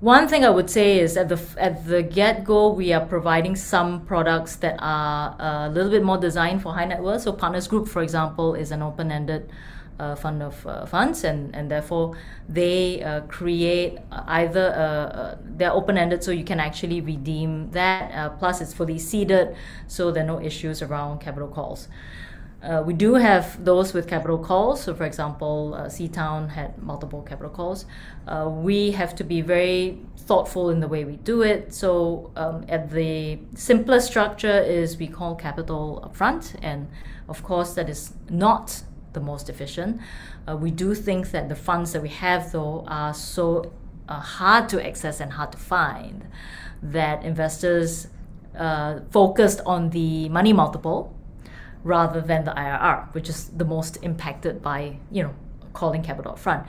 One 0.00 0.28
thing 0.28 0.44
I 0.44 0.50
would 0.50 0.68
say 0.68 0.98
is 0.98 1.16
at 1.16 1.28
the 1.28 1.40
at 1.56 1.86
the 1.86 2.02
get 2.02 2.44
go, 2.44 2.68
we 2.68 2.92
are 2.92 3.06
providing 3.06 3.56
some 3.56 4.04
products 4.04 4.56
that 4.56 4.76
are 4.78 5.36
a 5.38 5.70
little 5.70 5.90
bit 5.90 6.02
more 6.04 6.18
designed 6.18 6.60
for 6.62 6.74
high 6.74 6.84
net 6.84 7.02
worth. 7.02 7.22
So 7.22 7.32
Partners 7.32 7.68
Group, 7.68 7.88
for 7.88 8.02
example, 8.02 8.54
is 8.54 8.70
an 8.70 8.82
open 8.82 9.10
ended 9.10 9.50
uh, 9.98 10.14
fund 10.16 10.42
of 10.42 10.66
uh, 10.66 10.84
funds, 10.84 11.24
and 11.24 11.54
and 11.54 11.70
therefore 11.70 12.16
they 12.48 13.02
uh, 13.02 13.20
create 13.22 13.98
either 14.26 14.74
uh, 14.76 15.16
uh, 15.16 15.38
they're 15.56 15.72
open 15.72 15.96
ended, 15.96 16.22
so 16.22 16.32
you 16.32 16.44
can 16.44 16.60
actually 16.60 17.00
redeem 17.00 17.70
that. 17.70 18.12
Uh, 18.12 18.28
plus, 18.30 18.60
it's 18.60 18.74
fully 18.74 18.98
seeded, 18.98 19.56
so 19.86 20.10
there 20.10 20.24
are 20.24 20.26
no 20.26 20.40
issues 20.40 20.82
around 20.82 21.20
capital 21.20 21.48
calls. 21.48 21.88
Uh, 22.64 22.82
we 22.82 22.94
do 22.94 23.14
have 23.14 23.62
those 23.62 23.92
with 23.92 24.08
capital 24.08 24.38
calls. 24.38 24.82
So, 24.82 24.94
for 24.94 25.04
example, 25.04 25.74
uh, 25.74 25.86
Seatown 25.86 26.48
had 26.48 26.78
multiple 26.82 27.20
capital 27.20 27.50
calls. 27.50 27.84
Uh, 28.26 28.48
we 28.50 28.92
have 28.92 29.14
to 29.16 29.24
be 29.24 29.42
very 29.42 29.98
thoughtful 30.16 30.70
in 30.70 30.80
the 30.80 30.88
way 30.88 31.04
we 31.04 31.16
do 31.16 31.42
it. 31.42 31.74
So, 31.74 32.30
um, 32.36 32.64
at 32.68 32.90
the 32.90 33.38
simplest 33.54 34.06
structure 34.06 34.58
is 34.60 34.96
we 34.96 35.08
call 35.08 35.34
capital 35.34 36.08
upfront, 36.08 36.54
and 36.62 36.88
of 37.28 37.42
course, 37.42 37.74
that 37.74 37.90
is 37.90 38.14
not 38.30 38.82
the 39.12 39.20
most 39.20 39.50
efficient. 39.50 40.00
Uh, 40.48 40.56
we 40.56 40.70
do 40.70 40.94
think 40.94 41.32
that 41.32 41.50
the 41.50 41.56
funds 41.56 41.92
that 41.92 42.00
we 42.00 42.08
have, 42.08 42.50
though, 42.50 42.84
are 42.88 43.12
so 43.12 43.72
uh, 44.08 44.20
hard 44.20 44.70
to 44.70 44.84
access 44.84 45.20
and 45.20 45.32
hard 45.32 45.52
to 45.52 45.58
find 45.58 46.26
that 46.82 47.22
investors 47.24 48.08
uh, 48.58 49.00
focused 49.10 49.60
on 49.66 49.90
the 49.90 50.28
money 50.30 50.52
multiple 50.52 51.13
rather 51.84 52.20
than 52.20 52.44
the 52.44 52.50
IRR, 52.50 53.14
which 53.14 53.28
is 53.28 53.50
the 53.50 53.64
most 53.64 53.98
impacted 54.02 54.62
by, 54.62 54.98
you 55.12 55.22
know, 55.22 55.34
calling 55.74 56.02
capital 56.02 56.32
upfront. 56.32 56.66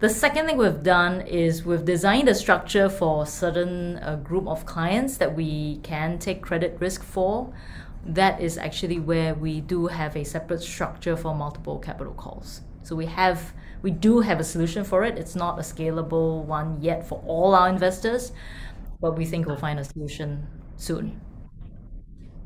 The 0.00 0.08
second 0.08 0.46
thing 0.46 0.56
we've 0.56 0.82
done 0.82 1.22
is 1.22 1.64
we've 1.64 1.84
designed 1.84 2.28
a 2.28 2.34
structure 2.34 2.88
for 2.88 3.24
a 3.24 3.26
certain 3.26 3.98
uh, 3.98 4.16
group 4.16 4.46
of 4.46 4.64
clients 4.64 5.18
that 5.18 5.34
we 5.34 5.78
can 5.82 6.18
take 6.18 6.40
credit 6.40 6.76
risk 6.80 7.02
for. 7.02 7.52
That 8.06 8.40
is 8.40 8.56
actually 8.56 8.98
where 8.98 9.34
we 9.34 9.60
do 9.60 9.88
have 9.88 10.16
a 10.16 10.24
separate 10.24 10.62
structure 10.62 11.16
for 11.16 11.34
multiple 11.34 11.78
capital 11.78 12.14
calls. 12.14 12.62
So 12.82 12.96
we 12.96 13.06
have 13.06 13.52
we 13.82 13.90
do 13.90 14.20
have 14.20 14.40
a 14.40 14.44
solution 14.44 14.84
for 14.84 15.04
it. 15.04 15.18
It's 15.18 15.34
not 15.34 15.58
a 15.58 15.62
scalable 15.62 16.44
one 16.44 16.80
yet 16.80 17.06
for 17.06 17.22
all 17.26 17.54
our 17.54 17.68
investors, 17.68 18.32
but 19.00 19.16
we 19.16 19.24
think 19.24 19.46
we'll 19.46 19.56
find 19.56 19.78
a 19.78 19.84
solution 19.84 20.46
soon. 20.76 21.20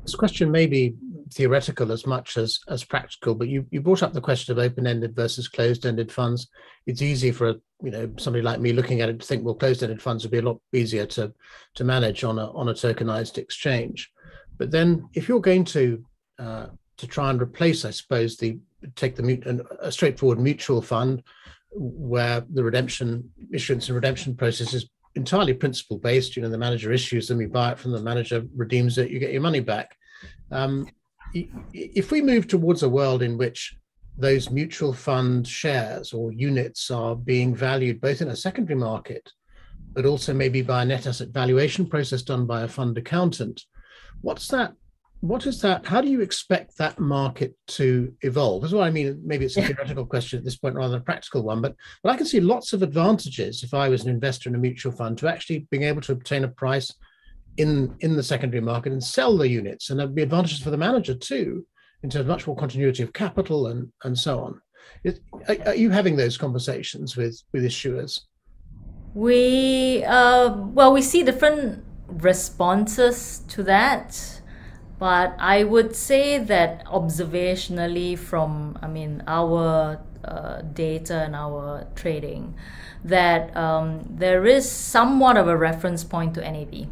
This 0.02 0.14
question 0.14 0.50
may 0.50 0.66
be 0.66 0.94
theoretical 1.34 1.92
as 1.92 2.06
much 2.06 2.36
as 2.36 2.60
as 2.68 2.84
practical, 2.84 3.34
but 3.34 3.48
you, 3.48 3.66
you 3.70 3.80
brought 3.80 4.02
up 4.02 4.12
the 4.12 4.20
question 4.20 4.52
of 4.52 4.58
open-ended 4.58 5.14
versus 5.14 5.48
closed-ended 5.48 6.10
funds. 6.10 6.48
It's 6.86 7.02
easy 7.02 7.32
for 7.32 7.48
a, 7.48 7.54
you 7.82 7.90
know 7.90 8.12
somebody 8.18 8.42
like 8.42 8.60
me 8.60 8.72
looking 8.72 9.00
at 9.00 9.08
it 9.08 9.20
to 9.20 9.26
think, 9.26 9.44
well, 9.44 9.54
closed-ended 9.54 10.00
funds 10.00 10.24
would 10.24 10.30
be 10.30 10.38
a 10.38 10.42
lot 10.42 10.60
easier 10.72 11.06
to 11.06 11.32
to 11.74 11.84
manage 11.84 12.24
on 12.24 12.38
a 12.38 12.50
on 12.52 12.68
a 12.68 12.74
tokenized 12.74 13.38
exchange. 13.38 14.10
But 14.58 14.70
then, 14.70 15.08
if 15.14 15.28
you're 15.28 15.40
going 15.40 15.64
to 15.64 16.04
uh, 16.38 16.66
to 16.96 17.06
try 17.06 17.30
and 17.30 17.42
replace, 17.42 17.84
I 17.84 17.90
suppose, 17.90 18.36
the 18.36 18.58
take 18.96 19.16
the 19.16 19.64
a 19.80 19.90
straightforward 19.90 20.38
mutual 20.38 20.82
fund 20.82 21.22
where 21.70 22.44
the 22.52 22.62
redemption 22.62 23.30
issuance 23.52 23.88
and 23.88 23.96
redemption 23.96 24.36
process 24.36 24.74
is 24.74 24.88
entirely 25.14 25.54
principle 25.54 25.98
based. 25.98 26.36
You 26.36 26.42
know, 26.42 26.48
the 26.48 26.58
manager 26.58 26.92
issues 26.92 27.28
them, 27.28 27.40
you 27.40 27.48
buy 27.48 27.72
it 27.72 27.78
from 27.78 27.92
the 27.92 28.00
manager, 28.00 28.44
redeems 28.54 28.98
it, 28.98 29.10
you 29.10 29.18
get 29.18 29.32
your 29.32 29.42
money 29.42 29.60
back. 29.60 29.96
Um, 30.50 30.88
if 31.72 32.10
we 32.10 32.22
move 32.22 32.46
towards 32.46 32.82
a 32.82 32.88
world 32.88 33.22
in 33.22 33.36
which 33.36 33.76
those 34.16 34.50
mutual 34.50 34.92
fund 34.92 35.46
shares 35.46 36.12
or 36.12 36.32
units 36.32 36.90
are 36.90 37.16
being 37.16 37.54
valued 37.54 38.00
both 38.00 38.20
in 38.20 38.28
a 38.28 38.36
secondary 38.36 38.78
market, 38.78 39.28
but 39.92 40.06
also 40.06 40.32
maybe 40.32 40.62
by 40.62 40.82
a 40.82 40.84
net 40.84 41.06
asset 41.06 41.28
valuation 41.28 41.86
process 41.86 42.22
done 42.22 42.46
by 42.46 42.62
a 42.62 42.68
fund 42.68 42.96
accountant, 42.96 43.62
what's 44.20 44.48
that 44.48 44.74
what 45.24 45.46
is 45.46 45.62
that? 45.62 45.86
How 45.86 46.02
do 46.02 46.08
you 46.08 46.20
expect 46.20 46.76
that 46.76 46.98
market 46.98 47.56
to 47.68 48.12
evolve? 48.20 48.62
Is 48.62 48.74
what 48.74 48.86
I 48.86 48.90
mean. 48.90 49.22
Maybe 49.24 49.46
it's 49.46 49.56
a 49.56 49.62
theoretical 49.62 50.04
question 50.04 50.38
at 50.38 50.44
this 50.44 50.56
point 50.56 50.74
rather 50.74 50.90
than 50.90 51.00
a 51.00 51.04
practical 51.04 51.42
one, 51.42 51.62
but 51.62 51.74
but 52.02 52.10
I 52.10 52.16
can 52.18 52.26
see 52.26 52.40
lots 52.40 52.74
of 52.74 52.82
advantages 52.82 53.62
if 53.62 53.72
I 53.72 53.88
was 53.88 54.04
an 54.04 54.10
investor 54.10 54.50
in 54.50 54.54
a 54.54 54.58
mutual 54.58 54.92
fund 54.92 55.16
to 55.18 55.28
actually 55.28 55.66
being 55.70 55.84
able 55.84 56.02
to 56.02 56.12
obtain 56.12 56.44
a 56.44 56.48
price 56.48 56.92
in 57.56 57.94
in 58.00 58.16
the 58.16 58.22
secondary 58.22 58.60
market 58.60 58.92
and 58.92 59.02
sell 59.02 59.36
the 59.36 59.48
units, 59.48 59.90
and 59.90 59.98
there'd 59.98 60.14
be 60.14 60.22
advantages 60.22 60.60
for 60.60 60.70
the 60.70 60.76
manager 60.76 61.14
too, 61.14 61.66
in 62.02 62.10
terms 62.10 62.22
of 62.22 62.26
much 62.26 62.46
more 62.46 62.56
continuity 62.56 63.02
of 63.02 63.12
capital 63.12 63.68
and 63.68 63.90
and 64.04 64.18
so 64.18 64.40
on. 64.40 64.60
Is, 65.02 65.20
are, 65.48 65.56
are 65.66 65.74
you 65.74 65.90
having 65.90 66.16
those 66.16 66.36
conversations 66.36 67.16
with 67.16 67.42
with 67.52 67.64
issuers? 67.64 68.20
We 69.14 70.04
uh, 70.04 70.54
well, 70.56 70.92
we 70.92 71.02
see 71.02 71.22
different 71.22 71.84
responses 72.08 73.42
to 73.48 73.62
that 73.64 74.40
but 74.98 75.34
I 75.38 75.64
would 75.64 75.94
say 75.96 76.38
that 76.38 76.84
observationally, 76.86 78.16
from 78.18 78.78
I 78.80 78.86
mean 78.86 79.22
our 79.26 80.00
uh, 80.24 80.62
data 80.62 81.22
and 81.24 81.34
our 81.34 81.86
trading, 81.94 82.54
that 83.04 83.54
um, 83.56 84.04
there 84.08 84.46
is 84.46 84.70
somewhat 84.70 85.36
of 85.36 85.48
a 85.48 85.56
reference 85.56 86.04
point 86.04 86.34
to 86.34 86.40
NAV. 86.40 86.86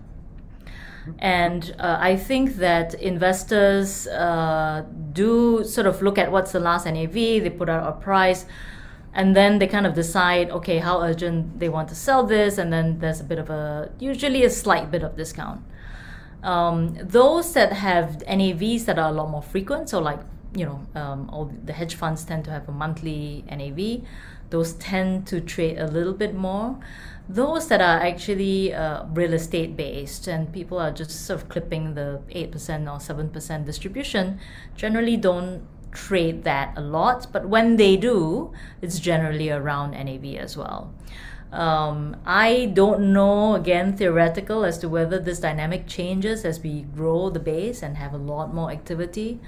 And 1.18 1.74
uh, 1.78 1.98
I 2.00 2.16
think 2.16 2.56
that 2.56 2.94
investors 2.94 4.06
uh, 4.06 4.84
do 5.12 5.64
sort 5.64 5.86
of 5.86 6.00
look 6.02 6.18
at 6.18 6.30
what's 6.30 6.52
the 6.52 6.60
last 6.60 6.86
NAV, 6.86 7.12
they 7.12 7.50
put 7.50 7.68
out 7.68 7.88
a 7.88 7.92
price, 7.92 8.46
and 9.12 9.34
then 9.36 9.58
they 9.58 9.66
kind 9.66 9.86
of 9.86 9.94
decide, 9.94 10.50
okay, 10.50 10.78
how 10.78 11.02
urgent 11.02 11.58
they 11.58 11.68
want 11.68 11.88
to 11.88 11.94
sell 11.94 12.24
this, 12.24 12.56
and 12.58 12.72
then 12.72 12.98
there's 13.00 13.20
a 13.20 13.24
bit 13.24 13.38
of 13.38 13.50
a, 13.50 13.90
usually 13.98 14.44
a 14.44 14.50
slight 14.50 14.90
bit 14.90 15.02
of 15.02 15.16
discount. 15.16 15.60
Um, 16.42 16.96
those 17.00 17.52
that 17.54 17.72
have 17.72 18.22
NAVs 18.28 18.84
that 18.86 18.98
are 18.98 19.10
a 19.10 19.12
lot 19.12 19.30
more 19.30 19.42
frequent, 19.42 19.88
so 19.88 20.00
like 20.00 20.20
you 20.54 20.66
know, 20.66 20.80
um, 20.94 21.30
all 21.30 21.50
the 21.64 21.72
hedge 21.72 21.94
funds 21.94 22.24
tend 22.24 22.44
to 22.44 22.50
have 22.50 22.68
a 22.68 22.72
monthly 22.72 23.44
NAV. 23.50 24.02
Those 24.50 24.74
tend 24.74 25.26
to 25.28 25.40
trade 25.40 25.78
a 25.78 25.86
little 25.86 26.12
bit 26.12 26.34
more. 26.34 26.78
Those 27.28 27.68
that 27.68 27.80
are 27.80 28.00
actually 28.00 28.74
uh, 28.74 29.04
real 29.06 29.32
estate 29.32 29.76
based 29.76 30.26
and 30.26 30.52
people 30.52 30.78
are 30.78 30.90
just 30.90 31.10
sort 31.26 31.40
of 31.40 31.48
clipping 31.48 31.94
the 31.94 32.20
8% 32.30 32.52
or 32.92 32.98
7% 32.98 33.64
distribution 33.64 34.40
generally 34.76 35.16
don't 35.16 35.66
trade 35.92 36.44
that 36.44 36.76
a 36.76 36.80
lot, 36.80 37.26
but 37.32 37.48
when 37.48 37.76
they 37.76 37.96
do, 37.96 38.52
it's 38.80 38.98
generally 38.98 39.50
around 39.50 39.92
NAV 39.92 40.36
as 40.36 40.56
well. 40.56 40.92
Um, 41.52 42.16
I 42.24 42.72
don't 42.72 43.12
know, 43.12 43.54
again, 43.54 43.94
theoretical 43.94 44.64
as 44.64 44.78
to 44.78 44.88
whether 44.88 45.18
this 45.18 45.38
dynamic 45.38 45.86
changes 45.86 46.46
as 46.46 46.60
we 46.60 46.82
grow 46.82 47.28
the 47.28 47.40
base 47.40 47.82
and 47.82 47.98
have 47.98 48.14
a 48.14 48.18
lot 48.18 48.54
more 48.54 48.70
activity. 48.70 49.38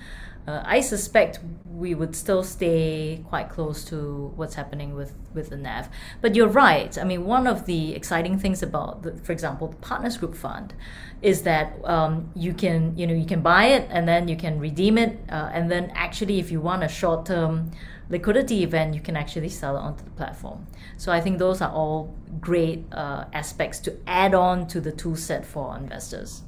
Uh, 0.46 0.62
I 0.64 0.80
suspect 0.80 1.40
we 1.64 1.94
would 1.94 2.14
still 2.14 2.42
stay 2.42 3.24
quite 3.28 3.48
close 3.48 3.84
to 3.86 4.32
what's 4.36 4.54
happening 4.54 4.94
with, 4.94 5.14
with 5.32 5.50
the 5.50 5.56
NAV. 5.56 5.88
But 6.20 6.34
you're 6.34 6.48
right. 6.48 6.96
I 6.98 7.04
mean, 7.04 7.24
one 7.24 7.46
of 7.46 7.64
the 7.64 7.94
exciting 7.94 8.38
things 8.38 8.62
about, 8.62 9.02
the, 9.02 9.16
for 9.16 9.32
example, 9.32 9.68
the 9.68 9.76
Partners 9.76 10.16
Group 10.18 10.34
Fund 10.34 10.74
is 11.22 11.42
that 11.42 11.74
um, 11.84 12.30
you 12.36 12.52
can, 12.52 12.96
you 12.96 13.06
know, 13.06 13.14
you 13.14 13.24
can 13.24 13.40
buy 13.40 13.66
it 13.66 13.88
and 13.90 14.06
then 14.06 14.28
you 14.28 14.36
can 14.36 14.60
redeem 14.60 14.98
it. 14.98 15.18
Uh, 15.30 15.50
and 15.52 15.70
then 15.70 15.90
actually, 15.94 16.38
if 16.38 16.50
you 16.50 16.60
want 16.60 16.84
a 16.84 16.88
short 16.88 17.24
term 17.24 17.70
liquidity 18.10 18.62
event, 18.62 18.94
you 18.94 19.00
can 19.00 19.16
actually 19.16 19.48
sell 19.48 19.76
it 19.76 19.80
onto 19.80 20.04
the 20.04 20.10
platform. 20.10 20.66
So 20.98 21.10
I 21.10 21.20
think 21.20 21.38
those 21.38 21.62
are 21.62 21.72
all 21.72 22.14
great 22.40 22.84
uh, 22.92 23.24
aspects 23.32 23.78
to 23.80 23.96
add 24.06 24.34
on 24.34 24.66
to 24.68 24.80
the 24.80 24.92
tool 24.92 25.16
set 25.16 25.46
for 25.46 25.76
investors. 25.76 26.42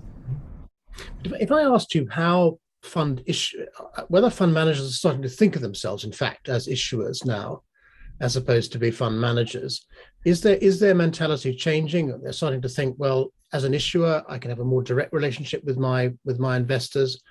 If 1.24 1.50
I 1.50 1.62
asked 1.62 1.94
you 1.94 2.08
how 2.10 2.58
fund 2.82 3.22
issue, 3.26 3.64
uh, 3.96 4.02
whether 4.08 4.30
fund 4.30 4.54
managers 4.54 4.88
are 4.88 4.92
starting 4.92 5.22
to 5.22 5.28
think 5.28 5.56
of 5.56 5.62
themselves, 5.62 6.04
in 6.04 6.12
fact, 6.12 6.48
as 6.48 6.68
issuers 6.68 7.24
now, 7.24 7.62
as 8.20 8.36
opposed 8.36 8.72
to 8.72 8.78
be 8.78 8.90
fund 8.90 9.20
managers, 9.20 9.86
is 10.24 10.40
there 10.40 10.56
is 10.56 10.80
their 10.80 10.94
mentality 10.94 11.54
changing? 11.54 12.18
They're 12.22 12.32
starting 12.32 12.62
to 12.62 12.68
think, 12.68 12.96
well, 12.98 13.32
as 13.52 13.64
an 13.64 13.74
issuer, 13.74 14.22
I 14.28 14.38
can 14.38 14.50
have 14.50 14.60
a 14.60 14.64
more 14.64 14.82
direct 14.82 15.12
relationship 15.12 15.62
with 15.64 15.78
my 15.78 16.12
with 16.24 16.38
my 16.38 16.56
investors. 16.56 17.22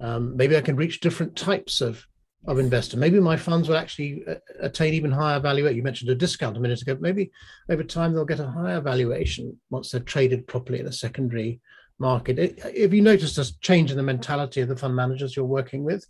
Um, 0.00 0.36
maybe 0.36 0.56
I 0.56 0.60
can 0.60 0.76
reach 0.76 1.00
different 1.00 1.36
types 1.36 1.80
of 1.80 2.06
of 2.46 2.58
investor. 2.58 2.98
Maybe 2.98 3.18
my 3.20 3.36
funds 3.36 3.68
will 3.68 3.76
actually 3.76 4.22
uh, 4.28 4.34
attain 4.60 4.92
even 4.94 5.10
higher 5.10 5.40
valuation. 5.40 5.76
You 5.76 5.82
mentioned 5.82 6.10
a 6.10 6.14
discount 6.14 6.56
a 6.56 6.60
minute 6.60 6.82
ago. 6.82 6.96
Maybe 7.00 7.30
over 7.70 7.82
time 7.82 8.12
they'll 8.12 8.24
get 8.24 8.40
a 8.40 8.50
higher 8.50 8.80
valuation 8.80 9.58
once 9.70 9.90
they're 9.90 10.00
traded 10.00 10.46
properly 10.46 10.80
in 10.80 10.86
a 10.86 10.92
secondary 10.92 11.60
market. 11.98 12.58
Have 12.60 12.92
you 12.94 13.02
noticed 13.02 13.38
a 13.38 13.60
change 13.60 13.90
in 13.90 13.96
the 13.96 14.02
mentality 14.02 14.60
of 14.60 14.68
the 14.68 14.76
fund 14.76 14.94
managers 14.94 15.36
you're 15.36 15.44
working 15.44 15.84
with? 15.84 16.06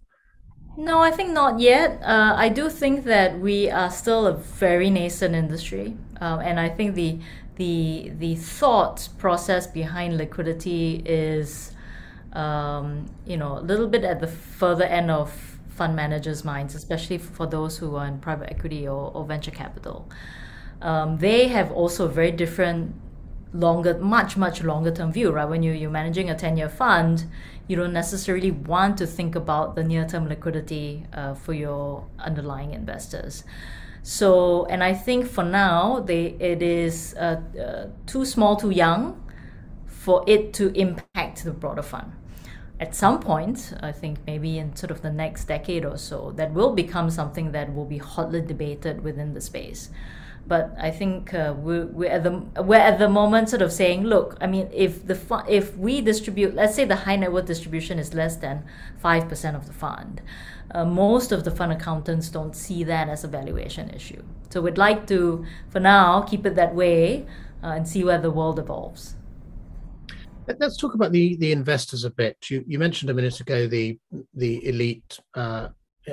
No, 0.76 0.98
I 0.98 1.10
think 1.10 1.30
not 1.30 1.60
yet. 1.60 2.02
Uh, 2.02 2.34
I 2.36 2.48
do 2.48 2.68
think 2.68 3.04
that 3.04 3.38
we 3.38 3.70
are 3.70 3.90
still 3.90 4.26
a 4.26 4.32
very 4.32 4.90
nascent 4.90 5.34
industry, 5.34 5.96
um, 6.20 6.40
and 6.40 6.58
I 6.58 6.68
think 6.68 6.94
the 6.96 7.20
the 7.56 8.10
the 8.18 8.34
thought 8.34 9.08
process 9.18 9.68
behind 9.68 10.16
liquidity 10.16 11.02
is, 11.06 11.72
um, 12.32 13.06
you 13.24 13.36
know, 13.36 13.58
a 13.58 13.60
little 13.60 13.86
bit 13.86 14.02
at 14.02 14.20
the 14.20 14.26
further 14.26 14.84
end 14.84 15.12
of 15.12 15.30
fund 15.68 15.94
managers' 15.94 16.44
minds, 16.44 16.74
especially 16.74 17.18
for 17.18 17.46
those 17.46 17.78
who 17.78 17.94
are 17.96 18.06
in 18.06 18.18
private 18.18 18.50
equity 18.50 18.86
or, 18.88 19.12
or 19.14 19.24
venture 19.24 19.50
capital. 19.50 20.08
Um, 20.82 21.18
they 21.18 21.48
have 21.48 21.72
also 21.72 22.08
very 22.08 22.30
different, 22.30 22.94
longer, 23.54 23.98
much, 23.98 24.36
much 24.36 24.62
longer 24.62 24.90
term 24.90 25.10
view, 25.10 25.30
right? 25.30 25.48
When 25.48 25.62
you, 25.62 25.72
you're 25.72 25.90
managing 25.90 26.28
a 26.28 26.34
10 26.36 26.58
year 26.58 26.68
fund, 26.68 27.24
you 27.66 27.76
don't 27.76 27.94
necessarily 27.94 28.50
want 28.50 28.98
to 28.98 29.06
think 29.06 29.34
about 29.34 29.74
the 29.74 29.82
near 29.82 30.06
term 30.06 30.28
liquidity 30.28 31.06
uh, 31.14 31.34
for 31.34 31.54
your 31.54 32.06
underlying 32.18 32.72
investors. 32.72 33.44
So, 34.02 34.66
and 34.66 34.84
I 34.84 34.92
think 34.92 35.26
for 35.26 35.44
now, 35.44 36.00
they 36.00 36.36
it 36.38 36.60
is 36.60 37.14
uh, 37.18 37.40
uh, 37.58 37.86
too 38.06 38.26
small, 38.26 38.56
too 38.56 38.70
young 38.70 39.18
for 39.86 40.22
it 40.26 40.52
to 40.54 40.70
impact 40.78 41.44
the 41.44 41.52
broader 41.52 41.82
fund 41.82 42.12
at 42.80 42.94
some 42.94 43.20
point, 43.20 43.72
I 43.80 43.92
think 43.92 44.18
maybe 44.26 44.58
in 44.58 44.74
sort 44.74 44.90
of 44.90 45.00
the 45.00 45.10
next 45.10 45.44
decade 45.44 45.84
or 45.84 45.96
so, 45.96 46.32
that 46.32 46.52
will 46.52 46.74
become 46.74 47.08
something 47.08 47.52
that 47.52 47.72
will 47.74 47.84
be 47.84 47.98
hotly 47.98 48.40
debated 48.40 49.04
within 49.04 49.32
the 49.32 49.40
space. 49.40 49.90
But 50.46 50.74
I 50.78 50.90
think 50.90 51.32
uh, 51.32 51.54
we're, 51.56 51.86
we're, 51.86 52.10
at 52.10 52.22
the, 52.22 52.62
we're 52.62 52.76
at 52.76 52.98
the 52.98 53.08
moment 53.08 53.48
sort 53.48 53.62
of 53.62 53.72
saying, 53.72 54.04
look, 54.04 54.36
I 54.40 54.46
mean, 54.46 54.68
if 54.72 55.06
the 55.06 55.14
fu- 55.14 55.48
if 55.48 55.76
we 55.78 56.02
distribute, 56.02 56.54
let's 56.54 56.74
say 56.74 56.84
the 56.84 56.96
high 56.96 57.16
net 57.16 57.32
worth 57.32 57.46
distribution 57.46 57.98
is 57.98 58.12
less 58.12 58.36
than 58.36 58.64
5% 59.02 59.54
of 59.54 59.66
the 59.66 59.72
fund, 59.72 60.20
uh, 60.72 60.84
most 60.84 61.32
of 61.32 61.44
the 61.44 61.50
fund 61.50 61.72
accountants 61.72 62.28
don't 62.28 62.54
see 62.54 62.84
that 62.84 63.08
as 63.08 63.24
a 63.24 63.28
valuation 63.28 63.88
issue. 63.90 64.22
So 64.50 64.60
we'd 64.60 64.76
like 64.76 65.06
to, 65.06 65.46
for 65.70 65.80
now, 65.80 66.20
keep 66.22 66.44
it 66.44 66.54
that 66.56 66.74
way 66.74 67.26
uh, 67.62 67.68
and 67.68 67.88
see 67.88 68.04
where 68.04 68.20
the 68.20 68.30
world 68.30 68.58
evolves. 68.58 69.16
Let's 70.46 70.76
talk 70.76 70.92
about 70.94 71.12
the 71.12 71.36
the 71.36 71.52
investors 71.52 72.04
a 72.04 72.10
bit. 72.10 72.36
You 72.50 72.62
you 72.66 72.78
mentioned 72.78 73.10
a 73.10 73.14
minute 73.14 73.40
ago 73.40 73.66
the 73.66 73.98
the 74.34 74.66
elite 74.66 75.18
uh, 75.34 75.68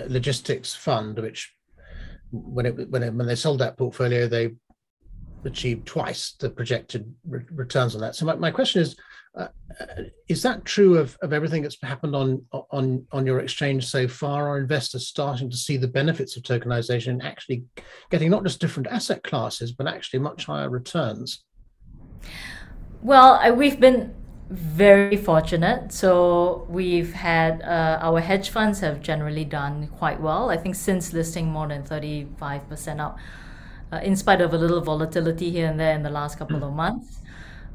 logistics 0.07 0.73
fund, 0.73 1.19
which 1.19 1.53
when 2.32 2.65
it 2.65 2.89
when 2.89 3.03
it, 3.03 3.13
when 3.13 3.27
they 3.27 3.36
sold 3.36 3.59
that 3.59 3.77
portfolio, 3.77 4.27
they 4.27 4.51
achieved 5.45 5.86
twice 5.88 6.34
the 6.39 6.49
projected 6.49 7.13
re- 7.27 7.45
returns 7.51 7.95
on 7.95 8.01
that. 8.01 8.15
So 8.15 8.25
my, 8.25 8.36
my 8.36 8.51
question 8.51 8.82
is, 8.82 8.95
uh, 9.36 9.47
is 10.27 10.43
that 10.43 10.65
true 10.65 10.97
of, 10.97 11.17
of 11.21 11.34
everything 11.34 11.61
that's 11.61 11.77
happened 11.82 12.15
on 12.15 12.45
on 12.51 13.05
on 13.11 13.25
your 13.25 13.39
exchange 13.39 13.88
so 13.88 14.07
far? 14.07 14.49
Are 14.49 14.59
investors 14.59 15.07
starting 15.07 15.49
to 15.49 15.57
see 15.57 15.77
the 15.77 15.88
benefits 15.88 16.36
of 16.38 16.43
tokenization 16.43 17.07
and 17.07 17.23
actually 17.23 17.63
getting 18.09 18.29
not 18.29 18.43
just 18.43 18.59
different 18.59 18.88
asset 18.88 19.23
classes, 19.23 19.71
but 19.71 19.88
actually 19.88 20.19
much 20.19 20.45
higher 20.45 20.69
returns? 20.69 21.43
Well, 23.01 23.55
we've 23.55 23.79
been 23.79 24.13
very 24.52 25.16
fortunate. 25.16 25.93
So 25.93 26.68
we've 26.70 27.14
had 27.14 27.62
uh, 27.62 27.99
our 28.02 28.20
hedge 28.20 28.49
funds 28.49 28.82
have 28.82 29.02
generally 29.02 29.45
done 29.45 29.88
quite 29.88 30.20
well. 30.20 30.49
I 30.49 30.58
think 30.58 30.76
since 30.76 31.14
listing 31.14 31.47
more 31.47 31.68
than 31.68 31.84
35% 31.84 32.99
up, 32.99 33.18
uh, 33.93 33.97
in 33.97 34.16
spite 34.16 34.41
of 34.41 34.54
a 34.54 34.58
little 34.58 34.82
volatility 34.82 35.52
here 35.52 35.68
and 35.68 35.80
there 35.80 35.93
in 35.93 36.04
the 36.04 36.10
last 36.10 36.38
couple 36.38 36.64
of 36.64 36.74
months. 36.74 37.20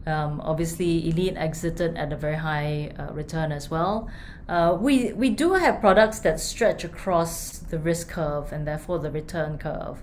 Um, 0.07 0.41
obviously, 0.41 1.09
Elite 1.09 1.37
exited 1.37 1.97
at 1.97 2.13
a 2.13 2.17
very 2.17 2.37
high 2.37 2.93
uh, 2.99 3.13
return 3.13 3.51
as 3.51 3.71
well. 3.71 4.09
Uh, 4.49 4.77
we 4.81 5.13
we 5.13 5.31
do 5.31 5.55
have 5.55 5.81
products 5.81 6.21
that 6.21 6.39
stretch 6.39 6.85
across 6.85 7.59
the 7.59 7.79
risk 7.79 8.11
curve 8.11 8.53
and 8.53 8.67
therefore 8.67 9.01
the 9.01 9.11
return 9.11 9.59
curve. 9.59 10.03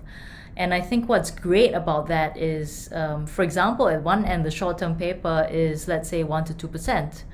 And 0.56 0.72
I 0.72 0.80
think 0.80 1.08
what's 1.08 1.30
great 1.30 1.72
about 1.72 2.06
that 2.08 2.36
is, 2.36 2.88
um, 2.92 3.26
for 3.26 3.42
example, 3.42 3.88
at 3.88 4.02
one 4.02 4.24
end, 4.24 4.44
the 4.44 4.50
short 4.50 4.78
term 4.78 4.96
paper 4.96 5.48
is, 5.50 5.88
let's 5.88 6.08
say, 6.08 6.22
1% 6.22 6.56
to 6.56 6.68
2%. 6.68 7.24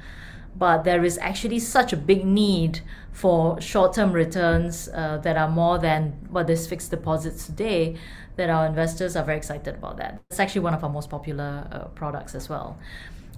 But 0.56 0.84
there 0.84 1.04
is 1.04 1.18
actually 1.18 1.58
such 1.58 1.92
a 1.92 1.96
big 1.96 2.24
need 2.24 2.80
for 3.12 3.60
short 3.60 3.94
term 3.94 4.12
returns 4.12 4.88
uh, 4.88 5.18
that 5.18 5.36
are 5.36 5.48
more 5.48 5.78
than 5.78 6.12
what 6.30 6.48
is 6.48 6.66
fixed 6.66 6.90
deposits 6.90 7.46
today 7.46 7.96
that 8.36 8.48
our 8.48 8.66
investors 8.66 9.16
are 9.16 9.24
very 9.24 9.36
excited 9.36 9.74
about 9.74 9.98
that. 9.98 10.20
It's 10.30 10.40
actually 10.40 10.62
one 10.62 10.74
of 10.74 10.82
our 10.82 10.90
most 10.90 11.10
popular 11.10 11.68
uh, 11.70 11.78
products 11.88 12.34
as 12.34 12.48
well. 12.48 12.78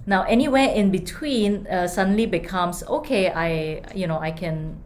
Now, 0.05 0.23
anywhere 0.23 0.69
in 0.69 0.91
between 0.91 1.67
uh, 1.67 1.87
suddenly 1.87 2.25
becomes 2.25 2.83
okay. 2.83 3.31
I, 3.31 3.81
you 3.93 4.07
know, 4.07 4.19
I 4.19 4.31
can, 4.31 4.81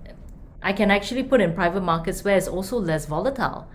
I 0.62 0.74
can 0.74 0.92
actually 0.92 1.24
put 1.24 1.40
in 1.42 1.54
private 1.54 1.82
markets 1.82 2.24
where 2.24 2.38
it's 2.38 2.48
also 2.48 2.78
less 2.80 3.06
volatile 3.06 3.68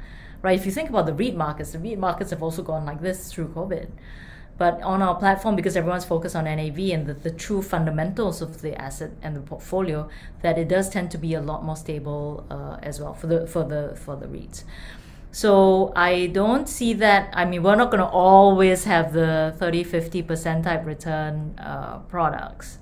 right? 0.43 0.59
If 0.59 0.66
you 0.66 0.72
think 0.72 0.90
about 0.90 1.07
the 1.07 1.14
REIT 1.14 1.34
markets, 1.36 1.72
the 1.72 1.78
REIT 1.78 1.99
markets 1.99 2.30
have 2.30 2.43
also 2.43 2.62
gone 2.62 2.84
like 2.84 3.01
this 3.01 3.32
through 3.32 3.49
COVID. 3.49 3.90
But 4.59 4.82
on 4.82 5.03
our 5.03 5.16
platform, 5.16 5.57
because 5.57 5.76
everyone's 5.76 6.05
focused 6.05 6.36
on 6.36 6.45
NAV 6.45 6.78
and 6.78 7.07
the, 7.07 7.14
the 7.14 7.30
true 7.30 7.62
fundamentals 7.62 8.43
of 8.43 8.61
the 8.61 8.80
asset 8.80 9.12
and 9.22 9.34
the 9.34 9.40
portfolio, 9.40 10.09
that 10.43 10.59
it 10.59 10.68
does 10.68 10.90
tend 10.90 11.11
to 11.12 11.18
be 11.18 11.34
a 11.34 11.40
lot 11.40 11.64
more 11.64 11.76
stable 11.76 12.47
uh, 12.51 12.76
as 12.82 13.01
well 13.01 13.14
for 13.14 13.26
the 13.26 13.47
for 13.47 13.64
the 13.64 13.97
for 13.97 14.14
the 14.14 14.26
REITs. 14.26 14.64
So 15.32 15.95
I 15.97 16.26
don't 16.26 16.68
see 16.68 16.93
that. 16.95 17.30
I 17.32 17.47
mean, 17.47 17.62
we're 17.62 17.74
not 17.74 17.90
going 17.90 18.03
to 18.03 18.07
always 18.07 18.84
have 18.84 19.14
the 19.14 19.55
30, 19.59 19.82
50% 19.82 20.62
type 20.62 20.84
return 20.84 21.59
uh, 21.59 22.01
products. 22.01 22.78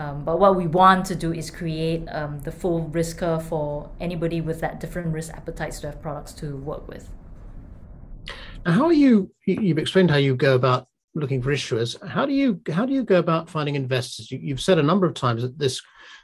Um, 0.00 0.24
but 0.24 0.40
what 0.40 0.56
we 0.56 0.66
want 0.66 1.04
to 1.06 1.14
do 1.14 1.34
is 1.34 1.50
create 1.50 2.06
um, 2.08 2.40
the 2.40 2.50
full 2.50 2.88
risk 2.88 3.18
curve 3.18 3.44
for 3.46 3.90
anybody 4.00 4.40
with 4.40 4.58
that 4.60 4.80
different 4.80 5.12
risk 5.12 5.30
appetites 5.34 5.78
to 5.80 5.88
have 5.88 6.00
products 6.00 6.32
to 6.40 6.56
work 6.56 6.88
with. 6.88 7.10
Now, 8.64 8.72
how 8.72 8.86
are 8.86 8.94
you? 8.94 9.30
You've 9.44 9.76
explained 9.76 10.10
how 10.10 10.16
you 10.16 10.36
go 10.36 10.54
about 10.54 10.86
looking 11.14 11.42
for 11.42 11.50
issuers. 11.50 12.02
How 12.08 12.24
do 12.24 12.32
you 12.32 12.62
how 12.72 12.86
do 12.86 12.94
you 12.94 13.04
go 13.04 13.18
about 13.18 13.50
finding 13.50 13.74
investors? 13.74 14.30
You, 14.30 14.54
have 14.54 14.62
said 14.62 14.78
a 14.78 14.82
number 14.82 15.06
of 15.06 15.12
times 15.12 15.42
that 15.42 15.58
this 15.58 15.82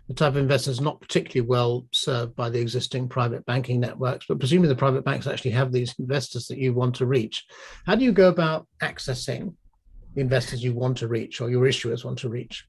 the 0.08 0.14
type 0.14 0.28
of 0.28 0.36
investor 0.38 0.70
is 0.70 0.80
not 0.80 1.00
particularly 1.02 1.46
well 1.46 1.86
served 1.92 2.34
by 2.34 2.48
the 2.48 2.60
existing 2.60 3.10
private 3.10 3.44
banking 3.44 3.80
networks, 3.80 4.24
but 4.26 4.38
presumably 4.38 4.68
the 4.68 4.76
private 4.76 5.04
banks 5.04 5.26
actually 5.26 5.50
have 5.50 5.70
these 5.70 5.94
investors 5.98 6.46
that 6.46 6.58
you 6.58 6.72
want 6.72 6.94
to 6.94 7.04
reach. 7.04 7.44
How 7.84 7.94
do 7.94 8.04
you 8.04 8.12
go 8.12 8.28
about 8.28 8.68
accessing 8.80 9.54
the 10.14 10.22
investors 10.22 10.64
you 10.64 10.72
want 10.72 10.96
to 10.98 11.08
reach 11.08 11.42
or 11.42 11.50
your 11.50 11.66
issuers 11.66 12.06
want 12.06 12.18
to 12.20 12.30
reach? 12.30 12.64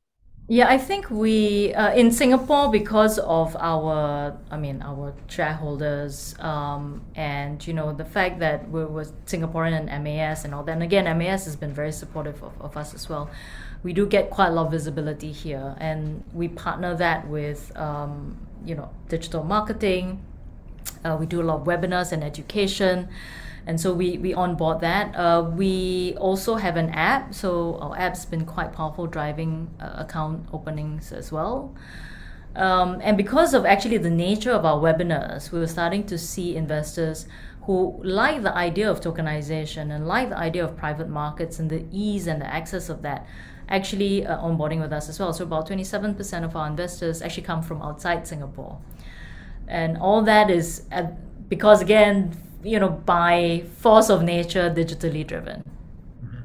Yeah, 0.50 0.70
I 0.70 0.78
think 0.78 1.10
we 1.12 1.74
uh, 1.74 1.94
in 1.94 2.10
Singapore 2.10 2.72
because 2.72 3.20
of 3.20 3.58
our, 3.60 4.38
I 4.50 4.56
mean, 4.56 4.82
our 4.82 5.14
shareholders, 5.28 6.36
um, 6.40 7.02
and 7.16 7.66
you 7.68 7.74
know 7.74 7.92
the 7.92 8.06
fact 8.06 8.40
that 8.40 8.70
we 8.72 8.86
were 8.86 9.04
Singaporean 9.26 9.90
and 9.90 10.04
MAS 10.06 10.46
and 10.46 10.56
all 10.56 10.64
that. 10.64 10.72
And 10.72 10.84
again, 10.84 11.04
MAS 11.18 11.44
has 11.44 11.58
been 11.58 11.74
very 11.74 11.92
supportive 11.92 12.42
of, 12.42 12.54
of 12.62 12.78
us 12.78 12.94
as 12.94 13.10
well. 13.10 13.30
We 13.84 13.92
do 13.92 14.08
get 14.08 14.30
quite 14.30 14.48
a 14.48 14.52
lot 14.52 14.68
of 14.68 14.72
visibility 14.72 15.34
here, 15.34 15.76
and 15.80 16.24
we 16.32 16.48
partner 16.48 16.96
that 16.96 17.28
with, 17.28 17.76
um, 17.76 18.38
you 18.66 18.76
know, 18.76 18.90
digital 19.10 19.44
marketing. 19.44 20.24
Uh, 21.04 21.18
we 21.20 21.26
do 21.26 21.42
a 21.42 21.44
lot 21.44 21.60
of 21.60 21.68
webinars 21.68 22.14
and 22.14 22.24
education 22.24 23.10
and 23.68 23.80
so 23.80 23.94
we 23.94 24.18
we 24.18 24.34
onboard 24.34 24.80
that. 24.80 25.14
Uh, 25.14 25.52
we 25.54 26.16
also 26.18 26.56
have 26.56 26.78
an 26.78 26.90
app, 26.92 27.36
so 27.36 27.78
our 27.82 27.98
app's 28.00 28.24
been 28.26 28.46
quite 28.46 28.72
powerful 28.72 29.06
driving 29.08 29.70
uh, 29.82 29.92
account 29.98 30.48
openings 30.54 31.12
as 31.12 31.34
well. 31.34 31.76
Um, 32.56 33.02
and 33.04 33.18
because 33.18 33.54
of 33.54 33.66
actually 33.66 33.98
the 33.98 34.10
nature 34.10 34.52
of 34.52 34.66
our 34.66 34.80
webinars, 34.80 35.52
we 35.52 35.60
were 35.60 35.68
starting 35.68 36.06
to 36.06 36.18
see 36.18 36.56
investors 36.56 37.28
who 37.64 38.00
like 38.04 38.42
the 38.42 38.56
idea 38.56 38.90
of 38.90 39.02
tokenization 39.02 39.94
and 39.94 40.08
like 40.08 40.30
the 40.30 40.38
idea 40.38 40.64
of 40.64 40.78
private 40.78 41.10
markets 41.10 41.60
and 41.60 41.70
the 41.70 41.86
ease 41.92 42.26
and 42.26 42.42
the 42.42 42.48
access 42.48 42.88
of 42.88 43.02
that 43.02 43.28
actually 43.68 44.26
uh, 44.26 44.38
onboarding 44.38 44.80
with 44.80 44.94
us 44.94 45.10
as 45.10 45.20
well. 45.20 45.34
So 45.34 45.44
about 45.44 45.68
27% 45.68 46.46
of 46.46 46.56
our 46.56 46.68
investors 46.68 47.22
actually 47.22 47.44
come 47.44 47.62
from 47.62 47.82
outside 47.82 48.26
Singapore. 48.26 48.80
And 49.68 49.98
all 49.98 50.22
that 50.22 50.50
is 50.50 50.84
at, 50.90 51.50
because 51.50 51.82
again, 51.82 52.32
you 52.68 52.80
know, 52.80 52.90
by 52.90 53.64
force 53.78 54.10
of 54.10 54.24
nature, 54.24 54.70
digitally 54.70 55.26
driven. 55.26 55.64
Mm-hmm. 56.24 56.42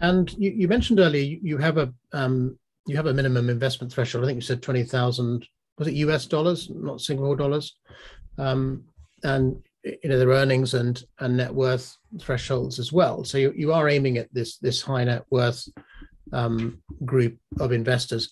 And 0.00 0.32
you, 0.34 0.50
you, 0.50 0.68
mentioned 0.68 1.00
earlier 1.00 1.38
you 1.42 1.56
have 1.56 1.78
a 1.78 1.92
um, 2.12 2.58
you 2.86 2.96
have 2.96 3.06
a 3.06 3.14
minimum 3.14 3.48
investment 3.48 3.92
threshold. 3.92 4.24
I 4.24 4.26
think 4.26 4.36
you 4.36 4.42
said 4.42 4.62
twenty 4.62 4.82
thousand. 4.82 5.46
Was 5.78 5.88
it 5.88 5.94
US 5.94 6.26
dollars, 6.26 6.70
not 6.70 7.00
Singapore 7.00 7.36
dollars? 7.36 7.76
Um, 8.38 8.84
and 9.22 9.56
you 9.82 10.08
know 10.08 10.18
there 10.18 10.28
are 10.28 10.34
earnings 10.34 10.74
and 10.74 11.02
and 11.20 11.36
net 11.38 11.52
worth 11.52 11.96
thresholds 12.20 12.78
as 12.78 12.92
well. 12.92 13.24
So 13.24 13.38
you, 13.38 13.52
you 13.56 13.72
are 13.72 13.88
aiming 13.88 14.18
at 14.18 14.32
this 14.32 14.58
this 14.58 14.82
high 14.82 15.04
net 15.04 15.24
worth 15.30 15.66
um, 16.32 16.82
group 17.04 17.38
of 17.60 17.72
investors 17.72 18.30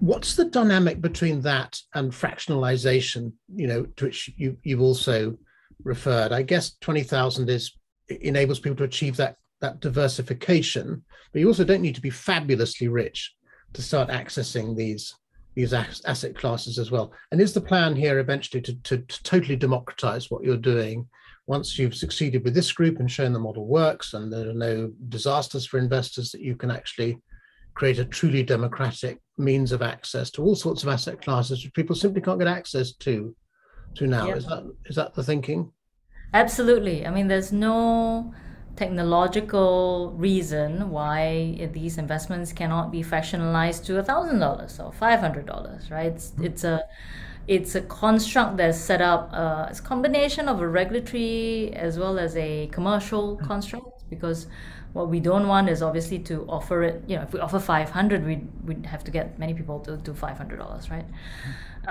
what's 0.00 0.36
the 0.36 0.44
dynamic 0.44 1.00
between 1.00 1.40
that 1.42 1.78
and 1.94 2.12
fractionalization 2.12 3.32
you 3.54 3.66
know 3.66 3.84
to 3.96 4.06
which 4.06 4.30
you 4.36 4.56
you've 4.62 4.80
also 4.80 5.36
referred? 5.84 6.32
I 6.32 6.42
guess 6.42 6.76
20000 6.80 7.48
is 7.50 7.72
enables 8.08 8.60
people 8.60 8.76
to 8.76 8.84
achieve 8.84 9.16
that 9.16 9.36
that 9.60 9.80
diversification 9.80 11.02
but 11.32 11.40
you 11.40 11.48
also 11.48 11.64
don't 11.64 11.82
need 11.82 11.94
to 11.94 12.00
be 12.00 12.10
fabulously 12.10 12.88
rich 12.88 13.34
to 13.72 13.82
start 13.82 14.08
accessing 14.08 14.76
these 14.76 15.14
these 15.54 15.72
asset 15.72 16.36
classes 16.36 16.78
as 16.78 16.90
well. 16.90 17.12
And 17.32 17.40
is 17.40 17.54
the 17.54 17.62
plan 17.62 17.96
here 17.96 18.18
eventually 18.18 18.60
to, 18.60 18.74
to, 18.82 18.98
to 18.98 19.22
totally 19.22 19.56
democratize 19.56 20.30
what 20.30 20.44
you're 20.44 20.56
doing 20.58 21.08
once 21.46 21.78
you've 21.78 21.94
succeeded 21.94 22.44
with 22.44 22.54
this 22.54 22.72
group 22.72 23.00
and 23.00 23.10
shown 23.10 23.32
the 23.32 23.38
model 23.38 23.66
works 23.66 24.12
and 24.14 24.30
there 24.30 24.50
are 24.50 24.54
no 24.54 24.92
disasters 25.08 25.66
for 25.66 25.78
investors 25.78 26.30
that 26.30 26.42
you 26.42 26.56
can 26.56 26.70
actually 26.70 27.18
create 27.74 27.98
a 27.98 28.04
truly 28.04 28.42
democratic 28.42 29.18
means 29.38 29.72
of 29.72 29.82
access 29.82 30.30
to 30.30 30.42
all 30.42 30.54
sorts 30.54 30.82
of 30.82 30.88
asset 30.88 31.20
classes 31.20 31.62
which 31.62 31.74
people 31.74 31.94
simply 31.94 32.20
can't 32.20 32.38
get 32.38 32.48
access 32.48 32.92
to 32.92 33.34
to 33.94 34.06
now. 34.06 34.26
Yep. 34.28 34.36
Is 34.36 34.46
that 34.46 34.64
is 34.86 34.96
that 34.96 35.14
the 35.14 35.22
thinking? 35.22 35.72
Absolutely. 36.34 37.06
I 37.06 37.10
mean, 37.10 37.28
there's 37.28 37.52
no 37.52 38.34
technological 38.76 40.12
reason 40.16 40.90
why 40.90 41.68
these 41.72 41.96
investments 41.96 42.52
cannot 42.52 42.92
be 42.92 43.02
fractionalized 43.02 43.84
to 43.86 43.98
a 43.98 44.02
thousand 44.02 44.38
dollars 44.38 44.78
or 44.78 44.92
five 44.92 45.20
hundred 45.20 45.46
dollars, 45.46 45.90
right? 45.90 46.12
It's, 46.12 46.30
mm-hmm. 46.30 46.44
it's, 46.44 46.64
a 46.64 46.82
it's 47.48 47.74
a 47.74 47.80
construct 47.82 48.58
that's 48.58 48.78
set 48.78 49.00
up. 49.00 49.30
Uh, 49.32 49.66
it's 49.70 49.80
a 49.80 49.82
combination 49.82 50.48
of 50.48 50.60
a 50.60 50.68
regulatory 50.68 51.72
as 51.74 51.98
well 51.98 52.18
as 52.18 52.36
a 52.36 52.66
commercial 52.68 53.36
mm-hmm. 53.36 53.46
construct 53.46 54.08
because 54.10 54.46
what 54.92 55.08
we 55.08 55.20
don't 55.20 55.46
want 55.46 55.68
is 55.68 55.82
obviously 55.82 56.18
to 56.18 56.46
offer 56.48 56.82
it 56.82 57.02
you 57.06 57.16
know 57.16 57.22
if 57.22 57.32
we 57.32 57.40
offer 57.40 57.58
500 57.58 58.24
we'd, 58.24 58.48
we'd 58.64 58.86
have 58.86 59.04
to 59.04 59.10
get 59.10 59.38
many 59.38 59.54
people 59.54 59.80
to 59.80 59.96
do 59.96 60.12
$500 60.12 60.90
right 60.90 61.06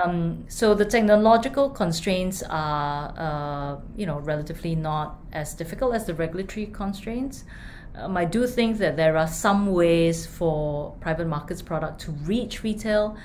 um, 0.04 0.44
so 0.48 0.74
the 0.74 0.86
technological 0.86 1.70
constraints 1.70 2.44
are 2.50 3.14
uh, 3.18 3.82
you 3.96 4.06
know 4.06 4.20
relatively 4.20 4.76
not 4.76 5.18
as 5.34 5.54
difficult 5.54 5.94
as 5.94 6.06
the 6.06 6.14
regulatory 6.14 6.66
constraints 6.66 7.44
um, 7.98 8.18
I 8.18 8.26
do 8.26 8.46
think 8.46 8.78
that 8.80 8.98
there 8.98 9.18
are 9.18 9.28
some 9.28 9.68
ways 9.68 10.26
for 10.26 10.92
private 11.00 11.28
markets 11.28 11.62
product 11.62 12.02
to 12.02 12.12
reach 12.12 12.64
retail 12.64 13.16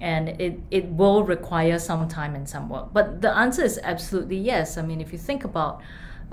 and 0.00 0.28
it, 0.40 0.60
it 0.70 0.86
will 0.86 1.24
require 1.24 1.78
some 1.78 2.08
time 2.08 2.34
and 2.34 2.48
some 2.48 2.68
work. 2.68 2.92
But 2.92 3.20
the 3.20 3.36
answer 3.36 3.62
is 3.62 3.80
absolutely 3.82 4.38
yes. 4.38 4.78
I 4.78 4.82
mean, 4.82 5.00
if 5.00 5.12
you 5.12 5.18
think 5.18 5.44
about 5.44 5.80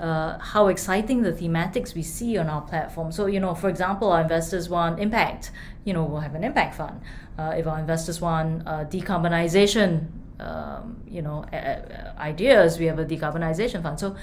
uh, 0.00 0.38
how 0.38 0.68
exciting 0.68 1.22
the 1.22 1.32
thematics 1.32 1.94
we 1.94 2.02
see 2.02 2.36
on 2.36 2.48
our 2.48 2.62
platform. 2.62 3.10
So, 3.10 3.26
you 3.26 3.40
know, 3.40 3.54
for 3.54 3.68
example, 3.68 4.12
our 4.12 4.20
investors 4.20 4.68
want 4.68 5.00
impact, 5.00 5.50
you 5.84 5.92
know, 5.92 6.04
we'll 6.04 6.20
have 6.20 6.34
an 6.34 6.44
impact 6.44 6.74
fund. 6.74 7.00
Uh, 7.38 7.54
if 7.56 7.66
our 7.66 7.78
investors 7.78 8.20
want 8.20 8.66
uh, 8.66 8.84
decarbonization, 8.84 10.06
um, 10.38 11.02
you 11.08 11.22
know, 11.22 11.44
ideas, 12.18 12.78
we 12.78 12.86
have 12.86 12.98
a 12.98 13.04
decarbonization 13.04 13.82
fund. 13.82 13.98
So, 13.98 14.16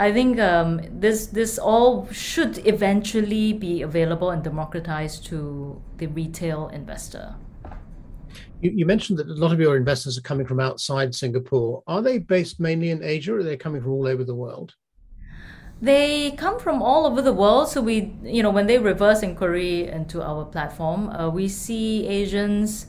I 0.00 0.12
think 0.12 0.38
um, 0.38 0.80
this 0.92 1.26
this 1.26 1.58
all 1.58 2.06
should 2.12 2.64
eventually 2.68 3.52
be 3.52 3.82
available 3.82 4.30
and 4.30 4.44
democratized 4.44 5.26
to 5.26 5.82
the 5.96 6.06
retail 6.06 6.68
investor. 6.68 7.34
You, 8.60 8.70
you, 8.70 8.86
mentioned 8.86 9.18
that 9.18 9.26
a 9.26 9.34
lot 9.34 9.52
of 9.52 9.58
your 9.58 9.76
investors 9.76 10.16
are 10.16 10.22
coming 10.22 10.46
from 10.46 10.60
outside 10.60 11.12
Singapore. 11.14 11.82
Are 11.88 12.00
they 12.00 12.18
based 12.18 12.60
mainly 12.60 12.90
in 12.90 13.02
Asia, 13.02 13.34
or 13.34 13.38
are 13.38 13.42
they 13.42 13.56
coming 13.56 13.82
from 13.82 13.90
all 13.90 14.06
over 14.06 14.22
the 14.22 14.34
world? 14.34 14.74
They 15.80 16.32
come 16.32 16.58
from 16.58 16.82
all 16.82 17.06
over 17.06 17.22
the 17.22 17.32
world. 17.32 17.68
So 17.68 17.80
we, 17.80 18.12
you 18.24 18.42
know, 18.42 18.50
when 18.50 18.66
they 18.66 18.78
reverse 18.78 19.22
inquiry 19.22 19.86
into 19.86 20.22
our 20.22 20.44
platform, 20.44 21.08
uh, 21.10 21.30
we 21.30 21.48
see 21.48 22.06
Asians, 22.06 22.86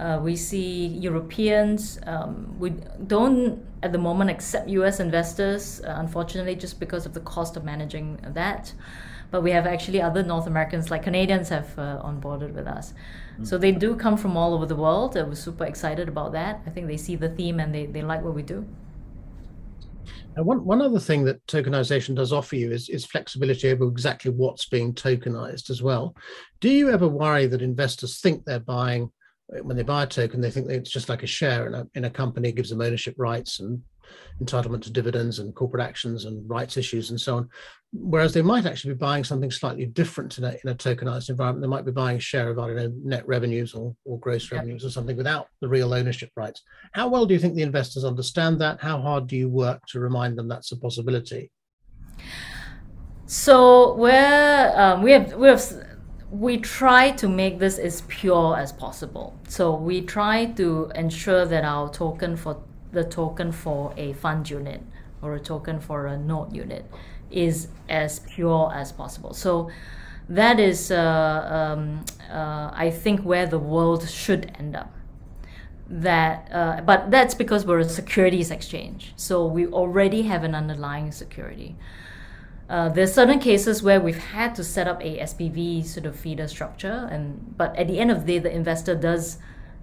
uh, 0.00 0.18
we 0.20 0.34
see 0.34 0.86
Europeans. 0.86 2.00
Um, 2.06 2.56
we 2.58 2.70
don't 3.06 3.64
at 3.82 3.92
the 3.92 3.98
moment 3.98 4.30
accept 4.30 4.68
U.S. 4.68 4.98
investors, 4.98 5.80
uh, 5.84 5.94
unfortunately, 5.98 6.56
just 6.56 6.80
because 6.80 7.06
of 7.06 7.14
the 7.14 7.20
cost 7.20 7.56
of 7.56 7.64
managing 7.64 8.18
that. 8.22 8.72
But 9.30 9.42
we 9.42 9.52
have 9.52 9.66
actually 9.66 10.00
other 10.00 10.22
North 10.22 10.46
Americans, 10.46 10.90
like 10.90 11.02
Canadians, 11.02 11.48
have 11.50 11.78
uh, 11.78 12.00
onboarded 12.02 12.52
with 12.54 12.66
us. 12.66 12.94
Mm. 13.38 13.46
So 13.46 13.58
they 13.58 13.72
do 13.72 13.94
come 13.94 14.16
from 14.16 14.36
all 14.36 14.54
over 14.54 14.66
the 14.66 14.76
world. 14.76 15.16
I 15.16 15.22
was 15.22 15.40
super 15.42 15.64
excited 15.64 16.08
about 16.08 16.32
that. 16.32 16.62
I 16.66 16.70
think 16.70 16.86
they 16.86 16.96
see 16.96 17.16
the 17.16 17.28
theme 17.28 17.60
and 17.60 17.74
they, 17.74 17.86
they 17.86 18.02
like 18.02 18.22
what 18.22 18.34
we 18.34 18.42
do. 18.42 18.66
One, 20.36 20.64
one 20.64 20.82
other 20.82 20.98
thing 20.98 21.24
that 21.24 21.46
tokenization 21.46 22.14
does 22.16 22.32
offer 22.32 22.56
you 22.56 22.72
is, 22.72 22.88
is 22.88 23.06
flexibility 23.06 23.70
over 23.70 23.84
exactly 23.84 24.30
what's 24.30 24.66
being 24.66 24.92
tokenized 24.94 25.70
as 25.70 25.82
well. 25.82 26.14
Do 26.60 26.68
you 26.68 26.90
ever 26.90 27.08
worry 27.08 27.46
that 27.46 27.62
investors 27.62 28.20
think 28.20 28.44
they're 28.44 28.60
buying, 28.60 29.10
when 29.62 29.76
they 29.76 29.82
buy 29.82 30.02
a 30.02 30.06
token, 30.06 30.40
they 30.40 30.50
think 30.50 30.70
it's 30.70 30.90
just 30.90 31.08
like 31.08 31.22
a 31.22 31.28
share 31.28 31.66
in 31.66 31.74
a, 31.74 31.86
in 31.94 32.04
a 32.04 32.10
company, 32.10 32.52
gives 32.52 32.70
them 32.70 32.80
ownership 32.80 33.14
rights 33.16 33.60
and 33.60 33.82
entitlement 34.42 34.82
to 34.82 34.90
dividends 34.90 35.38
and 35.38 35.54
corporate 35.54 35.82
actions 35.82 36.24
and 36.24 36.48
rights 36.48 36.76
issues 36.76 37.10
and 37.10 37.20
so 37.20 37.36
on. 37.36 37.48
Whereas 37.92 38.34
they 38.34 38.42
might 38.42 38.66
actually 38.66 38.94
be 38.94 38.98
buying 38.98 39.22
something 39.22 39.50
slightly 39.50 39.86
different 39.86 40.38
in 40.38 40.44
a, 40.44 40.56
in 40.64 40.70
a 40.70 40.74
tokenized 40.74 41.30
environment. 41.30 41.62
They 41.62 41.68
might 41.68 41.84
be 41.84 41.92
buying 41.92 42.16
a 42.16 42.20
share 42.20 42.50
of, 42.50 42.58
I 42.58 42.66
don't 42.66 42.76
know, 42.76 42.92
net 43.04 43.26
revenues 43.28 43.72
or, 43.72 43.94
or 44.04 44.18
gross 44.18 44.50
revenues 44.50 44.84
or 44.84 44.90
something 44.90 45.16
without 45.16 45.46
the 45.60 45.68
real 45.68 45.94
ownership 45.94 46.30
rights. 46.36 46.62
How 46.92 47.08
well 47.08 47.24
do 47.24 47.34
you 47.34 47.40
think 47.40 47.54
the 47.54 47.62
investors 47.62 48.04
understand 48.04 48.60
that? 48.60 48.80
How 48.80 49.00
hard 49.00 49.28
do 49.28 49.36
you 49.36 49.48
work 49.48 49.80
to 49.88 50.00
remind 50.00 50.36
them 50.36 50.48
that's 50.48 50.72
a 50.72 50.76
possibility? 50.76 51.52
So 53.26 53.94
where 53.94 54.78
um, 54.78 55.02
we 55.02 55.12
have 55.12 55.34
we 55.34 55.48
have 55.48 55.62
we 56.30 56.58
try 56.58 57.12
to 57.12 57.28
make 57.28 57.60
this 57.60 57.78
as 57.78 58.02
pure 58.02 58.56
as 58.56 58.72
possible. 58.72 59.38
So 59.48 59.74
we 59.76 60.02
try 60.02 60.46
to 60.56 60.90
ensure 60.94 61.46
that 61.46 61.64
our 61.64 61.88
token 61.90 62.36
for 62.36 62.60
the 62.94 63.04
token 63.04 63.52
for 63.52 63.92
a 63.96 64.12
fund 64.14 64.48
unit 64.48 64.80
or 65.20 65.34
a 65.34 65.40
token 65.40 65.80
for 65.80 66.06
a 66.06 66.16
node 66.16 66.54
unit 66.54 66.84
is 67.30 67.68
as 67.88 68.20
pure 68.20 68.72
as 68.74 68.92
possible. 68.92 69.34
So 69.34 69.70
that 70.28 70.58
is, 70.58 70.90
uh, 70.90 71.74
um, 71.76 72.04
uh, 72.30 72.70
I 72.72 72.90
think, 72.90 73.20
where 73.22 73.46
the 73.46 73.58
world 73.58 74.08
should 74.08 74.52
end 74.58 74.76
up. 74.76 74.92
That, 75.86 76.48
uh, 76.50 76.80
but 76.80 77.10
that's 77.10 77.34
because 77.34 77.66
we're 77.66 77.80
a 77.80 77.88
securities 77.88 78.50
exchange, 78.50 79.12
so 79.16 79.46
we 79.46 79.66
already 79.66 80.22
have 80.22 80.42
an 80.42 80.54
underlying 80.54 81.12
security. 81.12 81.76
Uh, 82.70 82.88
there's 82.88 83.12
certain 83.12 83.38
cases 83.38 83.82
where 83.82 84.00
we've 84.00 84.16
had 84.32 84.54
to 84.54 84.64
set 84.64 84.88
up 84.88 85.02
a 85.02 85.18
SPV 85.18 85.84
sort 85.84 86.06
of 86.06 86.16
feeder 86.16 86.48
structure, 86.48 87.06
and 87.12 87.54
but 87.58 87.76
at 87.76 87.86
the 87.86 87.98
end 87.98 88.10
of 88.10 88.24
the 88.24 88.32
day, 88.32 88.38
the 88.38 88.50
investor 88.50 88.94
does 88.94 89.36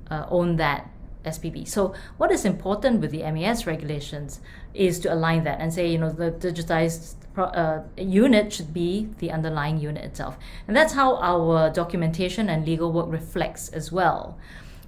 uh, 0.09 0.26
own 0.30 0.55
that 0.55 0.89
SPV. 1.24 1.67
So 1.67 1.93
what 2.17 2.32
is 2.32 2.45
important 2.45 3.01
with 3.01 3.11
the 3.11 3.24
MAS 3.32 3.65
regulations 3.67 4.41
is 4.74 4.99
to 4.99 5.13
align 5.13 5.43
that 5.43 5.59
and 5.59 5.74
say, 5.74 5.91
you 5.91 5.97
know, 5.97 6.09
the 6.09 6.32
digitized 6.32 7.15
uh, 7.38 7.82
unit 7.97 8.51
should 8.53 8.74
be 8.74 9.09
the 9.19 9.32
underlying 9.32 9.80
unit 9.80 10.03
itself. 10.03 10.38
And 10.67 10.76
that's 10.76 10.93
how 10.93 11.17
our 11.17 11.69
documentation 11.69 12.49
and 12.49 12.65
legal 12.65 12.91
work 12.91 13.07
reflects 13.09 13.69
as 13.69 13.91
well. 13.91 14.38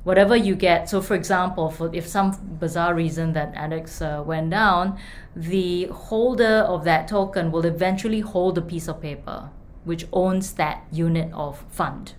Whatever 0.03 0.35
you 0.35 0.55
get, 0.55 0.89
so 0.89 1.01
for 1.01 1.15
example, 1.15 1.69
for 1.69 1.89
if 1.95 2.05
some 2.05 2.57
bizarre 2.59 2.93
reason 2.93 3.31
that 3.33 3.53
ADDX 3.55 4.01
uh, 4.01 4.23
went 4.23 4.49
down, 4.49 4.99
the 5.33 5.85
holder 5.85 6.65
of 6.67 6.83
that 6.83 7.07
token 7.07 7.51
will 7.51 7.65
eventually 7.65 8.19
hold 8.19 8.57
a 8.57 8.61
piece 8.61 8.89
of 8.89 9.01
paper 9.01 9.49
which 9.85 10.07
owns 10.13 10.53
that 10.53 10.85
unit 10.91 11.31
of 11.33 11.63
fund 11.69 12.13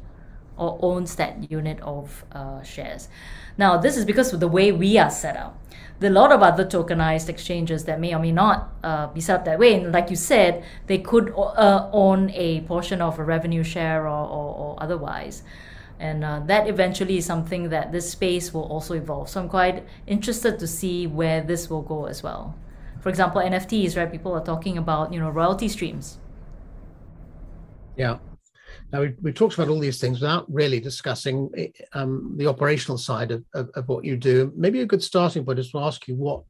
or 0.56 0.78
owns 0.82 1.16
that 1.16 1.50
unit 1.50 1.80
of 1.80 2.24
uh, 2.32 2.62
shares. 2.62 3.08
Now, 3.56 3.76
this 3.76 3.96
is 3.96 4.04
because 4.04 4.32
of 4.32 4.40
the 4.40 4.48
way 4.48 4.72
we 4.72 4.98
are 4.98 5.10
set 5.10 5.36
up. 5.36 5.60
There 6.00 6.10
are 6.10 6.12
a 6.12 6.16
lot 6.16 6.32
of 6.32 6.42
other 6.42 6.64
tokenized 6.64 7.28
exchanges 7.28 7.84
that 7.84 8.00
may 8.00 8.14
or 8.14 8.18
may 8.18 8.32
not 8.32 8.72
uh, 8.82 9.06
be 9.06 9.20
set 9.20 9.36
up 9.36 9.44
that 9.44 9.58
way. 9.58 9.74
And 9.74 9.92
like 9.92 10.10
you 10.10 10.16
said, 10.16 10.64
they 10.86 10.98
could 10.98 11.32
uh, 11.36 11.88
own 11.92 12.30
a 12.30 12.62
portion 12.62 13.00
of 13.00 13.18
a 13.18 13.24
revenue 13.24 13.62
share 13.62 14.08
or, 14.08 14.28
or, 14.28 14.54
or 14.54 14.82
otherwise. 14.82 15.44
And 16.00 16.24
uh, 16.24 16.40
that 16.46 16.68
eventually 16.68 17.18
is 17.18 17.26
something 17.26 17.68
that 17.68 17.92
this 17.92 18.10
space 18.10 18.52
will 18.52 18.64
also 18.64 18.94
evolve. 18.94 19.28
So 19.28 19.40
I'm 19.40 19.48
quite 19.48 19.84
interested 20.06 20.58
to 20.58 20.66
see 20.66 21.06
where 21.06 21.40
this 21.40 21.70
will 21.70 21.82
go 21.82 22.06
as 22.06 22.22
well. 22.22 22.56
For 23.00 23.08
example, 23.08 23.40
NFTs, 23.40 23.96
right? 23.96 24.10
People 24.10 24.32
are 24.32 24.44
talking 24.44 24.76
about, 24.76 25.12
you 25.12 25.20
know, 25.20 25.30
royalty 25.30 25.68
streams. 25.68 26.18
Yeah, 27.96 28.18
now, 28.94 29.00
we, 29.00 29.12
we 29.22 29.32
talked 29.32 29.54
about 29.54 29.68
all 29.68 29.80
these 29.80 30.00
things 30.00 30.20
without 30.20 30.46
really 30.48 30.78
discussing 30.78 31.50
eh, 31.56 31.66
um, 31.94 32.32
the 32.36 32.46
operational 32.46 32.96
side 32.96 33.32
of, 33.32 33.44
of, 33.52 33.68
of, 33.74 33.88
what 33.88 34.04
you 34.04 34.16
do. 34.16 34.52
Maybe 34.54 34.82
a 34.82 34.86
good 34.86 35.02
starting 35.02 35.44
point 35.44 35.58
is 35.58 35.72
to 35.72 35.80
ask 35.80 36.06
you 36.06 36.14
what 36.14 36.44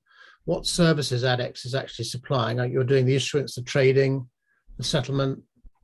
what 0.44 0.66
services 0.66 1.24
ADDX 1.24 1.64
is 1.64 1.74
actually 1.74 2.04
supplying. 2.04 2.58
Like 2.58 2.70
you're 2.70 2.84
doing 2.84 3.06
the 3.06 3.16
issuance, 3.16 3.54
the 3.54 3.62
trading, 3.62 4.28
the 4.76 4.84
settlement, 4.84 5.42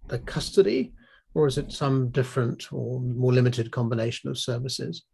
the 0.09 0.19
custody, 0.19 0.93
or 1.33 1.47
is 1.47 1.57
it 1.57 1.73
some 1.73 2.11
different 2.11 2.71
or 2.71 3.01
more 3.01 3.33
limited 3.33 3.71
combination 3.71 4.29
of 4.29 4.37
services? 4.37 5.05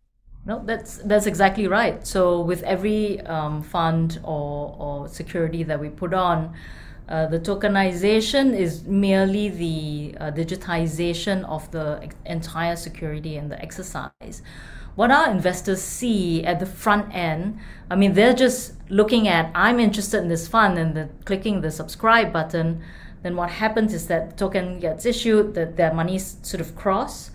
No, 0.46 0.64
that's 0.64 0.96
that's 0.98 1.26
exactly 1.26 1.68
right. 1.68 2.04
So 2.04 2.40
with 2.40 2.64
every 2.64 3.20
um, 3.20 3.62
fund 3.62 4.18
or, 4.24 4.74
or 4.80 5.06
security 5.06 5.62
that 5.62 5.78
we 5.78 5.90
put 5.90 6.12
on, 6.12 6.56
uh, 7.08 7.26
the 7.26 7.38
tokenization 7.38 8.56
is 8.56 8.84
merely 8.84 9.48
the 9.48 10.18
uh, 10.18 10.30
digitization 10.32 11.44
of 11.44 11.70
the 11.70 12.10
entire 12.24 12.76
security 12.76 13.36
and 13.36 13.50
the 13.50 13.60
exercise. 13.62 14.42
What 14.96 15.10
our 15.10 15.30
investors 15.30 15.82
see 15.82 16.42
at 16.44 16.58
the 16.58 16.66
front 16.66 17.14
end, 17.14 17.58
I 17.90 17.96
mean, 17.96 18.14
they're 18.14 18.34
just 18.34 18.72
looking 18.88 19.28
at, 19.28 19.50
I'm 19.54 19.78
interested 19.78 20.22
in 20.22 20.28
this 20.28 20.48
fund, 20.48 20.78
and 20.78 20.96
then 20.96 21.10
clicking 21.24 21.60
the 21.60 21.70
subscribe 21.70 22.32
button. 22.32 22.82
Then 23.22 23.36
what 23.36 23.50
happens 23.50 23.92
is 23.92 24.06
that 24.08 24.38
token 24.38 24.80
gets 24.80 25.04
issued, 25.04 25.54
that 25.54 25.76
their 25.76 25.92
money 25.92 26.18
sort 26.18 26.60
of 26.60 26.74
cross, 26.74 27.30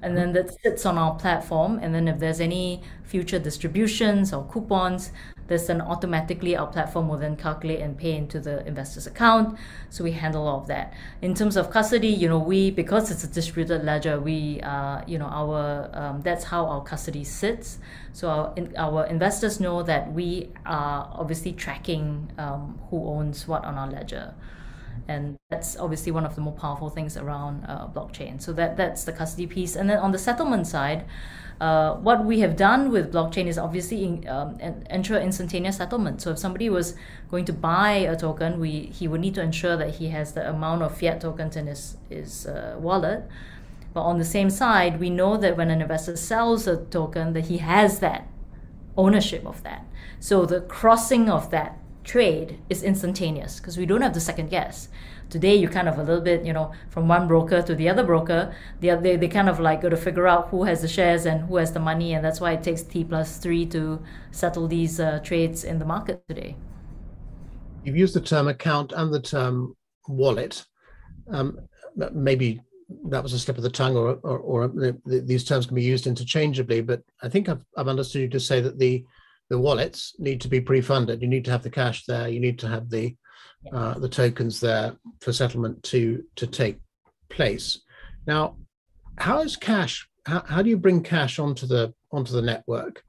and 0.00 0.16
then 0.16 0.32
that 0.32 0.58
sits 0.62 0.86
on 0.86 0.98
our 0.98 1.14
platform. 1.14 1.78
And 1.82 1.94
then 1.94 2.08
if 2.08 2.18
there's 2.18 2.40
any 2.40 2.82
future 3.04 3.38
distributions 3.38 4.32
or 4.32 4.44
coupons, 4.50 5.12
this 5.52 5.66
then 5.66 5.80
automatically 5.80 6.56
our 6.56 6.66
platform 6.66 7.08
will 7.08 7.18
then 7.18 7.36
calculate 7.36 7.80
and 7.80 7.96
pay 7.96 8.16
into 8.16 8.40
the 8.40 8.66
investor's 8.66 9.06
account. 9.06 9.58
So 9.90 10.02
we 10.02 10.12
handle 10.12 10.48
all 10.48 10.60
of 10.60 10.66
that. 10.68 10.94
In 11.20 11.34
terms 11.34 11.56
of 11.56 11.70
custody, 11.70 12.08
you 12.08 12.28
know, 12.28 12.38
we 12.38 12.70
because 12.70 13.10
it's 13.10 13.24
a 13.24 13.28
distributed 13.28 13.84
ledger, 13.84 14.18
we 14.18 14.60
uh, 14.62 15.02
you 15.06 15.18
know 15.18 15.26
our 15.26 15.90
um, 15.92 16.22
that's 16.22 16.44
how 16.44 16.66
our 16.66 16.82
custody 16.82 17.24
sits. 17.24 17.78
So 18.12 18.28
our 18.28 18.52
in, 18.56 18.74
our 18.76 19.06
investors 19.06 19.60
know 19.60 19.82
that 19.82 20.12
we 20.12 20.50
are 20.64 21.08
obviously 21.12 21.52
tracking 21.52 22.32
um, 22.38 22.80
who 22.90 23.06
owns 23.06 23.46
what 23.46 23.64
on 23.64 23.74
our 23.76 23.90
ledger 23.90 24.34
and 25.08 25.36
that's 25.50 25.76
obviously 25.76 26.12
one 26.12 26.24
of 26.24 26.34
the 26.34 26.40
more 26.40 26.52
powerful 26.52 26.88
things 26.88 27.16
around 27.16 27.64
uh, 27.66 27.88
blockchain. 27.88 28.40
So 28.40 28.52
that 28.52 28.76
that's 28.76 29.04
the 29.04 29.12
custody 29.12 29.46
piece, 29.46 29.74
and 29.76 29.90
then 29.90 29.98
on 29.98 30.12
the 30.12 30.18
settlement 30.18 30.66
side, 30.66 31.04
uh, 31.62 31.94
what 31.98 32.24
we 32.24 32.40
have 32.40 32.56
done 32.56 32.90
with 32.90 33.12
blockchain 33.12 33.46
is 33.46 33.56
obviously 33.56 34.02
in, 34.02 34.28
um, 34.28 34.58
ensure 34.90 35.18
instantaneous 35.20 35.76
settlement. 35.76 36.20
So 36.20 36.32
if 36.32 36.38
somebody 36.38 36.68
was 36.68 36.96
going 37.30 37.44
to 37.44 37.52
buy 37.52 37.92
a 37.92 38.16
token, 38.16 38.58
we 38.58 38.90
he 38.98 39.06
would 39.06 39.20
need 39.20 39.34
to 39.36 39.42
ensure 39.42 39.76
that 39.76 39.94
he 39.94 40.08
has 40.08 40.32
the 40.32 40.50
amount 40.50 40.82
of 40.82 40.98
fiat 40.98 41.20
tokens 41.20 41.54
in 41.54 41.68
his 41.68 41.96
his 42.08 42.46
uh, 42.46 42.74
wallet. 42.80 43.28
But 43.94 44.02
on 44.02 44.18
the 44.18 44.24
same 44.24 44.50
side, 44.50 44.98
we 44.98 45.08
know 45.08 45.36
that 45.36 45.56
when 45.56 45.70
an 45.70 45.80
investor 45.80 46.16
sells 46.16 46.66
a 46.66 46.78
token, 46.78 47.32
that 47.34 47.46
he 47.46 47.58
has 47.58 48.00
that 48.00 48.26
ownership 48.96 49.46
of 49.46 49.62
that. 49.62 49.86
So 50.18 50.44
the 50.46 50.62
crossing 50.62 51.30
of 51.30 51.50
that 51.50 51.78
trade 52.02 52.58
is 52.68 52.82
instantaneous 52.82 53.60
because 53.60 53.78
we 53.78 53.86
don't 53.86 54.02
have 54.02 54.14
to 54.14 54.20
second 54.20 54.50
guess 54.50 54.88
today 55.32 55.54
you 55.56 55.68
kind 55.68 55.88
of 55.88 55.98
a 55.98 56.02
little 56.02 56.20
bit 56.20 56.44
you 56.44 56.52
know 56.52 56.70
from 56.90 57.08
one 57.08 57.26
broker 57.26 57.62
to 57.62 57.74
the 57.74 57.88
other 57.88 58.04
broker. 58.04 58.54
They, 58.80 58.94
they, 58.94 59.16
they 59.16 59.28
kind 59.28 59.48
of 59.48 59.58
like 59.58 59.80
got 59.80 59.88
to 59.88 59.96
figure 59.96 60.28
out 60.28 60.48
who 60.50 60.64
has 60.64 60.82
the 60.82 60.88
shares 60.88 61.26
and 61.26 61.40
who 61.48 61.56
has 61.56 61.72
the 61.72 61.80
money 61.80 62.14
and 62.14 62.24
that's 62.24 62.40
why 62.40 62.52
it 62.52 62.62
takes 62.62 62.82
t 62.82 63.02
plus 63.02 63.38
three 63.38 63.64
to 63.66 64.00
settle 64.30 64.68
these 64.68 65.00
uh, 65.00 65.20
trades 65.24 65.64
in 65.64 65.78
the 65.78 65.84
market 65.84 66.22
today. 66.28 66.54
You've 67.82 67.96
used 67.96 68.14
the 68.14 68.20
term 68.20 68.46
account 68.46 68.92
and 68.94 69.12
the 69.12 69.20
term 69.20 69.74
wallet. 70.06 70.64
Um, 71.30 71.58
maybe 72.12 72.60
that 73.08 73.22
was 73.22 73.32
a 73.32 73.38
slip 73.38 73.56
of 73.56 73.62
the 73.62 73.70
tongue 73.70 73.96
or, 73.96 74.18
or, 74.22 74.38
or 74.38 74.68
the, 74.68 75.00
the, 75.06 75.20
these 75.20 75.44
terms 75.44 75.66
can 75.66 75.74
be 75.74 75.82
used 75.82 76.06
interchangeably 76.06 76.82
but 76.82 77.02
i 77.22 77.28
think 77.28 77.48
I've, 77.48 77.64
I've 77.76 77.88
understood 77.88 78.20
you 78.20 78.28
to 78.28 78.40
say 78.40 78.60
that 78.60 78.78
the 78.78 79.04
the 79.52 79.58
wallets 79.58 80.14
need 80.18 80.40
to 80.40 80.48
be 80.48 80.62
pre-funded. 80.62 81.20
You 81.20 81.28
need 81.28 81.44
to 81.44 81.50
have 81.50 81.62
the 81.62 81.68
cash 81.68 82.06
there. 82.06 82.26
You 82.26 82.40
need 82.40 82.58
to 82.60 82.68
have 82.68 82.88
the 82.88 83.14
uh, 83.72 83.98
the 83.98 84.08
tokens 84.08 84.60
there 84.60 84.96
for 85.20 85.32
settlement 85.32 85.82
to 85.84 86.24
to 86.36 86.46
take 86.46 86.80
place. 87.28 87.80
Now, 88.26 88.56
how 89.18 89.40
is 89.40 89.56
cash? 89.56 90.08
How, 90.26 90.42
how 90.46 90.62
do 90.62 90.70
you 90.70 90.76
bring 90.76 91.02
cash 91.02 91.38
onto 91.38 91.66
the 91.66 91.94
onto 92.10 92.32
the 92.32 92.42
network? 92.42 93.04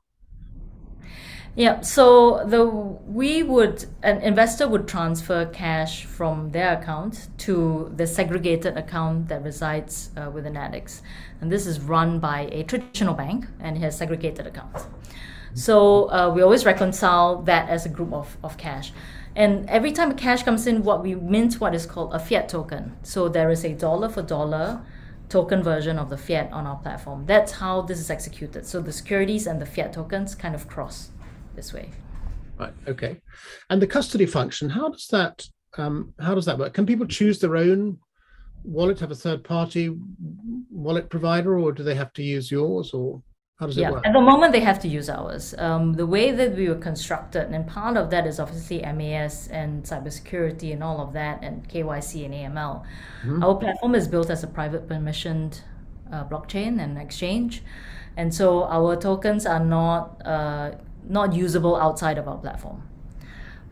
Yeah, 1.56 1.82
so 1.82 2.44
the 2.48 2.66
we 2.66 3.44
would 3.44 3.86
an 4.02 4.22
investor 4.22 4.68
would 4.68 4.88
transfer 4.88 5.46
cash 5.46 6.06
from 6.06 6.50
their 6.50 6.80
account 6.80 7.30
to 7.40 7.92
the 7.96 8.08
segregated 8.08 8.76
account 8.76 9.28
that 9.28 9.44
resides 9.44 10.10
uh, 10.18 10.32
within 10.32 10.54
ADDX, 10.54 11.02
and 11.42 11.52
this 11.52 11.68
is 11.68 11.80
run 11.80 12.20
by 12.20 12.50
a 12.52 12.64
traditional 12.64 13.14
bank 13.14 13.46
and 13.60 13.78
has 13.78 13.96
segregated 13.96 14.48
accounts. 14.48 14.88
So 15.54 16.10
uh, 16.12 16.32
we 16.34 16.42
always 16.42 16.66
reconcile 16.66 17.44
that 17.44 17.70
as 17.70 17.86
a 17.86 17.90
group 17.90 18.12
of, 18.12 18.36
of 18.44 18.58
cash. 18.58 18.92
And 19.36 19.70
every 19.70 19.92
time 19.92 20.16
cash 20.16 20.44
comes 20.44 20.68
in, 20.68 20.84
what 20.84 21.04
we 21.04 21.16
mint 21.16 21.60
what 21.60 21.74
is 21.74 21.86
called 21.86 22.14
a 22.14 22.20
fiat 22.20 22.50
token. 22.50 22.96
So 23.04 23.28
there 23.30 23.50
is 23.50 23.64
a 23.66 23.74
dollar 23.74 24.10
for 24.10 24.22
dollar 24.22 24.82
token 25.30 25.64
version 25.64 25.98
of 25.98 26.10
the 26.10 26.18
fiat 26.18 26.52
on 26.52 26.68
our 26.68 26.76
platform. 26.78 27.26
That's 27.26 27.54
how 27.54 27.82
this 27.82 28.00
is 28.00 28.10
executed. 28.10 28.66
So 28.66 28.82
the 28.82 28.92
securities 28.92 29.48
and 29.48 29.60
the 29.60 29.66
fiat 29.66 29.94
tokens 29.94 30.36
kind 30.36 30.54
of 30.54 30.68
cross 30.68 31.10
this 31.56 31.74
way. 31.74 31.90
Right. 32.60 32.74
Okay. 32.88 33.20
And 33.70 33.82
the 33.82 33.88
custody 33.88 34.28
function, 34.28 34.70
how 34.70 34.90
does 34.90 35.08
that 35.08 35.48
um, 35.78 36.14
how 36.20 36.36
does 36.36 36.46
that 36.46 36.60
work? 36.60 36.74
Can 36.74 36.86
people 36.86 37.08
choose 37.08 37.40
their 37.40 37.58
own 37.58 37.98
wallet, 38.64 39.00
have 39.00 39.12
a 39.12 39.16
third 39.16 39.44
party 39.44 39.96
wallet 40.70 41.10
provider, 41.10 41.58
or 41.60 41.72
do 41.72 41.84
they 41.84 41.96
have 41.96 42.14
to 42.14 42.24
use 42.24 42.52
yours, 42.52 42.94
or 42.94 43.22
how 43.64 43.68
does 43.68 43.78
yeah, 43.78 43.90
it 43.90 43.94
work? 43.94 44.06
At 44.06 44.14
the 44.14 44.22
moment, 44.22 44.52
they 44.52 44.60
have 44.60 44.80
to 44.82 44.88
use 44.88 45.10
ours. 45.10 45.56
Um, 45.58 45.94
the 45.94 46.06
way 46.06 46.32
that 46.32 46.56
we 46.56 46.68
were 46.68 46.82
constructed, 46.90 47.50
and 47.52 47.66
part 47.66 47.98
of 47.98 48.10
that 48.12 48.28
is 48.28 48.40
obviously 48.40 48.82
MAS 48.82 49.48
and 49.48 49.84
cybersecurity 49.84 50.74
and 50.74 50.84
all 50.84 51.00
of 51.00 51.14
that, 51.14 51.42
and 51.42 51.68
KYC 51.70 52.26
and 52.26 52.34
AML. 52.34 52.84
Mm-hmm. 52.84 53.44
Our 53.44 53.56
platform 53.56 53.96
is 53.96 54.08
built 54.08 54.30
as 54.30 54.44
a 54.44 54.48
private 54.48 54.88
permissioned 54.88 55.62
uh, 56.12 56.26
blockchain 56.26 56.84
and 56.84 56.98
exchange, 56.98 57.64
and 58.18 58.34
so 58.34 58.66
our 58.66 58.96
tokens 58.96 59.46
are 59.46 59.64
not. 59.64 60.22
Uh, 60.26 60.72
not 61.06 61.34
usable 61.34 61.76
outside 61.76 62.18
of 62.18 62.30
our 62.30 62.38
platform. 62.38 62.82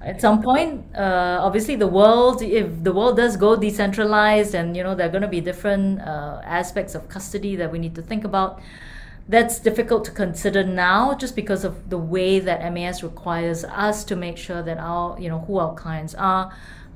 At 0.02 0.20
some 0.20 0.42
point, 0.42 0.84
uh, 0.96 1.38
obviously, 1.42 1.76
the 1.76 1.88
world, 1.88 2.42
if 2.42 2.84
the 2.84 2.92
world 2.92 3.18
does 3.18 3.38
go 3.38 3.56
decentralized, 3.56 4.56
and 4.56 4.76
you 4.76 4.84
know 4.84 4.96
there 4.96 5.08
are 5.08 5.12
going 5.12 5.22
to 5.22 5.28
be 5.28 5.42
different 5.42 6.02
uh, 6.02 6.42
aspects 6.44 6.96
of 6.96 7.08
custody 7.08 7.56
that 7.56 7.72
we 7.72 7.78
need 7.78 7.94
to 7.96 8.02
think 8.02 8.26
about. 8.26 8.62
That's 9.28 9.60
difficult 9.60 10.04
to 10.06 10.12
consider 10.12 10.64
now, 10.64 11.14
just 11.14 11.36
because 11.36 11.64
of 11.64 11.90
the 11.90 11.98
way 11.98 12.40
that 12.40 12.74
MAS 12.74 13.04
requires 13.04 13.64
us 13.64 14.04
to 14.06 14.16
make 14.16 14.38
sure 14.38 14.62
that 14.62 14.78
our, 14.78 15.20
you 15.20 15.30
know, 15.30 15.40
who 15.40 15.58
our 15.58 15.74
clients 15.74 16.14
are, 16.16 16.54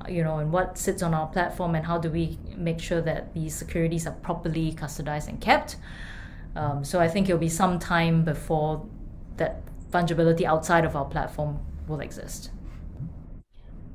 you 0.09 0.23
know, 0.23 0.39
and 0.39 0.51
what 0.51 0.77
sits 0.77 1.01
on 1.01 1.13
our 1.13 1.27
platform, 1.27 1.75
and 1.75 1.85
how 1.85 1.97
do 1.97 2.09
we 2.09 2.37
make 2.55 2.79
sure 2.79 3.01
that 3.01 3.33
these 3.33 3.55
securities 3.55 4.05
are 4.05 4.13
properly 4.13 4.73
custodized 4.73 5.27
and 5.27 5.39
kept. 5.39 5.77
Um, 6.55 6.83
so 6.83 6.99
I 6.99 7.07
think 7.07 7.29
it'll 7.29 7.39
be 7.39 7.49
some 7.49 7.79
time 7.79 8.23
before 8.23 8.85
that 9.37 9.61
fungibility 9.91 10.43
outside 10.43 10.85
of 10.85 10.95
our 10.95 11.05
platform 11.05 11.59
will 11.87 11.99
exist. 11.99 12.51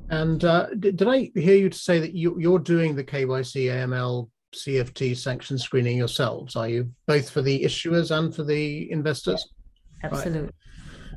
And 0.09 0.43
uh, 0.43 0.67
did, 0.77 0.97
did, 0.97 1.07
I 1.07 1.31
hear 1.35 1.55
you 1.55 1.69
to 1.69 1.77
say 1.77 1.99
that 1.99 2.13
you, 2.13 2.53
are 2.53 2.59
doing 2.59 2.95
the 2.95 3.03
KYC, 3.03 3.67
AML, 3.67 4.29
CFT 4.53 5.15
sanction 5.15 5.57
screening 5.57 5.97
yourselves? 5.97 6.55
Are 6.55 6.69
you 6.69 6.91
both 7.07 7.29
for 7.29 7.41
the 7.41 7.63
issuers 7.63 8.15
and 8.15 8.33
for 8.35 8.43
the 8.43 8.91
investors? 8.91 9.49
Absolutely. 10.03 10.41
Right. 10.41 10.51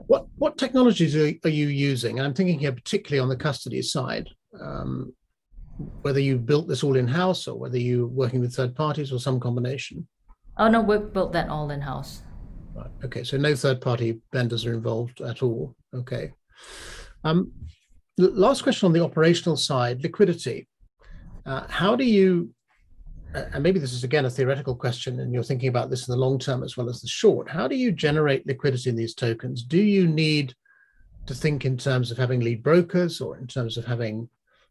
What 0.07 0.27
what 0.37 0.59
technologies 0.59 1.15
are, 1.17 1.33
are, 1.45 1.51
you 1.51 1.69
using? 1.69 2.19
And 2.19 2.27
I'm 2.27 2.35
thinking 2.35 2.59
here 2.59 2.73
particularly 2.73 3.21
on 3.21 3.29
the 3.29 3.37
custody 3.37 3.83
side. 3.83 4.29
Um, 4.61 5.13
whether 6.03 6.21
you 6.21 6.39
built 6.39 6.69
this 6.69 6.85
all 6.85 6.97
in 6.97 7.09
house 7.09 7.49
or 7.49 7.59
whether 7.59 7.79
you're 7.79 8.07
working 8.07 8.41
with 8.41 8.55
third 8.55 8.77
parties 8.77 9.13
or 9.13 9.19
some 9.19 9.41
combination. 9.41 10.07
Oh 10.57 10.69
no, 10.69 10.81
we 10.81 10.99
built 10.99 11.33
that 11.33 11.49
all 11.49 11.71
in 11.71 11.81
house. 11.81 12.23
Right. 12.75 12.91
Okay. 13.05 13.25
So 13.25 13.37
no 13.37 13.55
third 13.55 13.81
party 13.81 14.21
vendors 14.33 14.67
are 14.67 14.73
involved 14.73 15.21
at 15.21 15.43
all. 15.43 15.75
Okay. 15.95 16.33
Um, 17.25 17.53
last 18.19 18.63
question 18.63 18.87
on 18.87 18.93
the 18.93 19.03
operational 19.03 19.57
side 19.57 20.03
liquidity. 20.03 20.69
Uh, 21.47 21.67
how 21.69 21.97
do 21.97 22.05
you, 22.05 22.51
and 23.35 23.63
maybe 23.63 23.79
this 23.79 23.93
is 23.93 24.05
again 24.05 24.25
a 24.25 24.31
theoretical 24.31 24.75
question, 24.75 25.21
and 25.21 25.33
you're 25.33 25.43
thinking 25.43 25.69
about 25.69 25.91
this 25.91 26.07
in 26.07 26.13
the 26.13 26.21
long 26.21 26.39
term 26.39 26.63
as 26.63 26.77
well 26.77 26.89
as 26.89 27.01
the 27.01 27.09
short, 27.09 27.51
how 27.51 27.67
do 27.67 27.77
you 27.77 27.93
generate 27.93 28.47
liquidity 28.47 28.91
in 28.91 28.97
these 28.97 29.15
tokens? 29.15 29.63
Do 29.63 29.79
you 29.79 30.07
need 30.07 30.55
to 31.27 31.35
think 31.35 31.65
in 31.65 31.77
terms 31.77 32.11
of 32.11 32.19
having 32.19 32.41
lead 32.41 32.63
brokers 32.63 33.21
or 33.21 33.37
in 33.39 33.47
terms 33.47 33.77
of 33.77 33.85
having 33.85 34.29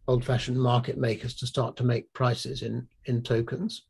old 0.07 0.24
fashioned 0.24 0.57
market 0.57 0.97
makers 0.97 1.34
to 1.36 1.47
start 1.47 1.76
to 1.78 1.84
make 1.84 2.11
prices 2.14 2.61
in, 2.61 2.88
in 3.05 3.22
tokens? 3.22 3.84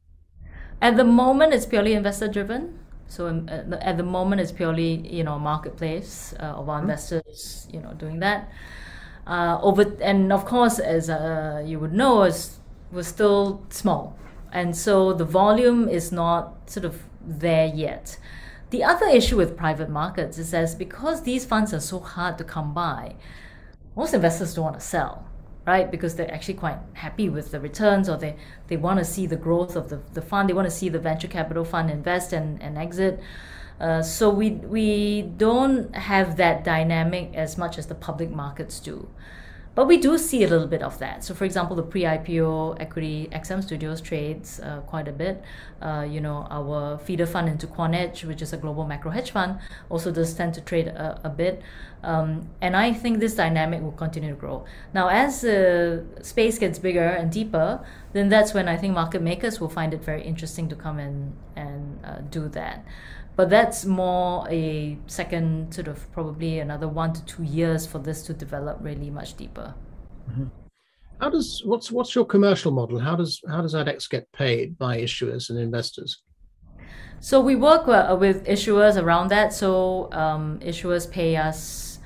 At 0.82 0.97
the 0.97 1.03
moment, 1.03 1.53
it's 1.53 1.65
purely 1.65 1.93
investor 1.93 2.28
driven. 2.28 2.80
So 3.07 3.28
um, 3.28 3.47
at 3.49 3.97
the 3.97 4.03
moment, 4.03 4.41
it's 4.41 4.51
purely 4.51 5.07
you 5.07 5.24
know 5.24 5.38
marketplace 5.38 6.34
uh, 6.39 6.45
of 6.45 6.69
our 6.69 6.80
mm-hmm. 6.80 6.89
investors, 6.89 7.67
you 7.71 7.80
know, 7.80 7.93
doing 7.93 8.19
that. 8.19 8.51
Uh, 9.28 9.59
over 9.61 9.95
and 10.01 10.34
of 10.34 10.45
course, 10.45 10.80
as 10.80 11.09
uh, 11.09 11.61
you 11.65 11.80
would 11.80 11.93
know, 11.93 12.24
is 12.24 12.59
was 12.91 13.07
still 13.07 13.61
small, 13.69 14.17
and 14.54 14.76
so 14.76 15.14
the 15.14 15.26
volume 15.26 15.89
is 15.89 16.12
not 16.12 16.70
sort 16.70 16.86
of 16.86 17.04
there 17.22 17.68
yet. 17.68 18.18
The 18.70 18.84
other 18.84 19.08
issue 19.08 19.38
with 19.38 19.58
private 19.58 19.89
markets 19.89 20.38
is 20.38 20.51
that 20.51 20.78
because 20.78 21.24
these 21.24 21.45
funds 21.45 21.74
are 21.74 21.82
so 21.82 21.99
hard 21.99 22.38
to 22.38 22.43
come 22.43 22.74
by, 22.74 23.16
most 23.95 24.14
investors 24.14 24.54
don't 24.54 24.66
want 24.66 24.80
to 24.80 24.86
sell 24.86 25.28
right? 25.66 25.89
Because 25.89 26.16
they're 26.16 26.34
actually 26.34 26.56
quite 26.56 26.78
happy 26.93 27.30
with 27.30 27.51
the 27.51 27.60
returns 27.60 28.10
or 28.10 28.18
they, 28.18 28.36
they 28.68 28.78
want 28.78 28.99
to 28.99 29.06
see 29.06 29.26
the 29.26 29.36
growth 29.36 29.76
of 29.76 29.89
the, 29.89 30.01
the 30.14 30.22
fund. 30.22 30.49
They 30.49 30.54
want 30.54 30.68
to 30.68 30.76
see 30.76 30.89
the 30.89 30.99
venture 30.99 31.28
capital 31.28 31.64
fund 31.64 31.89
invest 31.89 32.34
and, 32.34 32.62
and 32.62 32.78
exit. 32.78 33.20
Uh, 33.80 34.01
so 34.01 34.30
we, 34.30 34.51
we 34.51 35.22
don't 35.22 35.95
have 35.95 36.38
that 36.38 36.64
dynamic 36.64 37.34
as 37.34 37.58
much 37.58 37.78
as 37.78 37.88
the 37.88 37.95
public 37.95 38.30
markets 38.30 38.80
do. 38.80 39.08
But 39.76 39.88
we 39.88 39.97
do 39.97 40.19
see 40.19 40.43
a 40.43 40.47
little 40.47 40.67
bit 40.67 40.84
of 40.84 40.99
that. 40.99 41.24
So, 41.24 41.34
for 41.34 41.45
example, 41.45 41.76
the 41.76 41.82
pre-IPO 41.82 42.80
equity 42.80 43.28
XM 43.32 43.63
Studios 43.63 44.01
trades 44.01 44.59
uh, 44.59 44.82
quite 44.82 45.07
a 45.07 45.11
bit. 45.11 45.43
Uh, 45.82 46.05
you 46.07 46.21
know, 46.21 46.45
our 46.51 46.99
feeder 46.99 47.26
fund 47.26 47.49
into 47.49 47.65
QuantEdge, 47.65 48.24
which 48.26 48.43
is 48.43 48.53
a 48.53 48.57
global 48.57 48.86
macro 48.86 49.09
hedge 49.09 49.32
fund, 49.32 49.59
also 49.89 50.11
does 50.11 50.34
tend 50.36 50.53
to 50.53 50.61
trade 50.61 50.89
a, 50.89 51.19
a 51.24 51.30
bit. 51.30 51.63
Um, 52.03 52.49
and 52.61 52.76
I 52.76 52.93
think 52.93 53.19
this 53.19 53.34
dynamic 53.34 53.82
will 53.82 53.93
continue 53.93 54.30
to 54.30 54.36
grow. 54.36 54.65
Now, 54.93 55.07
as 55.07 55.41
the 55.41 56.05
space 56.21 56.59
gets 56.59 56.78
bigger 56.78 57.07
and 57.07 57.32
deeper, 57.32 57.84
then 58.11 58.30
that's 58.30 58.53
when 58.53 58.67
I 58.67 58.78
think 58.78 58.93
market 58.93 59.24
makers 59.24 59.59
will 59.59 59.69
find 59.69 59.93
it 59.93 60.03
very 60.03 60.21
interesting 60.21 60.69
to 60.69 60.76
come 60.76 60.99
in 60.99 61.34
and 61.55 61.99
uh, 62.05 62.17
do 62.30 62.47
that 62.49 62.86
but 63.36 63.49
that's 63.49 63.86
more 63.86 64.47
a 64.49 64.97
second 65.07 65.73
sort 65.73 65.88
of 65.88 66.11
probably 66.11 66.59
another 66.59 66.88
one 66.88 67.13
to 67.13 67.25
two 67.25 67.43
years 67.43 67.86
for 67.88 67.99
this 67.99 68.21
to 68.23 68.34
develop 68.34 68.77
really 68.81 69.09
much 69.09 69.36
deeper. 69.36 69.73
Mm-hmm. 70.29 70.45
how 71.19 71.29
does 71.29 71.61
what's 71.65 71.91
what's 71.91 72.15
your 72.15 72.25
commercial 72.25 72.71
model? 72.71 72.99
How 72.99 73.15
does 73.15 73.41
how 73.49 73.61
does 73.61 73.73
ADDX 73.73 74.09
get 74.09 74.31
paid 74.31 74.77
by 74.77 74.99
issuers 74.99 75.49
and 75.49 75.59
investors? 75.59 76.21
So 77.19 77.39
we 77.39 77.55
work 77.55 77.88
uh, 77.88 78.17
with 78.19 78.45
issuers 78.45 79.01
around 79.01 79.29
that. 79.29 79.53
So 79.53 80.11
um, 80.11 80.59
issuers 80.59 81.09
pay 81.09 81.38
us 81.38 81.99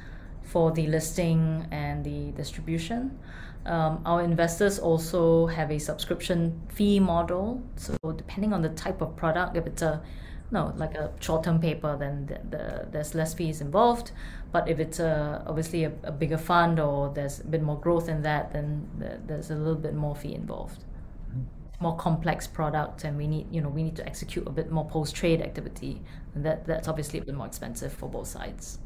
for 0.43 0.71
the 0.71 0.88
listing 0.88 1.67
and 1.71 2.03
the 2.03 2.32
distribution. 2.32 3.17
Um, 3.65 4.01
our 4.05 4.21
investors 4.21 4.80
also 4.80 5.47
have 5.47 5.71
a 5.71 5.80
subscription 5.80 6.61
fee 6.69 6.99
model. 6.99 7.61
So 7.75 7.97
depending 8.15 8.53
on 8.53 8.61
the 8.61 8.69
type 8.69 9.01
of 9.01 9.15
product 9.15 9.57
if 9.57 9.65
it's 9.67 9.82
a 9.82 10.01
no, 10.50 10.74
like 10.78 10.95
a 10.95 11.12
short-term 11.20 11.60
paper, 11.60 11.98
then 11.98 12.26
the, 12.26 12.58
the, 12.58 12.88
there's 12.91 13.14
less 13.14 13.34
fees 13.34 13.60
involved. 13.60 14.12
But 14.52 14.70
if 14.70 14.80
it's 14.80 15.00
a, 15.00 15.43
obviously 15.45 15.84
a, 15.84 15.91
a, 16.04 16.12
bigger 16.12 16.38
fund 16.38 16.80
or 16.80 17.12
there's 17.14 17.41
a 17.41 17.48
bit 17.48 17.62
more 17.62 17.80
growth 17.80 18.08
in 18.08 18.22
that, 18.22 18.54
then 18.54 18.89
the, 18.98 19.20
there's 19.26 19.52
a 19.52 19.56
little 19.56 19.76
bit 19.76 19.93
more 19.93 20.16
fee 20.16 20.34
involved. 20.34 20.86
Mm-hmm. 21.30 21.84
More 21.84 21.98
complex 21.98 22.48
product, 22.48 23.04
and 23.04 23.18
we 23.18 23.28
need 23.28 23.54
you 23.54 23.62
know 23.62 23.70
we 23.70 23.84
need 23.84 23.95
to 23.98 24.06
execute 24.06 24.48
a 24.48 24.50
bit 24.50 24.72
more 24.72 24.88
post-trade 24.88 25.41
activity, 25.41 26.02
and 26.34 26.45
that 26.45 26.66
that's 26.66 26.88
obviously 26.88 27.20
a 27.20 27.26
bit 27.26 27.36
more 27.36 27.45
expensive 27.45 27.93
for 27.93 28.10
both 28.10 28.28
sides. 28.28 28.80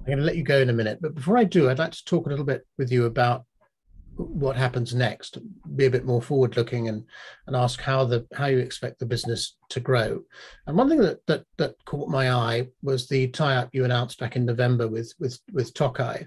I'm 0.00 0.06
going 0.06 0.18
to 0.18 0.24
let 0.24 0.36
you 0.36 0.42
go 0.42 0.58
in 0.58 0.70
a 0.70 0.72
minute, 0.72 0.98
but 1.00 1.14
before 1.14 1.36
I 1.38 1.44
do, 1.44 1.70
I'd 1.70 1.78
like 1.78 1.92
to 1.92 2.04
talk 2.04 2.26
a 2.26 2.28
little 2.28 2.44
bit 2.44 2.66
with 2.78 2.90
you 2.90 3.04
about 3.04 3.44
what 4.16 4.56
happens 4.56 4.94
next 4.94 5.38
be 5.74 5.86
a 5.86 5.90
bit 5.90 6.04
more 6.04 6.20
forward 6.20 6.56
looking 6.56 6.88
and 6.88 7.04
and 7.46 7.56
ask 7.56 7.80
how 7.80 8.04
the 8.04 8.26
how 8.34 8.46
you 8.46 8.58
expect 8.58 8.98
the 8.98 9.06
business 9.06 9.56
to 9.70 9.80
grow. 9.80 10.22
And 10.66 10.76
one 10.76 10.88
thing 10.88 11.00
that 11.00 11.24
that, 11.26 11.44
that 11.58 11.74
caught 11.84 12.08
my 12.08 12.30
eye 12.30 12.68
was 12.82 13.08
the 13.08 13.28
tie-up 13.28 13.70
you 13.72 13.84
announced 13.84 14.18
back 14.18 14.36
in 14.36 14.44
november 14.44 14.88
with 14.88 15.12
with 15.18 15.38
with 15.52 15.72
tokai 15.74 16.26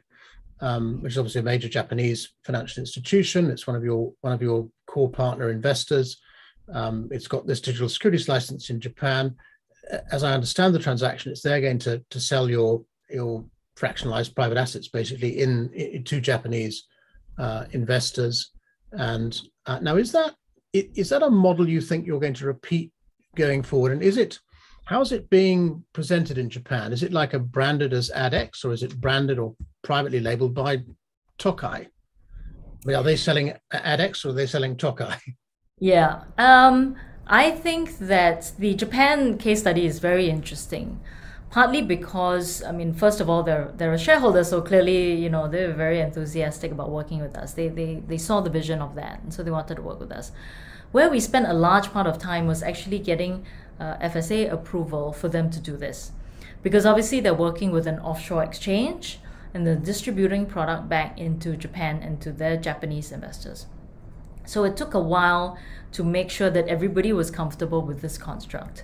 um, 0.62 1.02
which 1.02 1.14
is 1.14 1.18
obviously 1.18 1.42
a 1.42 1.46
major 1.46 1.70
japanese 1.70 2.34
financial 2.44 2.82
institution. 2.82 3.50
It's 3.50 3.68
one 3.68 3.76
of 3.76 3.84
your 3.84 4.14
one 4.22 4.34
of 4.34 4.42
your 4.42 4.70
core 4.88 5.10
partner 5.10 5.52
investors. 5.52 6.18
Um, 6.74 7.10
it's 7.12 7.28
got 7.28 7.46
this 7.46 7.62
digital 7.62 7.90
securities 7.90 8.28
license 8.28 8.70
in 8.70 8.80
japan. 8.80 9.36
As 10.12 10.24
i 10.24 10.34
understand 10.34 10.74
the 10.74 10.80
transaction 10.80 11.32
it's 11.32 11.42
they're 11.42 11.62
going 11.62 11.78
to 11.80 12.04
to 12.10 12.20
sell 12.20 12.50
your 12.50 12.84
your 13.10 13.46
fractionalized 13.78 14.34
private 14.34 14.58
assets 14.58 14.88
basically 14.88 15.42
in, 15.42 15.70
in 15.74 16.04
to 16.04 16.20
japanese 16.20 16.88
uh, 17.38 17.66
investors. 17.72 18.52
And 18.92 19.40
uh, 19.66 19.80
now, 19.80 19.98
is 19.98 20.12
that 20.12 20.36
is 20.74 21.10
that 21.10 21.24
a 21.24 21.30
model 21.30 21.70
you 21.70 21.80
think 21.80 22.06
you're 22.06 22.20
going 22.20 22.34
to 22.34 22.46
repeat 22.46 22.92
going 23.36 23.64
forward? 23.64 23.94
And 23.94 24.04
is 24.04 24.18
it 24.18 24.40
How's 24.86 25.12
it 25.12 25.32
being 25.32 25.84
presented 25.94 26.38
in 26.38 26.48
Japan? 26.48 26.94
Is 26.94 27.02
it 27.02 27.12
like 27.12 27.34
a 27.34 27.40
branded 27.40 27.92
as 27.92 28.12
ADDX 28.16 28.64
or 28.64 28.72
is 28.72 28.84
it 28.84 29.02
branded 29.02 29.40
or 29.40 29.56
privately 29.84 30.20
labeled 30.20 30.54
by 30.54 30.84
Tokai? 31.40 31.88
I 31.88 31.88
mean, 32.86 32.96
are 32.96 33.04
they 33.04 33.16
selling 33.16 33.54
ADDX 33.74 34.26
or 34.26 34.30
are 34.30 34.34
they 34.34 34.46
selling 34.46 34.78
Tokai? 34.78 35.18
Yeah. 35.78 36.24
Um, 36.38 36.96
I 37.28 37.52
think 37.52 37.98
that 37.98 38.54
the 38.60 38.76
Japan 38.76 39.38
case 39.38 39.60
study 39.60 39.86
is 39.86 40.00
very 40.00 40.30
interesting. 40.30 41.02
Partly 41.56 41.82
because, 41.82 42.62
I 42.64 42.74
mean, 42.74 42.92
first 42.92 43.22
of 43.22 43.30
all, 43.30 43.42
they're 43.42 43.72
they're 43.78 43.94
a 43.94 43.98
shareholder, 43.98 44.44
so 44.44 44.62
clearly, 44.62 45.14
you 45.16 45.30
know, 45.30 45.48
they're 45.48 45.72
very 45.72 46.02
enthusiastic 46.02 46.70
about 46.70 46.90
working 46.90 47.22
with 47.22 47.38
us. 47.38 47.54
They 47.54 47.70
they 47.70 48.04
they 48.06 48.18
saw 48.18 48.42
the 48.42 48.50
vision 48.50 48.82
of 48.82 48.94
that, 48.96 49.22
and 49.24 49.34
so 49.34 49.42
they 49.42 49.52
wanted 49.52 49.76
to 49.76 49.82
work 49.82 50.02
with 50.02 50.12
us. 50.12 50.34
Where 50.92 51.10
we 51.10 51.22
spent 51.22 51.48
a 51.48 51.54
large 51.54 51.94
part 51.94 52.08
of 52.08 52.18
time 52.18 52.46
was 52.46 52.62
actually 52.62 53.00
getting 53.00 53.46
uh, 53.80 53.96
FSA 54.00 54.52
approval 54.52 55.14
for 55.14 55.30
them 55.30 55.50
to 55.52 55.62
do 55.62 55.78
this, 55.78 56.12
because 56.62 56.86
obviously 56.86 57.22
they're 57.22 57.42
working 57.48 57.72
with 57.72 57.88
an 57.88 58.00
offshore 58.00 58.44
exchange 58.44 59.20
and 59.54 59.66
they're 59.66 59.78
distributing 59.78 60.46
product 60.46 60.90
back 60.90 61.18
into 61.18 61.56
Japan 61.56 62.04
and 62.04 62.20
to 62.24 62.34
their 62.34 62.58
Japanese 62.58 63.14
investors. 63.14 63.68
So 64.46 64.66
it 64.66 64.76
took 64.76 64.94
a 64.94 65.00
while 65.00 65.58
to 65.94 66.04
make 66.04 66.30
sure 66.30 66.50
that 66.50 66.68
everybody 66.68 67.14
was 67.14 67.32
comfortable 67.32 67.82
with 67.82 68.02
this 68.02 68.18
construct. 68.18 68.84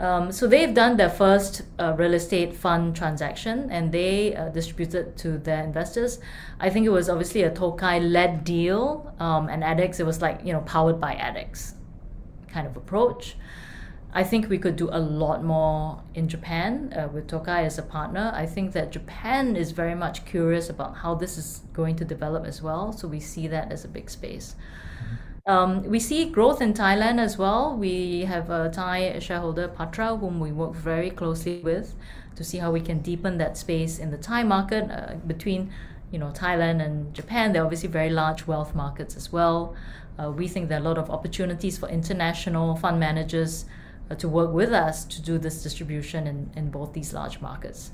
Um, 0.00 0.32
so 0.32 0.46
they've 0.46 0.72
done 0.72 0.96
their 0.96 1.10
first 1.10 1.60
uh, 1.78 1.92
real 1.92 2.14
estate 2.14 2.56
fund 2.56 2.96
transaction 2.96 3.70
and 3.70 3.92
they 3.92 4.34
uh, 4.34 4.48
distributed 4.48 5.18
to 5.18 5.36
their 5.36 5.62
investors. 5.62 6.18
I 6.58 6.70
think 6.70 6.86
it 6.86 6.90
was 6.90 7.10
obviously 7.10 7.42
a 7.42 7.50
Tokai 7.50 8.00
led 8.00 8.42
deal 8.42 9.14
um, 9.20 9.50
and 9.50 9.62
ADDX, 9.62 10.00
it 10.00 10.06
was 10.06 10.22
like, 10.22 10.40
you 10.42 10.54
know, 10.54 10.62
powered 10.62 11.02
by 11.02 11.14
ADDX 11.16 11.74
kind 12.48 12.66
of 12.66 12.78
approach. 12.78 13.36
I 14.12 14.24
think 14.24 14.48
we 14.48 14.56
could 14.56 14.74
do 14.74 14.88
a 14.90 14.98
lot 14.98 15.44
more 15.44 16.02
in 16.14 16.28
Japan 16.28 16.94
uh, 16.96 17.08
with 17.08 17.28
Tokai 17.28 17.64
as 17.64 17.78
a 17.78 17.82
partner. 17.82 18.32
I 18.34 18.46
think 18.46 18.72
that 18.72 18.90
Japan 18.90 19.54
is 19.54 19.70
very 19.70 19.94
much 19.94 20.24
curious 20.24 20.70
about 20.70 20.96
how 20.96 21.14
this 21.14 21.36
is 21.36 21.60
going 21.74 21.94
to 21.96 22.06
develop 22.06 22.46
as 22.46 22.62
well. 22.62 22.92
So 22.92 23.06
we 23.06 23.20
see 23.20 23.46
that 23.48 23.70
as 23.70 23.84
a 23.84 23.88
big 23.88 24.08
space. 24.08 24.56
Um, 25.46 25.82
we 25.84 25.98
see 26.00 26.26
growth 26.26 26.60
in 26.60 26.74
Thailand 26.74 27.18
as 27.18 27.38
well. 27.38 27.76
We 27.76 28.22
have 28.22 28.50
a 28.50 28.70
Thai 28.70 29.18
shareholder, 29.20 29.68
Phatra, 29.68 30.18
whom 30.18 30.38
we 30.38 30.52
work 30.52 30.74
very 30.74 31.10
closely 31.10 31.60
with 31.60 31.94
to 32.36 32.44
see 32.44 32.58
how 32.58 32.70
we 32.70 32.80
can 32.80 33.00
deepen 33.00 33.38
that 33.38 33.56
space 33.56 33.98
in 33.98 34.10
the 34.10 34.18
Thai 34.18 34.42
market 34.42 34.90
uh, 34.90 35.14
between 35.26 35.72
you 36.10 36.18
know 36.18 36.30
Thailand 36.34 36.84
and 36.84 37.14
Japan. 37.14 37.52
They're 37.52 37.64
obviously 37.64 37.88
very 37.88 38.10
large 38.10 38.46
wealth 38.46 38.74
markets 38.74 39.16
as 39.16 39.32
well. 39.32 39.74
Uh, 40.18 40.30
we 40.30 40.48
think 40.48 40.68
there 40.68 40.78
are 40.78 40.82
a 40.82 40.84
lot 40.84 40.98
of 40.98 41.10
opportunities 41.10 41.78
for 41.78 41.88
international 41.88 42.76
fund 42.76 43.00
managers 43.00 43.64
uh, 44.10 44.14
to 44.16 44.28
work 44.28 44.52
with 44.52 44.72
us 44.72 45.04
to 45.06 45.22
do 45.22 45.38
this 45.38 45.62
distribution 45.62 46.26
in, 46.26 46.50
in 46.56 46.70
both 46.70 46.92
these 46.92 47.14
large 47.14 47.40
markets. 47.40 47.92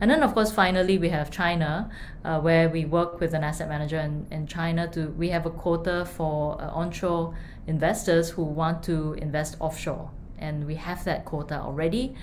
And 0.00 0.10
then, 0.10 0.22
of 0.22 0.34
course, 0.34 0.52
finally, 0.52 0.98
we 0.98 1.08
have 1.08 1.30
China, 1.30 1.90
uh, 2.24 2.40
where 2.40 2.68
we 2.68 2.84
work 2.84 3.18
with 3.18 3.32
an 3.32 3.42
asset 3.42 3.68
manager 3.68 3.98
in, 3.98 4.26
in 4.30 4.46
China. 4.46 4.88
To 4.88 5.08
we 5.10 5.30
have 5.30 5.46
a 5.46 5.50
quota 5.50 6.04
for 6.04 6.60
uh, 6.60 6.68
onshore 6.68 7.34
investors 7.66 8.30
who 8.30 8.42
want 8.44 8.82
to 8.84 9.14
invest 9.14 9.56
offshore, 9.58 10.10
and 10.38 10.66
we 10.66 10.74
have 10.74 11.04
that 11.04 11.24
quota 11.24 11.60
already. 11.60 12.14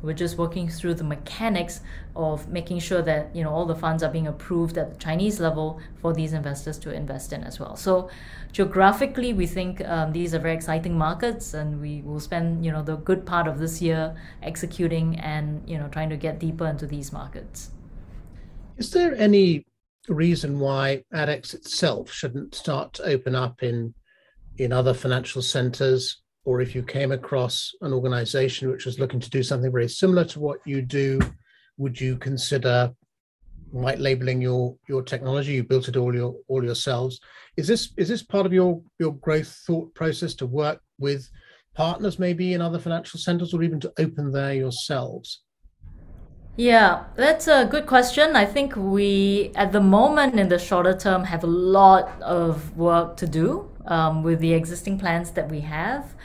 We're 0.00 0.14
just 0.14 0.38
working 0.38 0.68
through 0.68 0.94
the 0.94 1.04
mechanics 1.04 1.80
of 2.14 2.48
making 2.48 2.78
sure 2.78 3.02
that 3.02 3.34
you 3.34 3.42
know 3.42 3.50
all 3.50 3.66
the 3.66 3.74
funds 3.74 4.02
are 4.02 4.10
being 4.10 4.28
approved 4.28 4.78
at 4.78 4.92
the 4.92 4.98
Chinese 4.98 5.40
level 5.40 5.80
for 6.00 6.12
these 6.12 6.32
investors 6.32 6.78
to 6.78 6.92
invest 6.92 7.32
in 7.32 7.42
as 7.42 7.58
well. 7.58 7.74
So 7.74 8.08
geographically, 8.52 9.32
we 9.32 9.46
think 9.46 9.84
um, 9.88 10.12
these 10.12 10.34
are 10.34 10.38
very 10.38 10.54
exciting 10.54 10.96
markets, 10.96 11.54
and 11.54 11.80
we 11.80 12.02
will 12.02 12.20
spend 12.20 12.64
you 12.64 12.70
know 12.70 12.82
the 12.82 12.96
good 12.96 13.26
part 13.26 13.48
of 13.48 13.58
this 13.58 13.82
year 13.82 14.14
executing 14.42 15.18
and 15.18 15.68
you 15.68 15.78
know 15.78 15.88
trying 15.88 16.10
to 16.10 16.16
get 16.16 16.38
deeper 16.38 16.66
into 16.66 16.86
these 16.86 17.12
markets. 17.12 17.70
Is 18.76 18.92
there 18.92 19.16
any 19.16 19.64
reason 20.08 20.60
why 20.60 21.02
ADDX 21.12 21.54
itself 21.54 22.10
shouldn't 22.10 22.54
start 22.54 22.94
to 22.94 23.02
open 23.04 23.34
up 23.34 23.62
in 23.62 23.94
in 24.58 24.72
other 24.72 24.94
financial 24.94 25.42
centers 25.42 26.22
or 26.48 26.62
if 26.62 26.74
you 26.74 26.82
came 26.82 27.12
across 27.12 27.74
an 27.82 27.92
organization 27.92 28.70
which 28.70 28.86
was 28.86 28.98
looking 28.98 29.20
to 29.20 29.28
do 29.28 29.42
something 29.42 29.70
very 29.70 29.86
similar 29.86 30.24
to 30.24 30.40
what 30.40 30.58
you 30.64 30.80
do, 30.80 31.20
would 31.76 32.00
you 32.00 32.16
consider 32.16 32.90
white 33.70 33.98
labeling 33.98 34.40
your 34.40 34.74
your 34.88 35.02
technology? 35.02 35.52
You 35.52 35.62
built 35.62 35.88
it 35.88 35.96
all 35.98 36.14
your 36.14 36.34
all 36.48 36.64
yourselves. 36.64 37.20
Is 37.58 37.68
this 37.68 37.92
is 37.98 38.08
this 38.08 38.22
part 38.22 38.46
of 38.46 38.54
your 38.54 38.80
your 38.98 39.14
growth 39.16 39.54
thought 39.66 39.94
process 39.94 40.32
to 40.36 40.46
work 40.46 40.80
with 40.98 41.28
partners 41.74 42.18
maybe 42.18 42.54
in 42.54 42.62
other 42.62 42.78
financial 42.78 43.20
centers 43.20 43.52
or 43.52 43.62
even 43.62 43.78
to 43.80 43.92
open 43.98 44.32
there 44.32 44.54
yourselves? 44.54 45.42
Yeah, 46.58 47.04
that's 47.14 47.46
a 47.46 47.66
good 47.66 47.86
question. 47.86 48.34
I 48.34 48.44
think 48.44 48.74
we, 48.74 49.52
at 49.54 49.70
the 49.70 49.80
moment, 49.80 50.34
in 50.40 50.48
the 50.48 50.58
shorter 50.58 50.92
term, 50.92 51.22
have 51.22 51.44
a 51.44 51.46
lot 51.46 52.20
of 52.20 52.76
work 52.76 53.16
to 53.18 53.28
do 53.28 53.70
um, 53.86 54.24
with 54.24 54.40
the 54.40 54.54
existing 54.54 54.98
plans 54.98 55.30
that 55.32 55.48
we 55.48 55.60
have. 55.60 56.16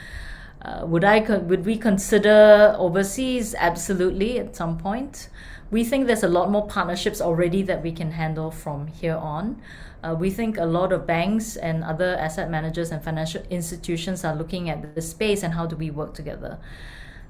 Uh, 0.60 0.86
would 0.86 1.04
I 1.04 1.20
would 1.20 1.64
we 1.64 1.76
consider 1.76 2.74
overseas? 2.76 3.54
Absolutely, 3.56 4.40
at 4.40 4.56
some 4.56 4.76
point. 4.76 5.28
We 5.70 5.84
think 5.84 6.08
there's 6.08 6.24
a 6.24 6.28
lot 6.28 6.50
more 6.50 6.66
partnerships 6.66 7.20
already 7.20 7.62
that 7.62 7.84
we 7.84 7.92
can 7.92 8.10
handle 8.10 8.50
from 8.50 8.88
here 8.88 9.16
on. 9.16 9.62
Uh, 10.02 10.16
we 10.18 10.30
think 10.30 10.58
a 10.58 10.66
lot 10.66 10.92
of 10.92 11.06
banks 11.06 11.54
and 11.54 11.84
other 11.84 12.16
asset 12.16 12.50
managers 12.50 12.90
and 12.90 13.04
financial 13.04 13.42
institutions 13.50 14.24
are 14.24 14.34
looking 14.34 14.68
at 14.68 14.96
the 14.96 15.00
space 15.00 15.44
and 15.44 15.54
how 15.54 15.64
do 15.64 15.76
we 15.76 15.92
work 15.92 16.12
together. 16.12 16.58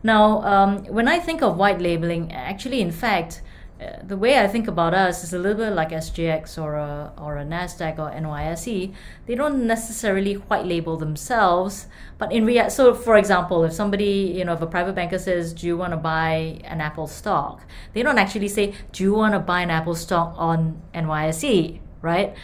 Now, 0.05 0.43
um, 0.43 0.85
when 0.85 1.09
I 1.09 1.19
think 1.19 1.43
of 1.43 1.57
white 1.57 1.81
labeling, 1.81 2.31
actually, 2.31 2.83
in 2.83 2.93
fact, 2.93 3.41
uh, 3.81 3.97
the 4.07 4.19
way 4.19 4.39
I 4.39 4.47
think 4.47 4.69
about 4.69 4.93
us 4.93 5.25
is 5.25 5.33
a 5.33 5.39
little 5.39 5.57
bit 5.65 5.73
like 5.73 5.91
SGX 5.91 6.63
or 6.63 6.75
a, 6.75 7.13
or 7.17 7.39
a 7.39 7.45
NASDAQ 7.45 7.99
or 7.99 8.11
NYSE. 8.11 8.95
They 9.27 9.35
don't 9.35 9.67
necessarily 9.67 10.35
white 10.35 10.67
label 10.67 10.99
themselves, 10.99 11.87
but 12.19 12.31
in 12.33 12.45
real, 12.45 12.69
so 12.69 12.95
for 12.95 13.17
example, 13.17 13.65
if 13.65 13.73
somebody, 13.73 14.35
you 14.37 14.45
know, 14.45 14.53
if 14.53 14.61
a 14.61 14.67
private 14.67 14.95
banker 14.95 15.19
says, 15.19 15.55
do 15.55 15.67
you 15.67 15.77
want 15.77 15.93
to 15.93 15.97
buy 15.97 16.61
an 16.65 16.83
Apple 16.83 17.07
stock? 17.07 17.63
They 17.95 18.03
don't 18.03 18.19
actually 18.19 18.49
say, 18.49 18.75
do 18.93 19.03
you 19.03 19.15
want 19.15 19.33
to 19.33 19.41
buy 19.41 19.63
an 19.63 19.71
Apple 19.71 19.95
stock 19.95 20.35
on 20.37 20.83
NYSE, 20.95 21.81
right? 22.03 22.35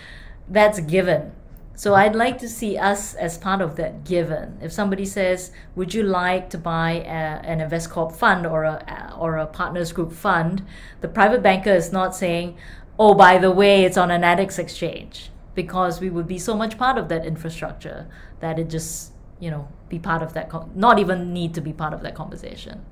That's 0.48 0.80
given. 0.80 1.32
So 1.80 1.94
I'd 1.94 2.14
like 2.14 2.36
to 2.40 2.46
see 2.46 2.76
us 2.76 3.14
as 3.14 3.38
part 3.38 3.62
of 3.62 3.76
that 3.76 4.04
given. 4.04 4.58
If 4.60 4.70
somebody 4.70 5.06
says, 5.06 5.50
"Would 5.76 5.94
you 5.94 6.02
like 6.02 6.50
to 6.50 6.58
buy 6.58 6.90
a, 7.06 7.40
an 7.52 7.60
Investcorp 7.60 8.12
fund 8.12 8.46
or 8.46 8.64
a 8.64 9.14
or 9.18 9.38
a 9.38 9.46
Partners 9.46 9.90
Group 9.90 10.12
fund?" 10.12 10.62
the 11.00 11.08
private 11.08 11.42
banker 11.42 11.72
is 11.72 11.90
not 11.90 12.14
saying, 12.14 12.58
"Oh, 12.98 13.14
by 13.14 13.38
the 13.38 13.50
way, 13.50 13.84
it's 13.86 13.96
on 13.96 14.10
an 14.10 14.24
ADDX 14.24 14.58
exchange," 14.58 15.30
because 15.54 16.02
we 16.02 16.10
would 16.10 16.28
be 16.28 16.38
so 16.38 16.54
much 16.54 16.76
part 16.76 16.98
of 16.98 17.08
that 17.08 17.24
infrastructure 17.24 18.06
that 18.40 18.58
it 18.58 18.68
just 18.68 19.14
you 19.38 19.50
know 19.50 19.66
be 19.88 19.98
part 19.98 20.22
of 20.22 20.34
that, 20.34 20.52
not 20.76 20.98
even 20.98 21.32
need 21.32 21.54
to 21.54 21.62
be 21.62 21.72
part 21.72 21.94
of 21.94 22.02
that 22.02 22.14
conversation. 22.14 22.84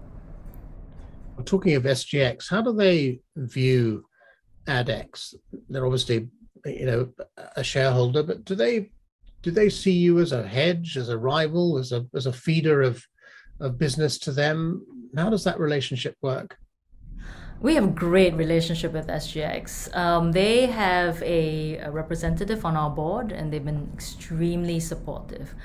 Talking 1.45 1.75
of 1.75 1.83
SGX, 1.83 2.49
how 2.49 2.63
do 2.63 2.73
they 2.73 3.21
view 3.37 4.07
ADDX? 4.67 5.35
They're 5.69 5.85
obviously 5.85 6.31
you 6.65 6.87
know 6.87 7.09
a 7.57 7.63
shareholder 7.63 8.23
but 8.23 8.45
do 8.45 8.55
they 8.55 8.91
do 9.43 9.51
they 9.51 9.69
see 9.69 9.93
you 9.93 10.19
as 10.19 10.33
a 10.33 10.47
hedge 10.47 10.97
as 10.97 11.09
a 11.09 11.19
rival 11.19 11.79
as 11.79 11.93
a 11.93 12.07
as 12.15 12.27
a 12.27 12.33
feeder 12.33 12.83
of 12.83 13.05
of 13.61 13.79
business 13.79 14.19
to 14.19 14.33
them 14.33 14.85
how 15.17 15.31
does 15.31 15.45
that 15.45 15.59
relationship 15.59 16.17
work 16.23 16.57
we 17.61 17.75
have 17.75 17.85
a 17.85 17.89
great 17.89 18.35
relationship 18.35 18.93
with 18.93 19.09
SGX. 19.09 19.97
Um, 19.97 20.31
they 20.31 20.67
have 20.67 21.21
a, 21.25 21.79
a, 21.79 21.91
representative 21.91 22.65
on 22.65 22.77
our 22.77 22.89
board, 22.89 23.33
and 23.33 23.53
they've 23.53 23.65
been 23.65 23.91
extremely 23.93 24.79
supportive 24.79 25.57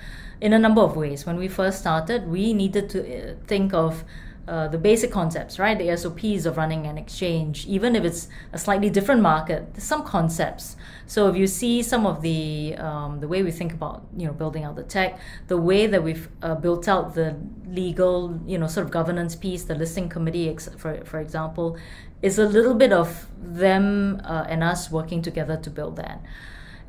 in 0.42 0.54
a 0.54 0.60
number 0.60 0.82
of 0.82 0.96
ways. 0.96 1.28
When 1.28 1.38
we 1.38 1.48
first 1.48 1.78
started, 1.80 2.28
we 2.28 2.52
needed 2.52 2.90
to 2.92 3.00
uh, 3.02 3.36
think 3.46 3.76
of 3.76 4.04
uh, 4.48 4.68
the 4.68 4.78
basic 4.78 5.12
concepts, 5.12 5.58
right? 5.58 5.78
The 5.78 5.96
SOPs 5.96 6.46
of 6.46 6.58
running 6.58 6.86
an 6.86 6.98
exchange, 6.98 7.66
even 7.66 7.96
if 7.96 8.04
it's 8.04 8.28
a 8.52 8.58
slightly 8.58 8.90
different 8.90 9.22
market, 9.22 9.74
there's 9.74 9.86
some 9.86 10.04
concepts. 10.04 10.76
So 11.08 11.30
if 11.30 11.38
you 11.38 11.48
see 11.48 11.82
some 11.82 12.06
of 12.06 12.22
the 12.22 12.76
um, 12.78 13.20
the 13.22 13.28
way 13.28 13.42
we 13.42 13.52
think 13.52 13.72
about 13.72 14.06
you 14.18 14.28
know 14.28 14.34
building 14.34 14.64
out 14.66 14.76
the 14.76 14.84
tech, 14.84 15.18
the 15.48 15.58
way 15.58 15.88
that 15.88 16.04
we've 16.04 16.28
uh, 16.42 16.56
built 16.56 16.88
out 16.88 17.16
the 17.16 17.38
legal 17.68 18.40
you 18.46 18.58
know 18.58 18.68
sort 18.68 18.86
of 18.86 18.92
governance 18.92 19.36
piece, 19.36 19.64
the 19.64 19.76
listing 19.76 20.10
committee, 20.10 20.54
for 20.78 21.04
for 21.06 21.20
example, 21.20 21.78
is 22.22 22.38
a 22.38 22.46
little 22.46 22.74
bit 22.74 22.92
of 22.92 23.28
them 23.42 24.22
uh, 24.26 24.46
and 24.50 24.64
us 24.64 24.92
working 24.92 25.22
together 25.22 25.56
to 25.58 25.70
build 25.70 25.96
that. 25.96 26.22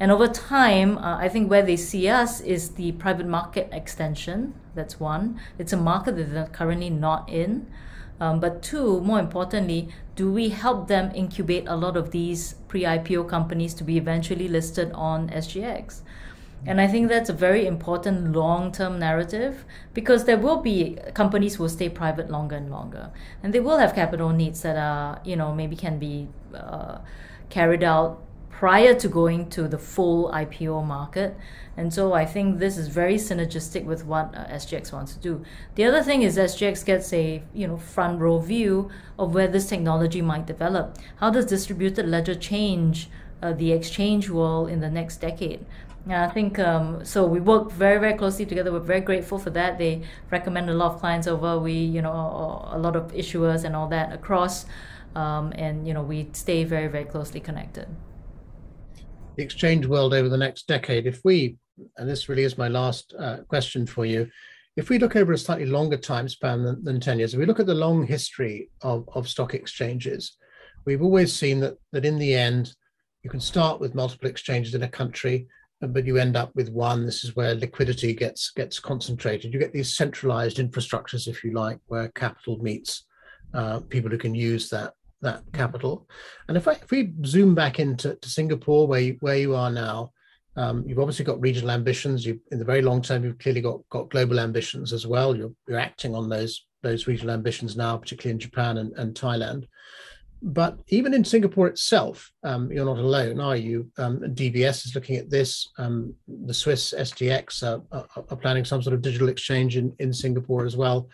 And 0.00 0.10
over 0.10 0.26
time, 0.26 0.98
uh, 0.98 1.18
I 1.18 1.28
think 1.28 1.50
where 1.50 1.62
they 1.62 1.76
see 1.76 2.08
us 2.08 2.40
is 2.40 2.70
the 2.70 2.92
private 2.92 3.26
market 3.26 3.68
extension. 3.72 4.54
That's 4.74 4.98
one. 4.98 5.40
It's 5.58 5.72
a 5.72 5.76
market 5.76 6.16
that 6.16 6.32
they're 6.32 6.46
currently 6.46 6.90
not 6.90 7.28
in. 7.28 7.66
Um, 8.20 8.40
but 8.40 8.62
two, 8.62 9.00
more 9.00 9.18
importantly, 9.18 9.88
do 10.16 10.30
we 10.32 10.48
help 10.48 10.88
them 10.88 11.10
incubate 11.14 11.64
a 11.66 11.76
lot 11.76 11.96
of 11.96 12.10
these 12.10 12.54
pre 12.68 12.82
IPO 12.82 13.28
companies 13.28 13.74
to 13.74 13.84
be 13.84 13.96
eventually 13.96 14.48
listed 14.48 14.92
on 14.92 15.28
SGX? 15.30 16.02
And 16.66 16.80
I 16.80 16.86
think 16.86 17.08
that's 17.08 17.28
a 17.28 17.34
very 17.34 17.66
important 17.66 18.32
long 18.32 18.72
term 18.72 18.98
narrative 18.98 19.64
because 19.92 20.24
there 20.24 20.38
will 20.38 20.56
be 20.62 20.98
companies 21.12 21.58
will 21.58 21.68
stay 21.68 21.88
private 21.88 22.30
longer 22.30 22.56
and 22.56 22.70
longer. 22.70 23.10
And 23.42 23.52
they 23.52 23.60
will 23.60 23.78
have 23.78 23.94
capital 23.94 24.30
needs 24.30 24.62
that 24.62 24.76
are, 24.76 25.20
you 25.24 25.36
know, 25.36 25.52
maybe 25.52 25.76
can 25.76 25.98
be 25.98 26.28
uh, 26.54 26.98
carried 27.50 27.82
out 27.82 28.23
prior 28.64 28.94
to 28.94 29.08
going 29.08 29.46
to 29.50 29.68
the 29.68 29.76
full 29.76 30.30
IPO 30.32 30.86
market. 30.86 31.36
And 31.76 31.92
so 31.92 32.14
I 32.14 32.24
think 32.24 32.60
this 32.60 32.78
is 32.78 32.88
very 32.88 33.16
synergistic 33.16 33.84
with 33.84 34.06
what 34.06 34.34
uh, 34.34 34.46
SGX 34.46 34.90
wants 34.90 35.12
to 35.12 35.18
do. 35.18 35.44
The 35.74 35.84
other 35.84 36.02
thing 36.02 36.22
is 36.22 36.38
SGX 36.38 36.82
gets 36.82 37.12
a 37.12 37.42
you 37.52 37.66
know 37.68 37.76
front 37.76 38.22
row 38.22 38.38
view 38.38 38.90
of 39.18 39.34
where 39.34 39.48
this 39.48 39.66
technology 39.66 40.22
might 40.22 40.46
develop. 40.46 40.96
How 41.16 41.28
does 41.28 41.44
distributed 41.44 42.08
ledger 42.08 42.34
change 42.34 43.10
uh, 43.42 43.52
the 43.52 43.70
exchange 43.70 44.30
world 44.30 44.70
in 44.70 44.80
the 44.80 44.88
next 44.88 45.18
decade? 45.18 45.66
And 46.06 46.14
I 46.14 46.30
think 46.30 46.58
um, 46.58 47.04
so. 47.04 47.26
We 47.26 47.40
work 47.40 47.70
very, 47.70 48.00
very 48.00 48.16
closely 48.16 48.46
together. 48.46 48.72
We're 48.72 48.90
very 48.94 49.04
grateful 49.10 49.38
for 49.38 49.50
that. 49.50 49.76
They 49.76 50.04
recommend 50.30 50.70
a 50.70 50.74
lot 50.74 50.94
of 50.94 51.00
clients 51.00 51.26
over. 51.26 51.58
We, 51.58 51.74
you 51.74 52.00
know, 52.00 52.16
a 52.72 52.78
lot 52.78 52.96
of 52.96 53.12
issuers 53.12 53.64
and 53.64 53.76
all 53.76 53.88
that 53.88 54.14
across, 54.14 54.64
um, 55.14 55.52
and 55.54 55.86
you 55.86 55.92
know, 55.92 56.02
we 56.02 56.30
stay 56.32 56.64
very, 56.64 56.88
very 56.88 57.04
closely 57.04 57.40
connected. 57.40 57.88
The 59.36 59.42
exchange 59.42 59.86
world 59.86 60.14
over 60.14 60.28
the 60.28 60.36
next 60.36 60.66
decade. 60.66 61.06
If 61.06 61.20
we, 61.24 61.56
and 61.96 62.08
this 62.08 62.28
really 62.28 62.44
is 62.44 62.58
my 62.58 62.68
last 62.68 63.14
uh, 63.18 63.38
question 63.48 63.86
for 63.86 64.06
you, 64.06 64.28
if 64.76 64.88
we 64.88 64.98
look 64.98 65.16
over 65.16 65.32
a 65.32 65.38
slightly 65.38 65.66
longer 65.66 65.96
time 65.96 66.28
span 66.28 66.64
than, 66.64 66.82
than 66.84 67.00
10 67.00 67.18
years, 67.18 67.34
if 67.34 67.40
we 67.40 67.46
look 67.46 67.60
at 67.60 67.66
the 67.66 67.74
long 67.74 68.06
history 68.06 68.70
of, 68.82 69.08
of 69.14 69.28
stock 69.28 69.54
exchanges, 69.54 70.36
we've 70.84 71.02
always 71.02 71.32
seen 71.32 71.60
that 71.60 71.78
that 71.92 72.04
in 72.04 72.18
the 72.18 72.34
end, 72.34 72.74
you 73.22 73.30
can 73.30 73.40
start 73.40 73.80
with 73.80 73.94
multiple 73.94 74.28
exchanges 74.28 74.74
in 74.74 74.82
a 74.82 74.88
country 74.88 75.46
but 75.80 76.06
you 76.06 76.16
end 76.16 76.36
up 76.36 76.54
with 76.54 76.70
one. 76.70 77.04
This 77.04 77.24
is 77.24 77.36
where 77.36 77.54
liquidity 77.54 78.14
gets 78.14 78.50
gets 78.50 78.78
concentrated. 78.78 79.52
You 79.52 79.60
get 79.60 79.72
these 79.72 79.96
centralized 79.96 80.58
infrastructures, 80.58 81.26
if 81.26 81.44
you 81.44 81.52
like, 81.52 81.78
where 81.86 82.08
capital 82.08 82.58
meets 82.58 83.06
uh, 83.52 83.80
people 83.80 84.10
who 84.10 84.18
can 84.18 84.34
use 84.34 84.68
that 84.70 84.94
that 85.24 85.42
capital. 85.52 86.08
And 86.48 86.56
if 86.56 86.68
I, 86.68 86.72
if 86.72 86.90
we 86.90 87.12
zoom 87.26 87.54
back 87.54 87.78
into 87.78 88.14
to 88.14 88.28
Singapore, 88.28 88.86
where 88.86 89.00
you, 89.00 89.16
where 89.20 89.36
you 89.36 89.54
are 89.54 89.70
now, 89.70 90.12
um, 90.56 90.84
you've 90.86 91.00
obviously 91.00 91.24
got 91.24 91.40
regional 91.40 91.72
ambitions. 91.72 92.24
You 92.24 92.40
in 92.52 92.58
the 92.58 92.64
very 92.64 92.82
long 92.82 93.02
term, 93.02 93.24
you've 93.24 93.38
clearly 93.38 93.60
got 93.60 93.80
got 93.90 94.10
global 94.10 94.38
ambitions 94.38 94.92
as 94.92 95.06
well. 95.06 95.36
You're 95.36 95.52
you're 95.66 95.80
acting 95.80 96.14
on 96.14 96.28
those 96.28 96.66
those 96.82 97.06
regional 97.06 97.34
ambitions 97.34 97.76
now, 97.76 97.96
particularly 97.96 98.34
in 98.34 98.38
Japan 98.38 98.78
and, 98.78 98.92
and 98.96 99.14
Thailand 99.14 99.66
but 100.46 100.78
even 100.88 101.14
in 101.14 101.24
Singapore 101.24 101.68
itself, 101.68 102.30
um, 102.42 102.70
you're 102.70 102.84
not 102.84 102.98
alone, 102.98 103.40
are 103.40 103.56
you? 103.56 103.90
Um, 103.96 104.20
DBS 104.20 104.84
is 104.84 104.94
looking 104.94 105.16
at 105.16 105.30
this. 105.30 105.70
Um, 105.78 106.14
the 106.28 106.52
Swiss 106.52 106.92
SGX 106.92 107.62
are, 107.62 107.82
are, 107.90 108.06
are, 108.14 108.36
planning 108.36 108.66
some 108.66 108.82
sort 108.82 108.92
of 108.92 109.00
digital 109.00 109.30
exchange 109.30 109.78
in, 109.78 109.94
in 110.00 110.12
Singapore 110.12 110.66
as 110.66 110.76
well. 110.76 111.08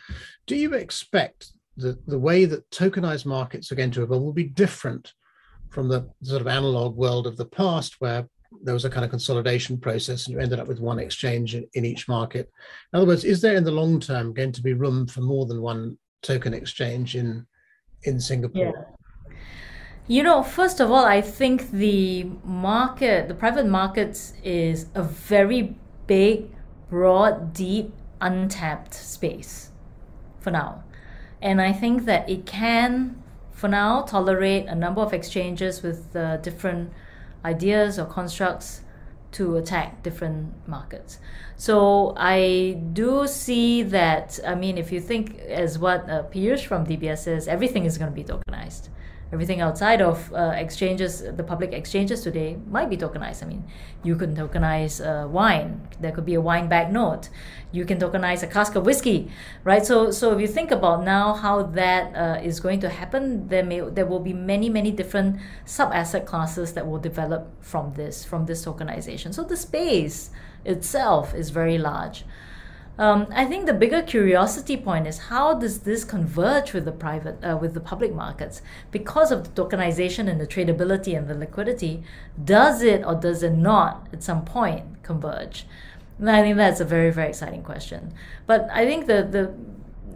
Do 0.48 0.56
you 0.56 0.74
expect 0.74 1.52
the, 1.76 1.98
the 2.06 2.18
way 2.18 2.44
that 2.44 2.68
tokenized 2.70 3.26
markets 3.26 3.70
are 3.70 3.76
going 3.76 3.90
to 3.92 4.02
evolve 4.02 4.22
will 4.22 4.32
be 4.32 4.44
different 4.44 5.12
from 5.70 5.88
the 5.88 6.08
sort 6.22 6.40
of 6.40 6.46
analog 6.48 6.96
world 6.96 7.26
of 7.26 7.36
the 7.36 7.44
past, 7.44 7.96
where 8.00 8.28
there 8.62 8.74
was 8.74 8.84
a 8.84 8.90
kind 8.90 9.04
of 9.04 9.10
consolidation 9.10 9.78
process 9.78 10.26
and 10.26 10.34
you 10.34 10.40
ended 10.40 10.58
up 10.58 10.66
with 10.66 10.80
one 10.80 10.98
exchange 10.98 11.54
in, 11.54 11.66
in 11.74 11.84
each 11.84 12.08
market? 12.08 12.50
In 12.92 12.98
other 12.98 13.06
words, 13.06 13.24
is 13.24 13.40
there 13.40 13.54
in 13.54 13.64
the 13.64 13.70
long 13.70 14.00
term 14.00 14.34
going 14.34 14.52
to 14.52 14.62
be 14.62 14.72
room 14.72 15.06
for 15.06 15.20
more 15.20 15.46
than 15.46 15.62
one 15.62 15.96
token 16.22 16.54
exchange 16.54 17.16
in 17.16 17.46
in 18.04 18.20
Singapore? 18.20 18.74
Yeah. 18.74 19.32
You 20.08 20.24
know, 20.24 20.42
first 20.42 20.80
of 20.80 20.90
all, 20.90 21.04
I 21.04 21.20
think 21.20 21.70
the 21.70 22.24
market, 22.42 23.28
the 23.28 23.34
private 23.34 23.66
markets, 23.66 24.32
is 24.42 24.86
a 24.94 25.04
very 25.04 25.76
big, 26.08 26.50
broad, 26.88 27.52
deep, 27.52 27.92
untapped 28.20 28.92
space 28.92 29.70
for 30.40 30.50
now. 30.50 30.82
And 31.42 31.60
I 31.60 31.72
think 31.72 32.04
that 32.04 32.28
it 32.28 32.46
can, 32.46 33.22
for 33.52 33.68
now, 33.68 34.02
tolerate 34.02 34.66
a 34.66 34.74
number 34.74 35.00
of 35.00 35.12
exchanges 35.12 35.82
with 35.82 36.14
uh, 36.14 36.36
different 36.38 36.92
ideas 37.44 37.98
or 37.98 38.04
constructs 38.04 38.82
to 39.32 39.56
attack 39.56 40.02
different 40.02 40.52
markets. 40.68 41.18
So 41.56 42.14
I 42.16 42.80
do 42.92 43.26
see 43.26 43.82
that, 43.84 44.40
I 44.46 44.54
mean, 44.54 44.76
if 44.76 44.90
you 44.90 45.00
think 45.00 45.38
as 45.38 45.78
what 45.78 46.08
uh, 46.10 46.22
from 46.24 46.86
DBS 46.86 47.18
says, 47.18 47.48
everything 47.48 47.84
is 47.84 47.96
going 47.96 48.10
to 48.10 48.14
be 48.14 48.24
tokenized 48.24 48.88
everything 49.32 49.60
outside 49.60 50.02
of 50.02 50.32
uh, 50.32 50.52
exchanges, 50.56 51.22
the 51.22 51.42
public 51.42 51.72
exchanges 51.72 52.22
today 52.22 52.58
might 52.68 52.90
be 52.90 52.96
tokenized. 52.96 53.42
I 53.42 53.46
mean, 53.46 53.64
you 54.02 54.16
can 54.16 54.34
tokenize 54.34 55.00
uh, 55.00 55.28
wine. 55.28 55.86
There 56.00 56.12
could 56.12 56.26
be 56.26 56.34
a 56.34 56.40
wine 56.40 56.68
bag 56.68 56.92
note. 56.92 57.28
You 57.72 57.84
can 57.84 57.98
tokenize 57.98 58.42
a 58.42 58.48
cask 58.48 58.74
of 58.74 58.84
whiskey, 58.84 59.30
right? 59.62 59.86
So, 59.86 60.10
so 60.10 60.32
if 60.32 60.40
you 60.40 60.48
think 60.48 60.70
about 60.72 61.04
now 61.04 61.34
how 61.34 61.62
that 61.62 62.14
uh, 62.16 62.40
is 62.42 62.58
going 62.58 62.80
to 62.80 62.88
happen, 62.88 63.46
there 63.48 63.62
may 63.62 63.80
there 63.80 64.06
will 64.06 64.20
be 64.20 64.32
many 64.32 64.68
many 64.68 64.90
different 64.90 65.40
sub 65.64 65.92
asset 65.92 66.26
classes 66.26 66.72
that 66.72 66.86
will 66.86 66.98
develop 66.98 67.46
from 67.62 67.92
this 67.94 68.24
from 68.24 68.46
this 68.46 68.64
tokenization. 68.64 69.32
So 69.32 69.44
the 69.44 69.56
space 69.56 70.30
itself 70.64 71.34
is 71.34 71.50
very 71.50 71.78
large. 71.78 72.24
Um, 72.98 73.28
I 73.30 73.46
think 73.46 73.64
the 73.64 73.72
bigger 73.72 74.02
curiosity 74.02 74.76
point 74.76 75.06
is 75.06 75.18
how 75.18 75.54
does 75.54 75.80
this 75.80 76.04
converge 76.04 76.74
with 76.74 76.84
the 76.84 76.92
private, 76.92 77.42
uh, 77.42 77.56
with 77.56 77.72
the 77.72 77.80
public 77.80 78.14
markets? 78.14 78.60
Because 78.90 79.32
of 79.32 79.44
the 79.44 79.62
tokenization 79.62 80.28
and 80.28 80.38
the 80.38 80.46
tradability 80.46 81.16
and 81.16 81.26
the 81.26 81.34
liquidity, 81.34 82.02
does 82.42 82.82
it 82.82 83.02
or 83.04 83.14
does 83.14 83.42
it 83.42 83.52
not 83.52 84.06
at 84.12 84.22
some 84.22 84.44
point 84.44 85.02
converge? 85.02 85.64
And 86.18 86.30
I 86.30 86.42
think 86.42 86.56
that's 86.56 86.80
a 86.80 86.84
very, 86.84 87.10
very 87.10 87.30
exciting 87.30 87.62
question. 87.62 88.12
But 88.46 88.68
I 88.70 88.84
think 88.84 89.06
the 89.06 89.22
the 89.22 89.54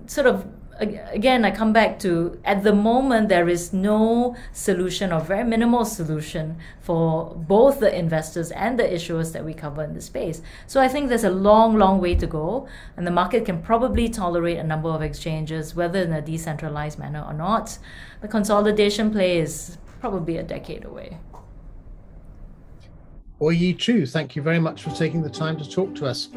sort 0.06 0.26
of 0.26 0.46
again, 0.78 1.44
I 1.44 1.50
come 1.50 1.72
back 1.72 1.98
to 2.00 2.38
at 2.44 2.62
the 2.62 2.72
moment, 2.72 3.28
there 3.28 3.48
is 3.48 3.72
no 3.72 4.36
solution 4.52 5.12
or 5.12 5.20
very 5.20 5.44
minimal 5.44 5.84
solution 5.84 6.56
for 6.80 7.34
both 7.34 7.80
the 7.80 7.96
investors 7.96 8.50
and 8.50 8.78
the 8.78 8.84
issuers 8.84 9.32
that 9.32 9.44
we 9.44 9.54
cover 9.54 9.82
in 9.82 9.94
the 9.94 10.00
space. 10.00 10.42
So 10.66 10.80
I 10.80 10.88
think 10.88 11.08
there's 11.08 11.24
a 11.24 11.30
long, 11.30 11.78
long 11.78 12.00
way 12.00 12.14
to 12.16 12.26
go, 12.26 12.68
and 12.96 13.06
the 13.06 13.10
market 13.10 13.44
can 13.44 13.62
probably 13.62 14.08
tolerate 14.08 14.58
a 14.58 14.64
number 14.64 14.88
of 14.88 15.02
exchanges, 15.02 15.74
whether 15.74 16.00
in 16.02 16.12
a 16.12 16.22
decentralized 16.22 16.98
manner 16.98 17.24
or 17.26 17.32
not. 17.32 17.78
The 18.20 18.28
consolidation 18.28 19.10
play 19.10 19.38
is 19.38 19.78
probably 20.00 20.36
a 20.36 20.42
decade 20.42 20.84
away. 20.84 21.18
Oi-Yee 23.42 23.74
Choo, 23.74 24.06
thank 24.06 24.36
you 24.36 24.42
very 24.42 24.60
much 24.60 24.82
for 24.82 24.90
taking 24.90 25.22
the 25.22 25.30
time 25.30 25.58
to 25.58 25.68
talk 25.68 25.94
to 25.96 26.06
us. 26.06 26.28